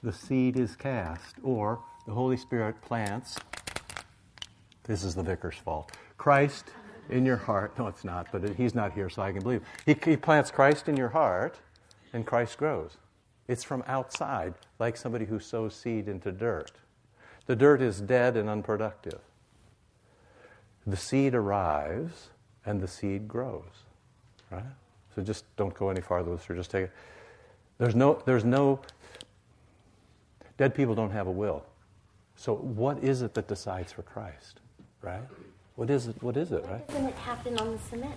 the 0.02 0.13
seed 0.13 0.58
is 0.58 0.76
cast, 0.76 1.36
or 1.43 1.80
the 2.06 2.13
Holy 2.13 2.38
Spirit 2.38 2.82
plants. 2.82 3.38
This 4.84 5.04
is 5.04 5.15
the 5.15 5.24
vicar's 5.24 5.58
fault. 5.58 5.91
Christ 6.17 6.72
in 7.10 7.26
your 7.26 7.38
heart. 7.38 7.78
No, 7.78 7.88
it's 7.88 8.04
not, 8.04 8.28
but 8.32 8.56
he's 8.56 8.76
not 8.76 8.93
here, 8.93 9.10
so 9.10 9.22
I 9.22 9.32
can 9.32 9.41
believe. 9.41 9.62
He, 9.86 9.95
he 10.06 10.15
plants 10.15 10.52
Christ 10.52 10.88
in 10.88 10.95
your 10.95 11.10
heart, 11.10 11.60
and 12.13 12.26
Christ 12.26 12.58
grows. 12.58 12.98
It's 13.48 13.63
from 13.63 13.84
outside, 13.88 14.54
like 14.78 14.95
somebody 14.95 15.26
who 15.26 15.39
sows 15.39 15.76
seed 15.76 16.08
into 16.08 16.32
dirt. 16.32 16.72
The 17.50 17.56
dirt 17.56 17.82
is 17.82 18.00
dead 18.00 18.38
and 18.38 18.48
unproductive. 18.48 19.18
The 20.86 20.96
seed 20.96 21.34
arrives, 21.34 22.30
and 22.64 22.80
the 22.80 22.88
seed 22.88 23.28
grows, 23.28 23.64
right? 24.52 24.62
So 25.16 25.24
just 25.24 25.46
don't 25.56 25.74
go 25.74 25.90
any 25.90 26.00
farther 26.00 26.30
with 26.30 26.48
it. 26.48 26.54
Just 26.54 26.70
take 26.70 26.84
it. 26.84 26.92
There's 27.80 27.96
no, 27.96 28.22
there's 28.24 28.46
no, 28.46 28.82
dead 30.60 30.76
people 30.76 30.94
don't 30.94 31.10
have 31.10 31.26
a 31.26 31.32
will. 31.32 31.66
So 32.36 32.54
what 32.54 33.04
is 33.04 33.24
it 33.24 33.34
that 33.34 33.48
decides 33.48 33.92
for 33.92 34.04
Christ, 34.04 34.60
right? 35.02 35.24
What 35.76 35.90
is 35.90 36.06
it? 36.06 36.22
What 36.22 36.38
is 36.38 36.52
it, 36.52 36.64
right? 36.70 36.88
Doesn't 36.88 37.08
it 37.08 37.16
happen 37.16 37.58
on 37.58 37.72
the 37.72 37.80
cement? 37.80 38.14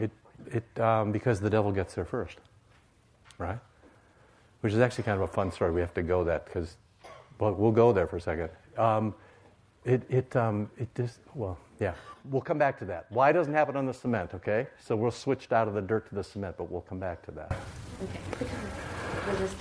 It, 0.00 0.10
it, 0.50 0.80
um, 0.80 1.12
because 1.12 1.38
the 1.38 1.48
devil 1.48 1.70
gets 1.70 1.94
there 1.94 2.04
first, 2.04 2.38
right? 3.38 3.60
Which 4.62 4.72
is 4.72 4.80
actually 4.80 5.04
kind 5.04 5.22
of 5.22 5.30
a 5.30 5.32
fun 5.32 5.52
story. 5.52 5.70
We 5.70 5.80
have 5.80 5.94
to 5.94 6.02
go 6.02 6.24
that 6.24 6.46
because, 6.46 6.76
well, 7.38 7.52
we'll 7.52 7.72
go 7.72 7.92
there 7.92 8.06
for 8.06 8.16
a 8.16 8.20
second. 8.20 8.50
Um, 8.76 9.14
it, 9.84 10.02
it, 10.08 10.34
um, 10.34 10.70
it 10.78 10.88
just, 10.94 11.20
well, 11.34 11.58
yeah. 11.78 11.94
We'll 12.24 12.42
come 12.42 12.58
back 12.58 12.78
to 12.80 12.84
that. 12.86 13.06
Why 13.10 13.30
doesn't 13.30 13.54
happen 13.54 13.76
on 13.76 13.86
the 13.86 13.94
cement, 13.94 14.34
okay? 14.34 14.66
So 14.80 14.96
we're 14.96 15.12
switched 15.12 15.52
out 15.52 15.68
of 15.68 15.74
the 15.74 15.82
dirt 15.82 16.08
to 16.08 16.14
the 16.14 16.24
cement, 16.24 16.56
but 16.58 16.70
we'll 16.70 16.80
come 16.80 16.98
back 16.98 17.24
to 17.26 17.30
that. 17.32 17.56
Okay. 18.02 18.50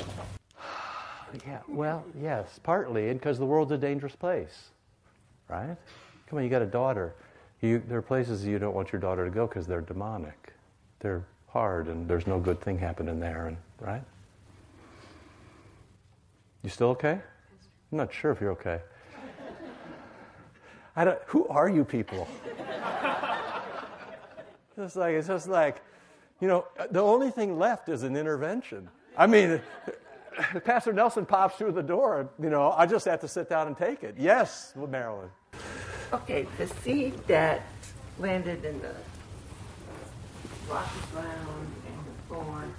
Yeah, 1.46 1.60
well, 1.68 2.06
yes, 2.22 2.62
partly, 2.64 3.10
and 3.10 3.20
because 3.20 3.38
the 3.38 3.46
world's 3.46 3.74
a 3.74 3.78
dangerous 3.78 4.16
place, 4.16 4.70
right? 5.50 5.76
Come 6.28 6.40
on, 6.40 6.46
you 6.46 6.50
got 6.50 6.62
a 6.62 6.68
daughter. 6.68 7.14
You, 7.60 7.84
there 7.90 7.98
are 7.98 8.02
places 8.02 8.46
you 8.46 8.58
don't 8.58 8.74
want 8.74 8.94
your 8.94 9.02
daughter 9.02 9.26
to 9.26 9.32
go 9.32 9.46
because 9.46 9.68
they're 9.68 9.82
demonic. 9.82 10.54
They're 11.00 11.26
hard, 11.50 11.88
and 11.88 12.08
there's 12.08 12.26
no 12.26 12.40
good 12.40 12.62
thing 12.62 12.78
happening 12.78 13.20
there, 13.20 13.48
and 13.48 13.58
right? 13.82 14.04
You 16.64 16.70
still 16.70 16.90
okay? 16.90 17.20
I'm 17.92 17.98
not 17.98 18.14
sure 18.14 18.32
if 18.32 18.42
you're 18.42 18.52
okay. 18.52 18.82
I 20.96 21.04
don't, 21.04 21.20
who 21.28 21.48
are 21.48 21.70
you 21.70 21.84
people? 21.84 22.28
It's 24.78 24.96
like 24.96 25.14
it's 25.14 25.28
just 25.28 25.48
like, 25.48 25.82
you 26.42 26.48
know, 26.48 26.68
the 26.92 27.00
only 27.00 27.32
thing 27.32 27.58
left 27.58 27.88
is 27.88 28.04
an 28.04 28.18
intervention. 28.18 28.90
I 29.18 29.26
mean, 29.26 29.62
Pastor 30.66 30.92
Nelson 30.92 31.26
pops 31.26 31.56
through 31.56 31.72
the 31.72 31.84
door. 31.84 32.30
You 32.42 32.50
know, 32.50 32.72
I 32.72 32.86
just 32.86 33.06
have 33.06 33.22
to 33.22 33.28
sit 33.28 33.50
down 33.50 33.68
and 33.68 33.78
take 33.78 34.04
it. 34.04 34.16
Yes, 34.18 34.74
Marilyn. 34.76 35.30
Okay, 36.12 36.46
the 36.58 36.68
seed 36.84 37.26
that 37.28 37.62
landed 38.20 38.66
in 38.66 38.82
the 38.82 38.94
rocky 40.70 41.00
ground 41.14 41.68
and 41.88 42.06
the 42.06 42.36
thorn 42.36 42.74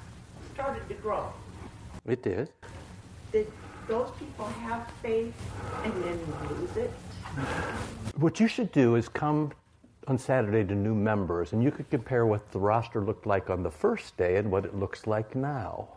started 0.55 0.87
to 0.89 0.95
grow. 0.95 1.33
It 2.07 2.23
did. 2.23 2.51
Did 3.33 3.51
those 3.89 4.11
people 4.19 4.47
have 4.47 4.91
faith 5.03 5.35
and 5.85 5.93
then 6.05 6.19
lose 6.49 6.77
it? 6.77 6.91
What 8.17 8.41
you 8.41 8.49
should 8.49 8.73
do 8.73 8.97
is 8.97 9.09
come 9.09 9.53
on 10.09 10.19
Saturday 10.19 10.65
to 10.65 10.75
new 10.75 10.95
members, 10.95 11.53
and 11.53 11.63
you 11.63 11.71
could 11.71 11.91
compare 11.91 12.27
what 12.27 12.51
the 12.53 12.59
roster 12.59 13.03
looked 13.03 13.27
like 13.27 13.51
on 13.51 13.63
the 13.63 13.71
first 13.71 14.17
day 14.17 14.37
and 14.37 14.51
what 14.51 14.65
it 14.65 14.75
looks 14.75 15.07
like 15.07 15.35
now. 15.35 15.89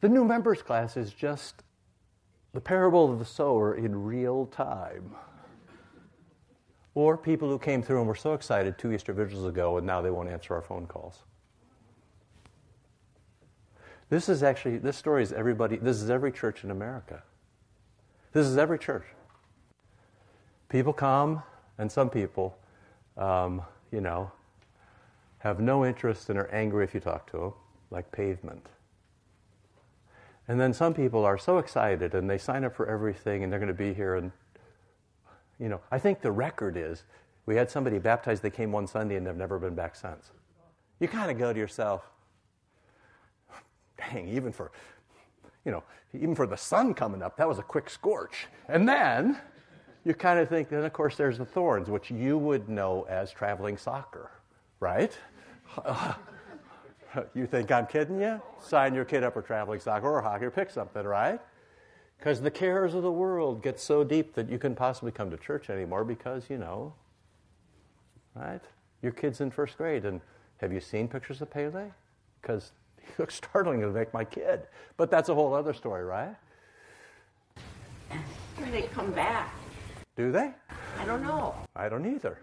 The 0.00 0.08
new 0.08 0.24
members 0.24 0.62
class 0.62 0.96
is 0.96 1.12
just 1.12 1.62
the 2.52 2.60
parable 2.60 3.12
of 3.12 3.18
the 3.18 3.24
sower 3.24 3.74
in 3.74 4.04
real 4.04 4.46
time. 4.46 5.14
Or 6.94 7.16
people 7.16 7.48
who 7.48 7.58
came 7.58 7.82
through 7.82 7.98
and 7.98 8.08
were 8.08 8.14
so 8.14 8.32
excited 8.32 8.78
two 8.78 8.92
Easter 8.92 9.12
vigils 9.12 9.46
ago 9.46 9.76
and 9.76 9.86
now 9.86 10.00
they 10.00 10.10
won't 10.10 10.30
answer 10.30 10.54
our 10.54 10.62
phone 10.62 10.86
calls. 10.86 11.24
This 14.08 14.28
is 14.28 14.42
actually, 14.42 14.78
this 14.78 14.96
story 14.96 15.22
is 15.22 15.32
everybody, 15.32 15.76
this 15.76 16.00
is 16.00 16.10
every 16.10 16.30
church 16.30 16.62
in 16.62 16.70
America. 16.70 17.22
This 18.32 18.46
is 18.46 18.56
every 18.56 18.78
church. 18.78 19.04
People 20.68 20.92
come, 20.92 21.42
and 21.78 21.90
some 21.90 22.10
people, 22.10 22.56
um, 23.16 23.62
you 23.90 24.00
know, 24.00 24.30
have 25.38 25.60
no 25.60 25.84
interest 25.84 26.28
and 26.30 26.38
are 26.38 26.48
angry 26.48 26.84
if 26.84 26.94
you 26.94 27.00
talk 27.00 27.30
to 27.30 27.36
them, 27.36 27.52
like 27.90 28.10
pavement. 28.12 28.66
And 30.48 30.60
then 30.60 30.72
some 30.72 30.94
people 30.94 31.24
are 31.24 31.38
so 31.38 31.58
excited 31.58 32.14
and 32.14 32.30
they 32.30 32.38
sign 32.38 32.64
up 32.64 32.74
for 32.74 32.88
everything 32.88 33.42
and 33.42 33.52
they're 33.52 33.58
going 33.58 33.68
to 33.68 33.74
be 33.74 33.92
here. 33.92 34.14
And, 34.14 34.30
you 35.58 35.68
know, 35.68 35.80
I 35.90 35.98
think 35.98 36.20
the 36.20 36.30
record 36.30 36.76
is 36.76 37.04
we 37.46 37.56
had 37.56 37.70
somebody 37.70 37.98
baptized, 37.98 38.42
they 38.42 38.50
came 38.50 38.70
one 38.70 38.86
Sunday 38.86 39.16
and 39.16 39.26
they've 39.26 39.36
never 39.36 39.58
been 39.58 39.74
back 39.74 39.96
since. 39.96 40.30
You 41.00 41.08
kind 41.08 41.30
of 41.30 41.38
go 41.38 41.52
to 41.52 41.58
yourself, 41.58 42.02
dang, 43.98 44.28
even 44.28 44.52
for, 44.52 44.72
you 45.64 45.72
know, 45.72 45.82
even 46.14 46.34
for 46.34 46.46
the 46.46 46.56
sun 46.56 46.94
coming 46.94 47.22
up, 47.22 47.36
that 47.36 47.48
was 47.48 47.58
a 47.58 47.62
quick 47.62 47.90
scorch. 47.90 48.46
And 48.68 48.88
then 48.88 49.38
you 50.04 50.14
kind 50.14 50.38
of 50.38 50.48
think, 50.48 50.68
then 50.68 50.84
of 50.84 50.92
course 50.92 51.16
there's 51.16 51.38
the 51.38 51.44
thorns, 51.44 51.88
which 51.88 52.10
you 52.10 52.38
would 52.38 52.68
know 52.68 53.06
as 53.08 53.32
traveling 53.32 53.76
soccer, 53.76 54.30
right? 54.80 55.16
you 57.34 57.46
think 57.46 57.72
I'm 57.72 57.86
kidding 57.86 58.20
you? 58.20 58.40
Sign 58.60 58.94
your 58.94 59.04
kid 59.04 59.24
up 59.24 59.34
for 59.34 59.42
traveling 59.42 59.80
soccer 59.80 60.08
or 60.08 60.22
hockey 60.22 60.44
or 60.44 60.50
pick 60.50 60.70
something, 60.70 61.04
right? 61.04 61.40
Because 62.18 62.40
the 62.40 62.50
cares 62.50 62.94
of 62.94 63.02
the 63.02 63.12
world 63.12 63.62
get 63.62 63.78
so 63.78 64.04
deep 64.04 64.34
that 64.34 64.48
you 64.48 64.58
can 64.58 64.74
possibly 64.74 65.12
come 65.12 65.30
to 65.30 65.36
church 65.36 65.68
anymore 65.70 66.04
because, 66.04 66.48
you 66.48 66.58
know, 66.58 66.94
right? 68.34 68.62
Your 69.02 69.12
kid's 69.12 69.40
in 69.40 69.50
first 69.50 69.76
grade, 69.76 70.04
and 70.04 70.20
have 70.58 70.72
you 70.72 70.80
seen 70.80 71.08
pictures 71.08 71.42
of 71.42 71.50
Pele? 71.50 71.90
Because 72.40 72.72
he 73.16 73.22
looks 73.22 73.34
startling 73.34 73.80
to 73.80 73.88
make 73.88 74.12
my 74.12 74.24
kid. 74.24 74.62
But 74.96 75.10
that's 75.10 75.28
a 75.28 75.34
whole 75.34 75.54
other 75.54 75.72
story, 75.72 76.04
right? 76.04 76.34
Can 78.10 78.72
they 78.72 78.82
come 78.82 79.12
back? 79.12 79.54
Do 80.16 80.32
they? 80.32 80.52
I 80.98 81.04
don't 81.04 81.22
know. 81.22 81.54
I 81.74 81.88
don't 81.88 82.06
either. 82.06 82.38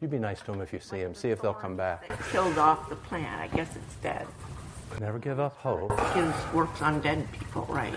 You'd 0.00 0.10
be 0.10 0.18
nice 0.18 0.40
to 0.40 0.52
them 0.52 0.60
if 0.60 0.72
you 0.72 0.80
see 0.80 1.02
them. 1.02 1.14
See 1.14 1.30
if 1.30 1.40
they'll 1.40 1.54
come 1.54 1.76
back. 1.76 2.08
They 2.08 2.16
killed 2.30 2.58
off 2.58 2.88
the 2.88 2.96
plant. 2.96 3.40
I 3.40 3.54
guess 3.54 3.74
it's 3.76 3.94
dead. 3.96 4.26
Never 5.00 5.18
give 5.18 5.40
up 5.40 5.56
hope. 5.56 5.98
Hughes 6.12 6.34
works 6.52 6.82
on 6.82 7.00
dead 7.00 7.26
people, 7.32 7.66
right? 7.68 7.94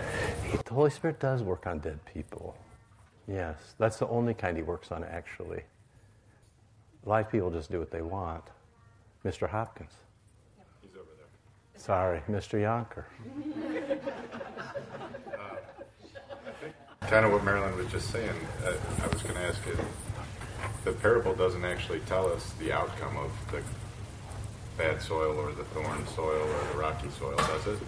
The 0.64 0.74
Holy 0.74 0.90
Spirit 0.90 1.20
does 1.20 1.42
work 1.42 1.66
on 1.66 1.78
dead 1.80 1.98
people. 2.04 2.56
Yes, 3.28 3.56
that's 3.78 3.98
the 3.98 4.08
only 4.08 4.34
kind 4.34 4.56
He 4.56 4.62
works 4.62 4.92
on, 4.92 5.04
actually. 5.04 5.62
Live 7.04 7.30
people 7.30 7.50
just 7.50 7.70
do 7.70 7.78
what 7.78 7.90
they 7.90 8.02
want. 8.02 8.44
Mr. 9.24 9.48
Hopkins. 9.48 9.92
He's 11.76 11.88
over 11.88 12.22
there. 12.22 12.22
Sorry, 12.22 12.22
Mr. 12.28 12.58
Yonker. 12.60 13.04
Kind 17.02 17.24
of 17.24 17.32
what 17.32 17.44
Marilyn 17.44 17.76
was 17.76 17.86
just 17.88 18.10
saying. 18.10 18.34
Uh, 18.64 18.72
I 19.02 19.06
was 19.08 19.22
going 19.22 19.36
to 19.36 19.42
ask 19.42 19.64
you. 19.66 19.76
The 20.84 20.92
parable 20.92 21.34
doesn't 21.34 21.64
actually 21.64 22.00
tell 22.00 22.32
us 22.32 22.52
the 22.58 22.72
outcome 22.72 23.16
of 23.16 23.32
the 23.50 23.62
bad 24.76 25.00
soil 25.00 25.38
or 25.38 25.52
the 25.52 25.64
thorn 25.64 26.06
soil 26.08 26.42
or 26.42 26.72
the 26.72 26.78
rocky 26.78 27.08
soil, 27.10 27.36
does 27.36 27.66
it? 27.66 27.78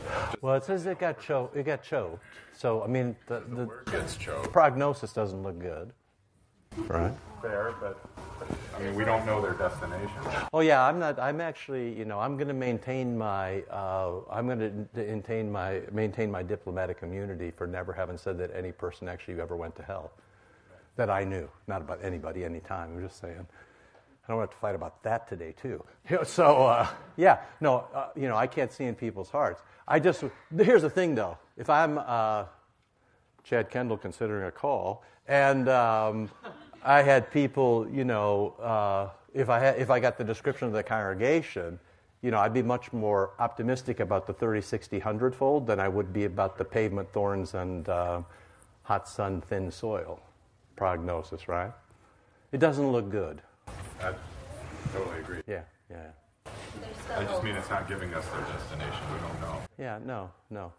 Well, 0.40 0.54
it 0.54 0.64
says 0.64 0.86
it 0.86 0.98
got 0.98 1.20
choked. 1.20 1.56
It 1.56 1.64
got 1.64 1.82
choked. 1.82 2.22
So 2.56 2.82
I 2.82 2.86
mean, 2.86 3.14
the, 3.26 3.42
the, 3.48 3.66
word 3.66 3.88
gets 3.90 4.16
choked. 4.16 4.52
prognosis 4.52 5.12
doesn't 5.12 5.42
look 5.42 5.58
good, 5.58 5.92
right? 6.88 7.12
Fair, 7.40 7.74
but 7.80 8.00
I 8.78 8.82
mean, 8.82 8.94
we 8.94 9.04
don't 9.04 9.26
know 9.26 9.42
their 9.42 9.54
destination. 9.54 10.08
Oh 10.52 10.60
yeah, 10.60 10.86
I'm 10.86 11.00
not. 11.00 11.18
I'm 11.18 11.40
actually, 11.40 11.98
you 11.98 12.04
know, 12.04 12.20
I'm 12.20 12.36
going 12.36 12.46
to 12.46 12.54
maintain 12.54 13.18
my. 13.18 13.62
Uh, 13.62 14.20
I'm 14.30 14.46
going 14.46 14.60
to 14.60 14.88
maintain 14.94 15.50
my 15.50 15.82
maintain 15.90 16.30
my 16.30 16.44
diplomatic 16.44 16.98
immunity 17.02 17.50
for 17.50 17.66
never 17.66 17.92
having 17.92 18.16
said 18.16 18.38
that 18.38 18.54
any 18.54 18.70
person 18.70 19.08
actually 19.08 19.40
ever 19.40 19.56
went 19.56 19.74
to 19.76 19.82
hell, 19.82 20.12
that 20.94 21.10
I 21.10 21.24
knew. 21.24 21.48
Not 21.66 21.80
about 21.80 21.98
anybody, 22.04 22.44
anytime. 22.44 22.94
I'm 22.94 23.02
just 23.02 23.20
saying. 23.20 23.44
I 24.28 24.32
don't 24.32 24.40
have 24.40 24.50
to 24.50 24.56
fight 24.58 24.74
about 24.76 25.02
that 25.02 25.26
today 25.26 25.54
too. 25.60 25.84
So 26.24 26.66
uh, 26.66 26.86
yeah, 27.16 27.40
no, 27.60 27.86
uh, 27.92 28.10
you 28.14 28.28
know, 28.28 28.36
I 28.36 28.46
can't 28.46 28.72
see 28.72 28.84
in 28.84 28.94
people's 28.94 29.30
hearts. 29.30 29.60
I 29.88 29.98
just 29.98 30.22
here's 30.56 30.82
the 30.82 30.90
thing 30.90 31.16
though. 31.16 31.36
If 31.56 31.68
I'm 31.68 31.98
uh, 31.98 32.44
Chad 33.42 33.70
Kendall 33.70 33.96
considering 33.96 34.46
a 34.46 34.52
call, 34.52 35.02
and 35.26 35.68
um, 35.68 36.30
I 36.84 37.02
had 37.02 37.30
people, 37.30 37.86
you 37.90 38.04
know, 38.04 38.54
uh, 38.60 39.10
if 39.34 39.48
I 39.48 39.58
had, 39.58 39.78
if 39.78 39.90
I 39.90 40.00
got 40.00 40.16
the 40.16 40.24
description 40.24 40.68
of 40.68 40.72
the 40.72 40.82
congregation, 40.82 41.78
you 42.22 42.30
know, 42.30 42.38
I'd 42.38 42.54
be 42.54 42.62
much 42.62 42.92
more 42.92 43.32
optimistic 43.38 44.00
about 44.00 44.26
the 44.26 44.32
30, 44.32 44.60
60, 44.60 44.98
100 44.98 45.34
fold 45.34 45.66
than 45.66 45.78
I 45.78 45.88
would 45.88 46.12
be 46.12 46.24
about 46.24 46.58
the 46.58 46.64
pavement 46.64 47.12
thorns 47.12 47.54
and 47.54 47.88
uh, 47.88 48.22
hot 48.82 49.08
sun, 49.08 49.40
thin 49.42 49.70
soil 49.70 50.20
prognosis, 50.76 51.48
right? 51.48 51.72
It 52.52 52.58
doesn't 52.58 52.90
look 52.90 53.10
good. 53.10 53.42
I 54.00 54.14
totally 54.92 55.18
agree. 55.18 55.42
Yeah, 55.46 55.62
yeah. 55.90 56.10
I 57.14 57.24
just 57.24 57.42
mean 57.42 57.54
it's 57.54 57.70
not 57.70 57.88
giving 57.88 58.14
us 58.14 58.26
their 58.28 58.40
destination. 58.42 59.00
We 59.12 59.18
don't 59.20 59.40
know. 59.40 59.62
Yeah, 59.78 59.98
no, 60.04 60.30
no. 60.50 60.72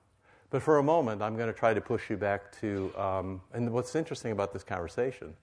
But 0.50 0.64
for 0.64 0.80
a 0.80 0.84
moment, 0.84 1.22
I'm 1.22 1.36
going 1.36 1.52
to 1.52 1.58
try 1.58 1.74
to 1.74 1.82
push 1.82 2.10
you 2.10 2.18
back 2.18 2.60
to. 2.62 2.92
Um, 2.98 3.42
and 3.54 3.72
what's 3.72 3.96
interesting 3.96 4.32
about 4.32 4.52
this 4.52 4.64
conversation 4.64 5.36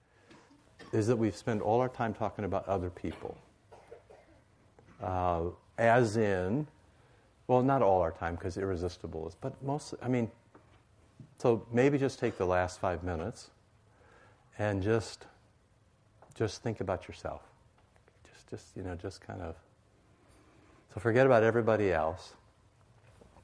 is 0.91 1.07
that 1.07 1.15
we've 1.15 1.35
spent 1.35 1.61
all 1.61 1.81
our 1.81 1.89
time 1.89 2.13
talking 2.13 2.45
about 2.45 2.67
other 2.67 2.89
people. 2.89 3.37
Uh, 5.01 5.43
as 5.77 6.17
in, 6.17 6.67
well, 7.47 7.61
not 7.61 7.81
all 7.81 8.01
our 8.01 8.11
time 8.11 8.35
because 8.35 8.57
irresistible 8.57 9.27
is, 9.27 9.35
but 9.39 9.61
most, 9.63 9.93
I 10.01 10.07
mean, 10.07 10.31
so 11.37 11.65
maybe 11.71 11.97
just 11.97 12.19
take 12.19 12.37
the 12.37 12.45
last 12.45 12.79
five 12.79 13.03
minutes 13.03 13.51
and 14.57 14.81
just, 14.81 15.25
just 16.33 16.63
think 16.63 16.81
about 16.81 17.07
yourself. 17.07 17.41
Just, 18.31 18.49
just, 18.49 18.77
you 18.77 18.83
know, 18.83 18.95
just 18.95 19.21
kind 19.21 19.41
of, 19.41 19.55
so 20.93 20.99
forget 20.99 21.25
about 21.25 21.43
everybody 21.43 21.93
else. 21.93 22.33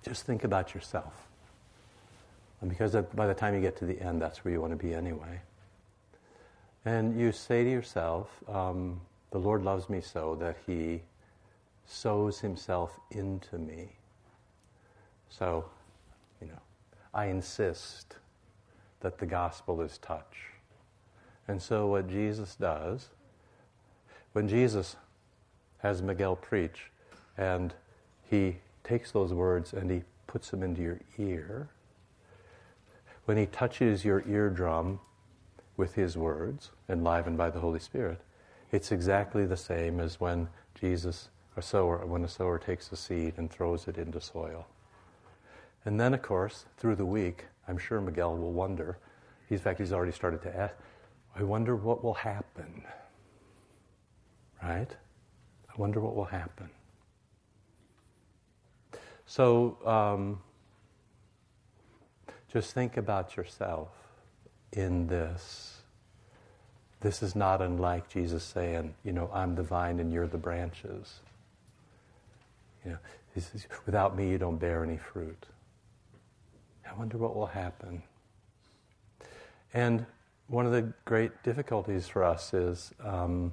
Just 0.03 0.25
think 0.25 0.43
about 0.43 0.73
yourself. 0.73 1.27
And 2.61 2.69
because 2.69 2.95
by 3.13 3.27
the 3.27 3.33
time 3.33 3.53
you 3.53 3.61
get 3.61 3.77
to 3.77 3.85
the 3.85 4.01
end, 4.01 4.21
that's 4.21 4.43
where 4.43 4.53
you 4.53 4.59
want 4.59 4.71
to 4.71 4.77
be 4.77 4.93
anyway. 4.93 5.39
And 6.85 7.19
you 7.19 7.31
say 7.31 7.63
to 7.63 7.69
yourself, 7.69 8.29
um, 8.49 8.99
the 9.31 9.37
Lord 9.39 9.63
loves 9.63 9.89
me 9.89 10.01
so 10.01 10.35
that 10.35 10.57
he 10.65 11.01
sows 11.85 12.39
himself 12.39 12.99
into 13.11 13.57
me. 13.57 13.89
So, 15.29 15.65
you 16.41 16.47
know, 16.47 16.61
I 17.13 17.25
insist 17.25 18.17
that 18.99 19.17
the 19.17 19.25
gospel 19.25 19.81
is 19.81 19.97
touch. 19.97 20.51
And 21.47 21.61
so, 21.61 21.87
what 21.87 22.07
Jesus 22.07 22.55
does, 22.55 23.09
when 24.33 24.47
Jesus 24.47 24.95
has 25.79 26.01
Miguel 26.01 26.35
preach, 26.35 26.91
and 27.37 27.73
he 28.29 28.57
takes 28.83 29.11
those 29.11 29.33
words 29.33 29.73
and 29.73 29.89
he 29.89 30.03
puts 30.27 30.49
them 30.49 30.63
into 30.63 30.81
your 30.81 30.99
ear, 31.17 31.69
when 33.25 33.37
he 33.37 33.45
touches 33.45 34.05
your 34.05 34.23
eardrum 34.27 34.99
with 35.77 35.95
his 35.95 36.17
words, 36.17 36.71
enlivened 36.87 37.37
by 37.37 37.49
the 37.49 37.59
Holy 37.59 37.79
Spirit, 37.79 38.21
it's 38.71 38.91
exactly 38.91 39.45
the 39.45 39.57
same 39.57 39.99
as 39.99 40.19
when 40.19 40.47
Jesus, 40.79 41.29
a 41.55 41.61
sower, 41.61 42.05
when 42.05 42.23
a 42.23 42.27
sower 42.27 42.57
takes 42.57 42.91
a 42.91 42.95
seed 42.95 43.35
and 43.37 43.51
throws 43.51 43.87
it 43.87 43.97
into 43.97 44.19
soil. 44.19 44.67
And 45.85 45.99
then, 45.99 46.13
of 46.13 46.21
course, 46.21 46.65
through 46.77 46.95
the 46.95 47.05
week, 47.05 47.45
I'm 47.67 47.77
sure 47.77 48.01
Miguel 48.01 48.37
will 48.37 48.53
wonder. 48.53 48.97
In 49.49 49.57
fact, 49.57 49.79
he's 49.79 49.93
already 49.93 50.11
started 50.11 50.41
to 50.43 50.55
ask, 50.55 50.73
I 51.35 51.43
wonder 51.43 51.75
what 51.75 52.03
will 52.03 52.13
happen. 52.13 52.83
Right? 54.61 54.89
I 55.69 55.73
wonder 55.77 55.99
what 55.99 56.15
will 56.15 56.25
happen. 56.25 56.69
So, 59.25 59.77
um, 59.85 60.41
just 62.51 62.73
think 62.73 62.97
about 62.97 63.35
yourself 63.35 63.89
in 64.73 65.07
this. 65.07 65.81
This 67.01 67.21
is 67.21 67.35
not 67.35 67.61
unlike 67.61 68.09
Jesus 68.09 68.43
saying, 68.43 68.95
you 69.03 69.11
know, 69.11 69.29
I'm 69.33 69.55
the 69.55 69.63
vine 69.63 69.99
and 69.99 70.11
you're 70.11 70.27
the 70.27 70.37
branches. 70.37 71.19
You 72.85 72.91
know, 72.91 72.97
without 73.85 74.15
me 74.15 74.29
you 74.29 74.37
don't 74.37 74.57
bear 74.57 74.83
any 74.83 74.97
fruit. 74.97 75.45
I 76.89 76.93
wonder 76.97 77.17
what 77.17 77.35
will 77.35 77.47
happen. 77.47 78.03
And 79.73 80.05
one 80.47 80.65
of 80.65 80.71
the 80.71 80.93
great 81.05 81.43
difficulties 81.43 82.07
for 82.07 82.23
us 82.23 82.53
is 82.53 82.91
um, 83.03 83.51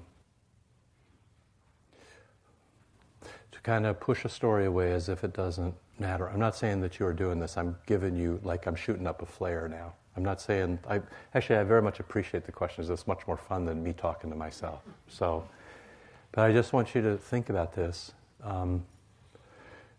to 3.53 3.61
kind 3.63 3.87
of 3.87 3.99
push 3.99 4.25
a 4.25 4.29
story 4.29 4.67
away 4.67 4.93
as 4.93 5.09
if 5.09 5.25
it 5.25 5.33
doesn't 5.33 5.75
matter. 5.99 6.29
I'm 6.29 6.39
not 6.39 6.55
saying 6.55 6.83
that 6.83 6.99
you 6.99 7.07
are 7.07 7.13
doing 7.13 7.41
this. 7.41 7.57
I'm 7.57 7.77
giving 7.87 8.17
you, 8.17 8.41
like, 8.45 8.67
I'm 8.67 8.75
shooting 8.75 9.07
up 9.07 9.23
a 9.23 9.27
flare 9.27 9.69
now. 9.69 9.95
I'm 10.17 10.25
not 10.25 10.41
saying, 10.41 10.79
I, 10.89 11.01
actually, 11.35 11.57
I 11.57 11.65
very 11.65 11.83
much 11.83 12.01
appreciate 12.01 12.45
the 12.45 12.53
questions. 12.53 12.91
It's 12.91 13.07
much 13.07 13.27
more 13.27 13.37
fun 13.37 13.65
than 13.65 13.83
me 13.83 13.93
talking 13.93 14.31
to 14.31 14.37
myself. 14.37 14.81
So, 15.09 15.47
but 16.33 16.43
I 16.43 16.53
just 16.53 16.73
want 16.73 16.95
you 16.95 17.03
to 17.03 17.17
think 17.17 17.49
about 17.49 17.75
this. 17.75 18.13
Um, 18.43 18.85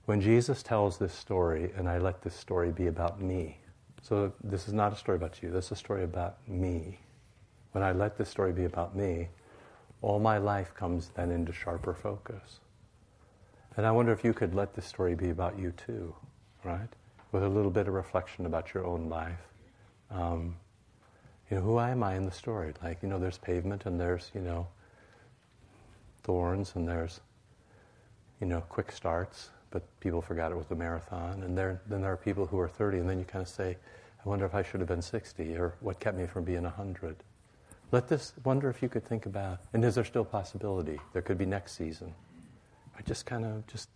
when 0.05 0.20
Jesus 0.20 0.64
tells 0.64 0.97
this 0.97 1.14
story, 1.14 1.72
and 1.76 1.88
I 1.88 1.97
let 1.97 2.22
this 2.22 2.36
story 2.36 2.72
be 2.72 2.88
about 2.88 3.22
me, 3.22 3.57
so 4.01 4.34
this 4.43 4.68
is 4.68 4.74
not 4.74 4.91
a 4.91 4.95
story 4.95 5.16
about 5.16 5.41
you, 5.41 5.51
this 5.51 5.66
is 5.68 5.72
a 5.74 5.76
story 5.76 6.03
about 6.03 6.38
me. 6.47 6.99
When 7.72 7.84
I 7.84 7.91
let 7.91 8.18
this 8.18 8.28
story 8.28 8.51
be 8.51 8.66
about 8.66 8.95
me, 8.95 9.30
all 10.01 10.20
my 10.20 10.38
life 10.38 10.74
comes 10.74 11.09
then 11.16 11.32
into 11.32 11.53
sharper 11.53 11.93
focus. 11.93 12.59
And 13.78 13.86
I 13.86 13.91
wonder 13.91 14.12
if 14.12 14.24
you 14.24 14.34
could 14.34 14.53
let 14.53 14.74
this 14.74 14.86
story 14.86 15.16
be 15.16 15.30
about 15.30 15.57
you 15.57 15.72
too, 15.72 16.14
right? 16.64 16.89
With 17.32 17.43
a 17.43 17.49
little 17.49 17.72
bit 17.72 17.88
of 17.88 17.93
reflection 17.93 18.45
about 18.45 18.74
your 18.74 18.86
own 18.86 19.07
life. 19.07 19.51
Um, 20.12 20.55
you 21.49 21.57
know, 21.57 21.64
who 21.64 21.80
am 21.80 22.03
I 22.03 22.16
in 22.16 22.26
the 22.26 22.32
story? 22.32 22.74
Like, 22.82 23.01
you 23.01 23.09
know, 23.09 23.20
there's 23.20 23.38
pavement 23.38 23.86
and 23.86 23.99
there's, 23.99 24.32
you 24.34 24.41
know, 24.41 24.68
thorns 26.24 26.74
and 26.76 26.88
there's, 26.88 27.20
you 28.39 28.47
know, 28.47 28.62
quick 28.62 28.91
starts, 28.91 29.49
but 29.70 29.84
people 29.99 30.22
forgot 30.22 30.51
it 30.51 30.57
was 30.57 30.72
a 30.72 30.76
marathon. 30.76 31.43
And 31.43 31.57
there, 31.57 31.82
then 31.88 32.01
there 32.01 32.12
are 32.12 32.18
people 32.18 32.45
who 32.45 32.59
are 32.59 32.70
30, 32.70 32.99
and 32.99 33.09
then 33.09 33.20
you 33.20 33.26
kind 33.26 33.41
of 33.41 33.49
say, 33.49 33.78
I 34.24 34.30
wonder 34.30 34.45
if 34.45 34.55
I 34.55 34.64
should 34.64 34.80
have 34.80 34.88
been 34.88 35.01
60, 35.01 35.55
or 35.55 35.74
what 35.80 35.99
kept 35.99 36.18
me 36.18 36.26
from 36.26 36.43
being 36.43 36.64
100. 36.64 37.18
Let 37.91 38.07
this, 38.07 38.34
wonder 38.45 38.70
if 38.70 38.82
you 38.82 38.88
could 38.88 39.05
think 39.05 39.26
about, 39.26 39.59
and 39.74 39.84
is 39.84 39.95
there 39.95 40.05
still 40.05 40.24
possibility? 40.24 40.99
There 41.12 41.22
could 41.22 41.38
be 41.38 41.45
next 41.45 41.74
season. 41.74 42.14
I 42.97 43.01
just 43.01 43.26
kind 43.26 43.43
of 43.43 43.68
just, 43.68 43.89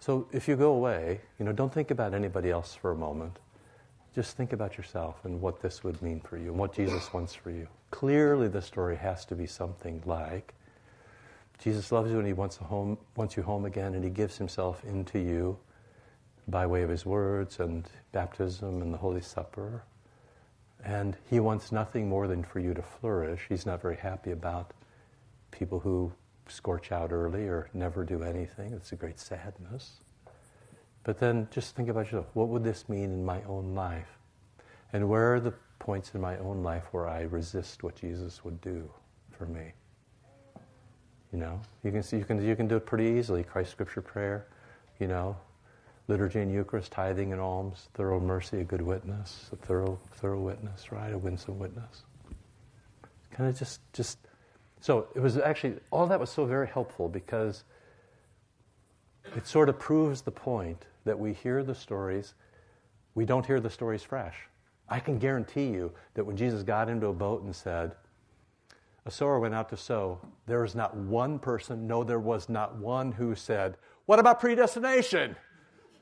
so 0.00 0.26
if 0.32 0.46
you 0.48 0.56
go 0.56 0.72
away, 0.72 1.20
you 1.38 1.44
know, 1.44 1.52
don't 1.52 1.72
think 1.72 1.90
about 1.90 2.12
anybody 2.12 2.50
else 2.50 2.74
for 2.74 2.90
a 2.90 2.96
moment. 2.96 3.38
Just 4.14 4.36
think 4.36 4.52
about 4.52 4.76
yourself 4.76 5.24
and 5.24 5.40
what 5.40 5.60
this 5.62 5.82
would 5.82 6.00
mean 6.02 6.20
for 6.20 6.36
you 6.36 6.48
and 6.48 6.58
what 6.58 6.74
Jesus 6.74 7.12
wants 7.12 7.34
for 7.34 7.50
you. 7.50 7.66
Clearly, 7.90 8.48
the 8.48 8.60
story 8.60 8.96
has 8.96 9.24
to 9.26 9.34
be 9.34 9.46
something 9.46 10.02
like 10.04 10.54
Jesus 11.62 11.92
loves 11.92 12.10
you 12.10 12.18
and 12.18 12.26
he 12.26 12.32
wants, 12.32 12.56
home, 12.56 12.98
wants 13.14 13.36
you 13.36 13.42
home 13.44 13.64
again, 13.64 13.94
and 13.94 14.02
he 14.02 14.10
gives 14.10 14.36
himself 14.36 14.84
into 14.84 15.20
you 15.20 15.56
by 16.48 16.66
way 16.66 16.82
of 16.82 16.90
his 16.90 17.06
words 17.06 17.60
and 17.60 17.88
baptism 18.10 18.82
and 18.82 18.92
the 18.92 18.98
Holy 18.98 19.20
Supper. 19.20 19.84
And 20.84 21.16
he 21.30 21.38
wants 21.38 21.70
nothing 21.70 22.08
more 22.08 22.26
than 22.26 22.42
for 22.42 22.58
you 22.58 22.74
to 22.74 22.82
flourish. 22.82 23.42
He's 23.48 23.64
not 23.64 23.80
very 23.80 23.96
happy 23.96 24.32
about 24.32 24.72
people 25.52 25.78
who 25.78 26.12
scorch 26.48 26.90
out 26.90 27.12
early 27.12 27.44
or 27.44 27.68
never 27.72 28.04
do 28.04 28.24
anything. 28.24 28.72
It's 28.72 28.90
a 28.90 28.96
great 28.96 29.20
sadness. 29.20 30.00
But 31.04 31.18
then 31.18 31.48
just 31.50 31.74
think 31.74 31.88
about 31.88 32.06
yourself. 32.06 32.26
What 32.34 32.48
would 32.48 32.64
this 32.64 32.88
mean 32.88 33.04
in 33.04 33.24
my 33.24 33.42
own 33.44 33.74
life? 33.74 34.18
And 34.92 35.08
where 35.08 35.34
are 35.34 35.40
the 35.40 35.54
points 35.78 36.14
in 36.14 36.20
my 36.20 36.38
own 36.38 36.62
life 36.62 36.84
where 36.92 37.08
I 37.08 37.22
resist 37.22 37.82
what 37.82 37.96
Jesus 37.96 38.44
would 38.44 38.60
do 38.60 38.88
for 39.30 39.46
me? 39.46 39.72
You 41.32 41.38
know, 41.38 41.60
you 41.82 41.90
can 41.90 42.02
see 42.02 42.18
you 42.18 42.24
can 42.24 42.44
you 42.46 42.54
can 42.54 42.68
do 42.68 42.76
it 42.76 42.86
pretty 42.86 43.18
easily. 43.18 43.42
Christ 43.42 43.70
Scripture 43.70 44.02
prayer, 44.02 44.46
you 45.00 45.08
know, 45.08 45.36
liturgy 46.06 46.40
and 46.40 46.52
Eucharist, 46.52 46.92
tithing 46.92 47.32
and 47.32 47.40
alms, 47.40 47.88
thorough 47.94 48.20
mercy, 48.20 48.60
a 48.60 48.64
good 48.64 48.82
witness, 48.82 49.48
a 49.50 49.56
thorough 49.56 49.98
thorough 50.16 50.40
witness, 50.40 50.92
right? 50.92 51.12
A 51.12 51.18
winsome 51.18 51.58
witness. 51.58 52.02
Kind 53.30 53.48
of 53.48 53.58
just 53.58 53.80
just 53.94 54.18
so 54.80 55.08
it 55.14 55.20
was 55.20 55.38
actually 55.38 55.76
all 55.90 56.06
that 56.08 56.20
was 56.20 56.30
so 56.30 56.44
very 56.44 56.68
helpful 56.68 57.08
because 57.08 57.64
it 59.34 59.46
sort 59.46 59.70
of 59.70 59.78
proves 59.78 60.20
the 60.20 60.30
point 60.30 60.84
that 61.04 61.18
we 61.18 61.32
hear 61.32 61.62
the 61.62 61.74
stories, 61.74 62.34
we 63.14 63.24
don't 63.24 63.46
hear 63.46 63.60
the 63.60 63.70
stories 63.70 64.02
fresh. 64.02 64.36
I 64.88 65.00
can 65.00 65.18
guarantee 65.18 65.66
you 65.66 65.92
that 66.14 66.24
when 66.24 66.36
Jesus 66.36 66.62
got 66.62 66.88
into 66.88 67.06
a 67.06 67.12
boat 67.12 67.42
and 67.42 67.54
said, 67.54 67.92
A 69.06 69.10
sower 69.10 69.38
went 69.38 69.54
out 69.54 69.68
to 69.70 69.76
sow, 69.76 70.20
there 70.46 70.62
was 70.62 70.74
not 70.74 70.96
one 70.96 71.38
person, 71.38 71.86
no, 71.86 72.04
there 72.04 72.20
was 72.20 72.48
not 72.48 72.76
one 72.76 73.12
who 73.12 73.34
said, 73.34 73.76
What 74.06 74.18
about 74.18 74.40
predestination? 74.40 75.36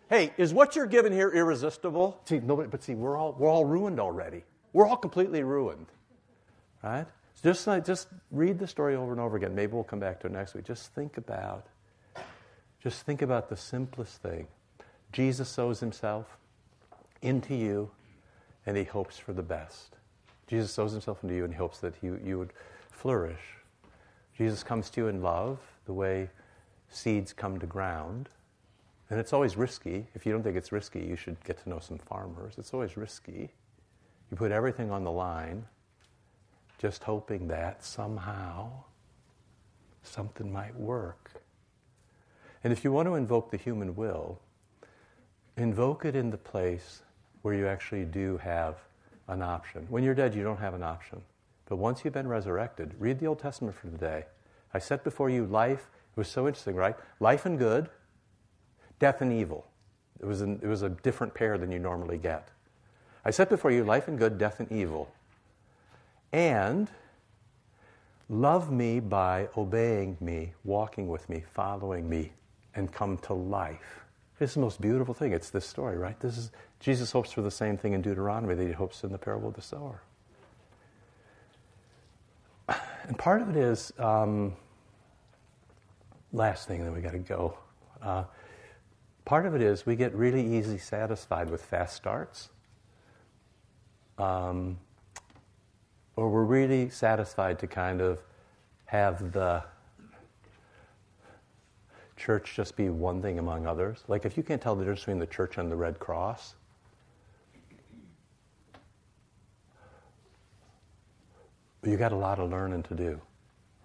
Hey, 0.08 0.32
is 0.36 0.52
what 0.52 0.74
you're 0.74 0.86
given 0.86 1.12
here 1.12 1.30
irresistible? 1.30 2.20
See, 2.24 2.40
nobody, 2.40 2.68
but 2.68 2.82
see, 2.82 2.94
we're 2.94 3.16
all, 3.16 3.36
we're 3.38 3.48
all 3.48 3.64
ruined 3.64 4.00
already. 4.00 4.42
We're 4.72 4.86
all 4.86 4.96
completely 4.96 5.44
ruined. 5.44 5.86
Right? 6.82 7.06
Just, 7.42 7.66
just 7.86 8.08
read 8.30 8.58
the 8.58 8.66
story 8.66 8.96
over 8.96 9.12
and 9.12 9.20
over 9.20 9.36
again. 9.36 9.54
Maybe 9.54 9.72
we'll 9.72 9.84
come 9.84 10.00
back 10.00 10.20
to 10.20 10.26
it 10.26 10.32
next 10.32 10.54
week. 10.54 10.64
Just 10.64 10.92
think 10.94 11.16
about, 11.16 11.66
just 12.82 13.06
think 13.06 13.22
about 13.22 13.48
the 13.48 13.56
simplest 13.56 14.20
thing. 14.20 14.48
Jesus 15.12 15.48
sows 15.48 15.80
himself 15.80 16.36
into 17.22 17.54
you, 17.54 17.90
and 18.66 18.76
he 18.76 18.84
hopes 18.84 19.18
for 19.18 19.32
the 19.32 19.42
best. 19.42 19.96
Jesus 20.50 20.72
sows 20.72 20.90
himself 20.90 21.22
into 21.22 21.36
you 21.36 21.44
and 21.44 21.52
he 21.52 21.58
hopes 21.58 21.78
that 21.78 21.94
you, 22.02 22.20
you 22.24 22.36
would 22.36 22.52
flourish. 22.90 23.58
Jesus 24.36 24.64
comes 24.64 24.90
to 24.90 25.02
you 25.02 25.06
in 25.06 25.22
love, 25.22 25.60
the 25.86 25.92
way 25.92 26.28
seeds 26.88 27.32
come 27.32 27.60
to 27.60 27.66
ground. 27.66 28.28
And 29.10 29.20
it's 29.20 29.32
always 29.32 29.56
risky. 29.56 30.08
If 30.14 30.26
you 30.26 30.32
don't 30.32 30.42
think 30.42 30.56
it's 30.56 30.72
risky, 30.72 31.00
you 31.00 31.14
should 31.14 31.42
get 31.44 31.62
to 31.62 31.68
know 31.68 31.78
some 31.78 31.98
farmers. 31.98 32.54
It's 32.58 32.74
always 32.74 32.96
risky. 32.96 33.50
You 34.30 34.36
put 34.36 34.50
everything 34.50 34.90
on 34.90 35.04
the 35.04 35.12
line, 35.12 35.66
just 36.78 37.04
hoping 37.04 37.46
that 37.46 37.84
somehow 37.84 38.70
something 40.02 40.52
might 40.52 40.74
work. 40.74 41.42
And 42.64 42.72
if 42.72 42.82
you 42.82 42.90
want 42.90 43.06
to 43.06 43.14
invoke 43.14 43.52
the 43.52 43.56
human 43.56 43.94
will, 43.94 44.40
invoke 45.56 46.04
it 46.04 46.16
in 46.16 46.30
the 46.30 46.38
place 46.38 47.02
where 47.42 47.54
you 47.54 47.66
actually 47.66 48.04
do 48.04 48.36
have 48.38 48.76
an 49.28 49.42
option. 49.42 49.86
When 49.88 50.02
you're 50.04 50.14
dead, 50.14 50.34
you 50.34 50.42
don't 50.42 50.58
have 50.58 50.74
an 50.74 50.82
option. 50.82 51.20
But 51.66 51.76
once 51.76 52.04
you've 52.04 52.14
been 52.14 52.28
resurrected, 52.28 52.94
read 52.98 53.18
the 53.20 53.26
Old 53.26 53.38
Testament 53.38 53.76
for 53.76 53.88
today. 53.88 54.24
I 54.74 54.78
set 54.78 55.04
before 55.04 55.30
you 55.30 55.46
life. 55.46 55.88
It 56.16 56.18
was 56.18 56.28
so 56.28 56.46
interesting, 56.48 56.74
right? 56.74 56.96
Life 57.20 57.46
and 57.46 57.58
good 57.58 57.88
death 59.00 59.22
and 59.22 59.32
evil. 59.32 59.66
It 60.20 60.26
was, 60.26 60.42
an, 60.42 60.60
it 60.62 60.68
was 60.68 60.82
a 60.82 60.90
different 60.90 61.34
pair 61.34 61.58
than 61.58 61.72
you 61.72 61.80
normally 61.80 62.18
get. 62.18 62.48
I 63.24 63.30
set 63.30 63.48
before 63.48 63.72
you 63.72 63.82
life 63.82 64.06
and 64.06 64.18
good, 64.18 64.38
death 64.38 64.60
and 64.60 64.70
evil. 64.70 65.10
And 66.32 66.88
love 68.28 68.70
me 68.70 69.00
by 69.00 69.48
obeying 69.56 70.16
me, 70.20 70.52
walking 70.64 71.08
with 71.08 71.28
me, 71.28 71.42
following 71.52 72.08
me, 72.08 72.32
and 72.74 72.92
come 72.92 73.18
to 73.18 73.34
life. 73.34 74.04
It's 74.40 74.54
the 74.54 74.60
most 74.60 74.80
beautiful 74.80 75.14
thing. 75.14 75.32
It's 75.32 75.50
this 75.50 75.66
story, 75.66 75.98
right? 75.98 76.18
This 76.18 76.38
is 76.38 76.50
Jesus 76.80 77.12
hopes 77.12 77.30
for 77.30 77.42
the 77.42 77.50
same 77.50 77.76
thing 77.76 77.92
in 77.92 78.02
Deuteronomy 78.02 78.54
that 78.54 78.66
he 78.66 78.72
hopes 78.72 79.04
in 79.04 79.12
the 79.12 79.18
parable 79.18 79.48
of 79.48 79.54
the 79.54 79.62
sower. 79.62 80.02
And 82.68 83.18
part 83.18 83.42
of 83.42 83.50
it 83.50 83.56
is 83.56 83.92
um, 83.98 84.54
last 86.32 86.66
thing, 86.66 86.82
then 86.84 86.94
we 86.94 87.00
got 87.00 87.12
to 87.12 87.18
go. 87.18 87.58
Uh, 88.02 88.24
Part 89.30 89.46
of 89.46 89.54
it 89.54 89.62
is 89.62 89.86
we 89.86 89.94
get 89.94 90.12
really 90.14 90.56
easily 90.56 90.78
satisfied 90.78 91.50
with 91.50 91.62
fast 91.62 91.94
starts. 91.94 92.48
Um, 94.18 94.78
or 96.16 96.28
we're 96.28 96.42
really 96.42 96.90
satisfied 96.90 97.60
to 97.60 97.68
kind 97.68 98.00
of 98.00 98.18
have 98.86 99.32
the 99.32 99.62
church 102.20 102.52
just 102.54 102.76
be 102.76 102.90
one 102.90 103.22
thing 103.22 103.38
among 103.38 103.66
others. 103.66 104.04
Like 104.06 104.24
if 104.24 104.36
you 104.36 104.42
can't 104.42 104.60
tell 104.60 104.76
the 104.76 104.82
difference 104.84 105.00
between 105.00 105.18
the 105.18 105.26
church 105.26 105.58
and 105.58 105.70
the 105.70 105.76
Red 105.76 105.98
Cross, 105.98 106.54
you 111.82 111.96
got 111.96 112.12
a 112.12 112.16
lot 112.16 112.38
of 112.38 112.50
learning 112.50 112.82
to 112.84 112.94
do, 112.94 113.20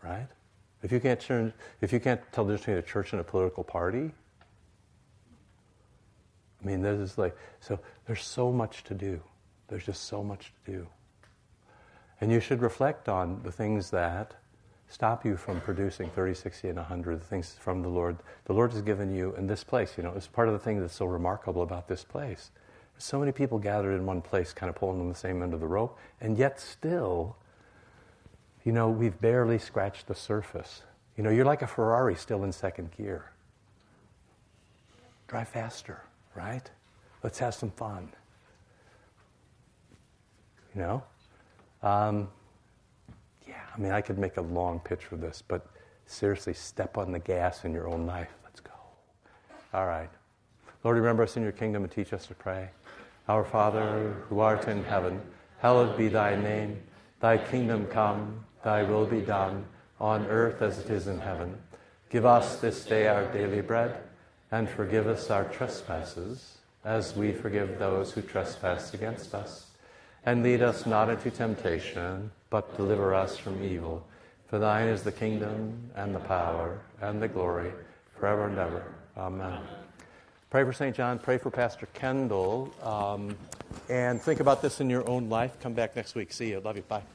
right? 0.03 0.27
If 0.83 0.91
you 0.91 0.99
can't 0.99 1.19
turn, 1.19 1.53
if 1.81 1.93
you 1.93 1.99
can't 1.99 2.21
tell 2.33 2.43
the 2.43 2.53
difference 2.53 2.65
between 2.65 2.77
a 2.77 2.81
church 2.81 3.13
and 3.13 3.21
a 3.21 3.23
political 3.23 3.63
party, 3.63 4.11
I 6.61 6.65
mean, 6.65 6.81
there's 6.81 7.17
like, 7.17 7.37
so 7.61 7.79
there's 8.05 8.23
so 8.23 8.51
much 8.51 8.83
to 8.83 8.93
do. 8.93 9.21
There's 9.67 9.85
just 9.85 10.03
so 10.03 10.23
much 10.23 10.51
to 10.65 10.71
do. 10.71 10.87
And 12.19 12.31
you 12.31 12.39
should 12.39 12.61
reflect 12.61 13.07
on 13.07 13.41
the 13.43 13.51
things 13.51 13.89
that 13.91 14.35
stop 14.87 15.25
you 15.25 15.37
from 15.37 15.61
producing 15.61 16.09
30, 16.09 16.33
60, 16.33 16.69
and 16.69 16.77
100, 16.77 17.23
things 17.23 17.55
from 17.59 17.81
the 17.81 17.89
Lord. 17.89 18.17
The 18.45 18.53
Lord 18.53 18.71
has 18.73 18.81
given 18.81 19.15
you 19.15 19.35
in 19.35 19.47
this 19.47 19.63
place. 19.63 19.93
You 19.97 20.03
know, 20.03 20.13
it's 20.15 20.27
part 20.27 20.47
of 20.47 20.53
the 20.53 20.59
thing 20.59 20.79
that's 20.79 20.95
so 20.95 21.05
remarkable 21.05 21.63
about 21.63 21.87
this 21.87 22.03
place. 22.03 22.51
So 22.97 23.19
many 23.19 23.31
people 23.31 23.59
gathered 23.59 23.95
in 23.95 24.05
one 24.05 24.21
place, 24.21 24.53
kind 24.53 24.69
of 24.69 24.75
pulling 24.75 24.99
on 25.01 25.09
the 25.09 25.15
same 25.15 25.43
end 25.43 25.53
of 25.53 25.59
the 25.59 25.67
rope, 25.67 25.97
and 26.21 26.37
yet 26.37 26.59
still, 26.59 27.35
you 28.63 28.71
know, 28.71 28.89
we've 28.89 29.19
barely 29.19 29.57
scratched 29.57 30.07
the 30.07 30.15
surface. 30.15 30.83
You 31.17 31.23
know, 31.23 31.29
you're 31.29 31.45
like 31.45 31.61
a 31.61 31.67
Ferrari 31.67 32.15
still 32.15 32.43
in 32.43 32.51
second 32.51 32.91
gear. 32.95 33.31
Drive 35.27 35.49
faster 35.49 36.01
right? 36.35 36.69
Let's 37.23 37.39
have 37.39 37.53
some 37.53 37.71
fun. 37.71 38.09
You 40.75 40.81
know? 40.81 41.03
Um, 41.81 42.27
I 43.75 43.79
mean, 43.79 43.91
I 43.91 44.01
could 44.01 44.17
make 44.17 44.37
a 44.37 44.41
long 44.41 44.79
pitch 44.79 45.03
for 45.03 45.17
this, 45.17 45.43
but 45.45 45.67
seriously, 46.05 46.53
step 46.53 46.97
on 46.97 47.11
the 47.11 47.19
gas 47.19 47.65
in 47.65 47.73
your 47.73 47.87
own 47.87 48.05
life. 48.05 48.29
Let's 48.43 48.61
go. 48.61 48.71
All 49.73 49.85
right. 49.85 50.09
Lord, 50.83 50.97
remember 50.97 51.23
us 51.23 51.35
in 51.35 51.43
your 51.43 51.51
kingdom 51.51 51.83
and 51.83 51.91
teach 51.91 52.13
us 52.13 52.25
to 52.27 52.35
pray. 52.35 52.69
Our 53.27 53.43
Father, 53.43 54.15
who 54.29 54.39
art 54.39 54.67
in 54.67 54.83
heaven, 54.83 55.19
hallowed 55.59 55.97
be 55.97 56.07
thy 56.07 56.35
name. 56.35 56.81
Thy 57.19 57.37
kingdom 57.37 57.87
come, 57.87 58.45
thy 58.63 58.83
will 58.83 59.05
be 59.05 59.21
done, 59.21 59.65
on 59.99 60.25
earth 60.27 60.61
as 60.61 60.79
it 60.79 60.89
is 60.89 61.07
in 61.07 61.19
heaven. 61.19 61.57
Give 62.09 62.25
us 62.25 62.59
this 62.59 62.85
day 62.85 63.07
our 63.07 63.25
daily 63.31 63.61
bread 63.61 63.97
and 64.51 64.69
forgive 64.69 65.07
us 65.07 65.29
our 65.29 65.45
trespasses, 65.45 66.59
as 66.83 67.15
we 67.15 67.31
forgive 67.31 67.79
those 67.79 68.11
who 68.11 68.21
trespass 68.21 68.93
against 68.93 69.33
us. 69.33 69.65
And 70.25 70.43
lead 70.43 70.61
us 70.61 70.85
not 70.85 71.09
into 71.09 71.31
temptation, 71.31 72.31
but 72.49 72.75
deliver 72.77 73.13
us 73.13 73.37
from 73.37 73.63
evil. 73.63 74.05
For 74.47 74.59
thine 74.59 74.87
is 74.87 75.03
the 75.03 75.11
kingdom, 75.11 75.89
and 75.95 76.13
the 76.13 76.19
power, 76.19 76.79
and 77.01 77.21
the 77.21 77.27
glory, 77.27 77.71
forever 78.19 78.47
and 78.47 78.57
ever. 78.57 78.83
Amen. 79.17 79.59
Pray 80.49 80.63
for 80.63 80.71
St. 80.71 80.95
John. 80.95 81.19
Pray 81.19 81.37
for 81.37 81.49
Pastor 81.49 81.87
Kendall. 81.93 82.73
Um, 82.81 83.35
and 83.89 84.21
think 84.21 84.39
about 84.39 84.61
this 84.61 84.79
in 84.79 84.89
your 84.89 85.07
own 85.09 85.29
life. 85.29 85.57
Come 85.59 85.73
back 85.73 85.95
next 85.95 86.15
week. 86.15 86.31
See 86.31 86.49
you. 86.49 86.59
Love 86.59 86.77
you. 86.77 86.83
Bye. 86.83 87.14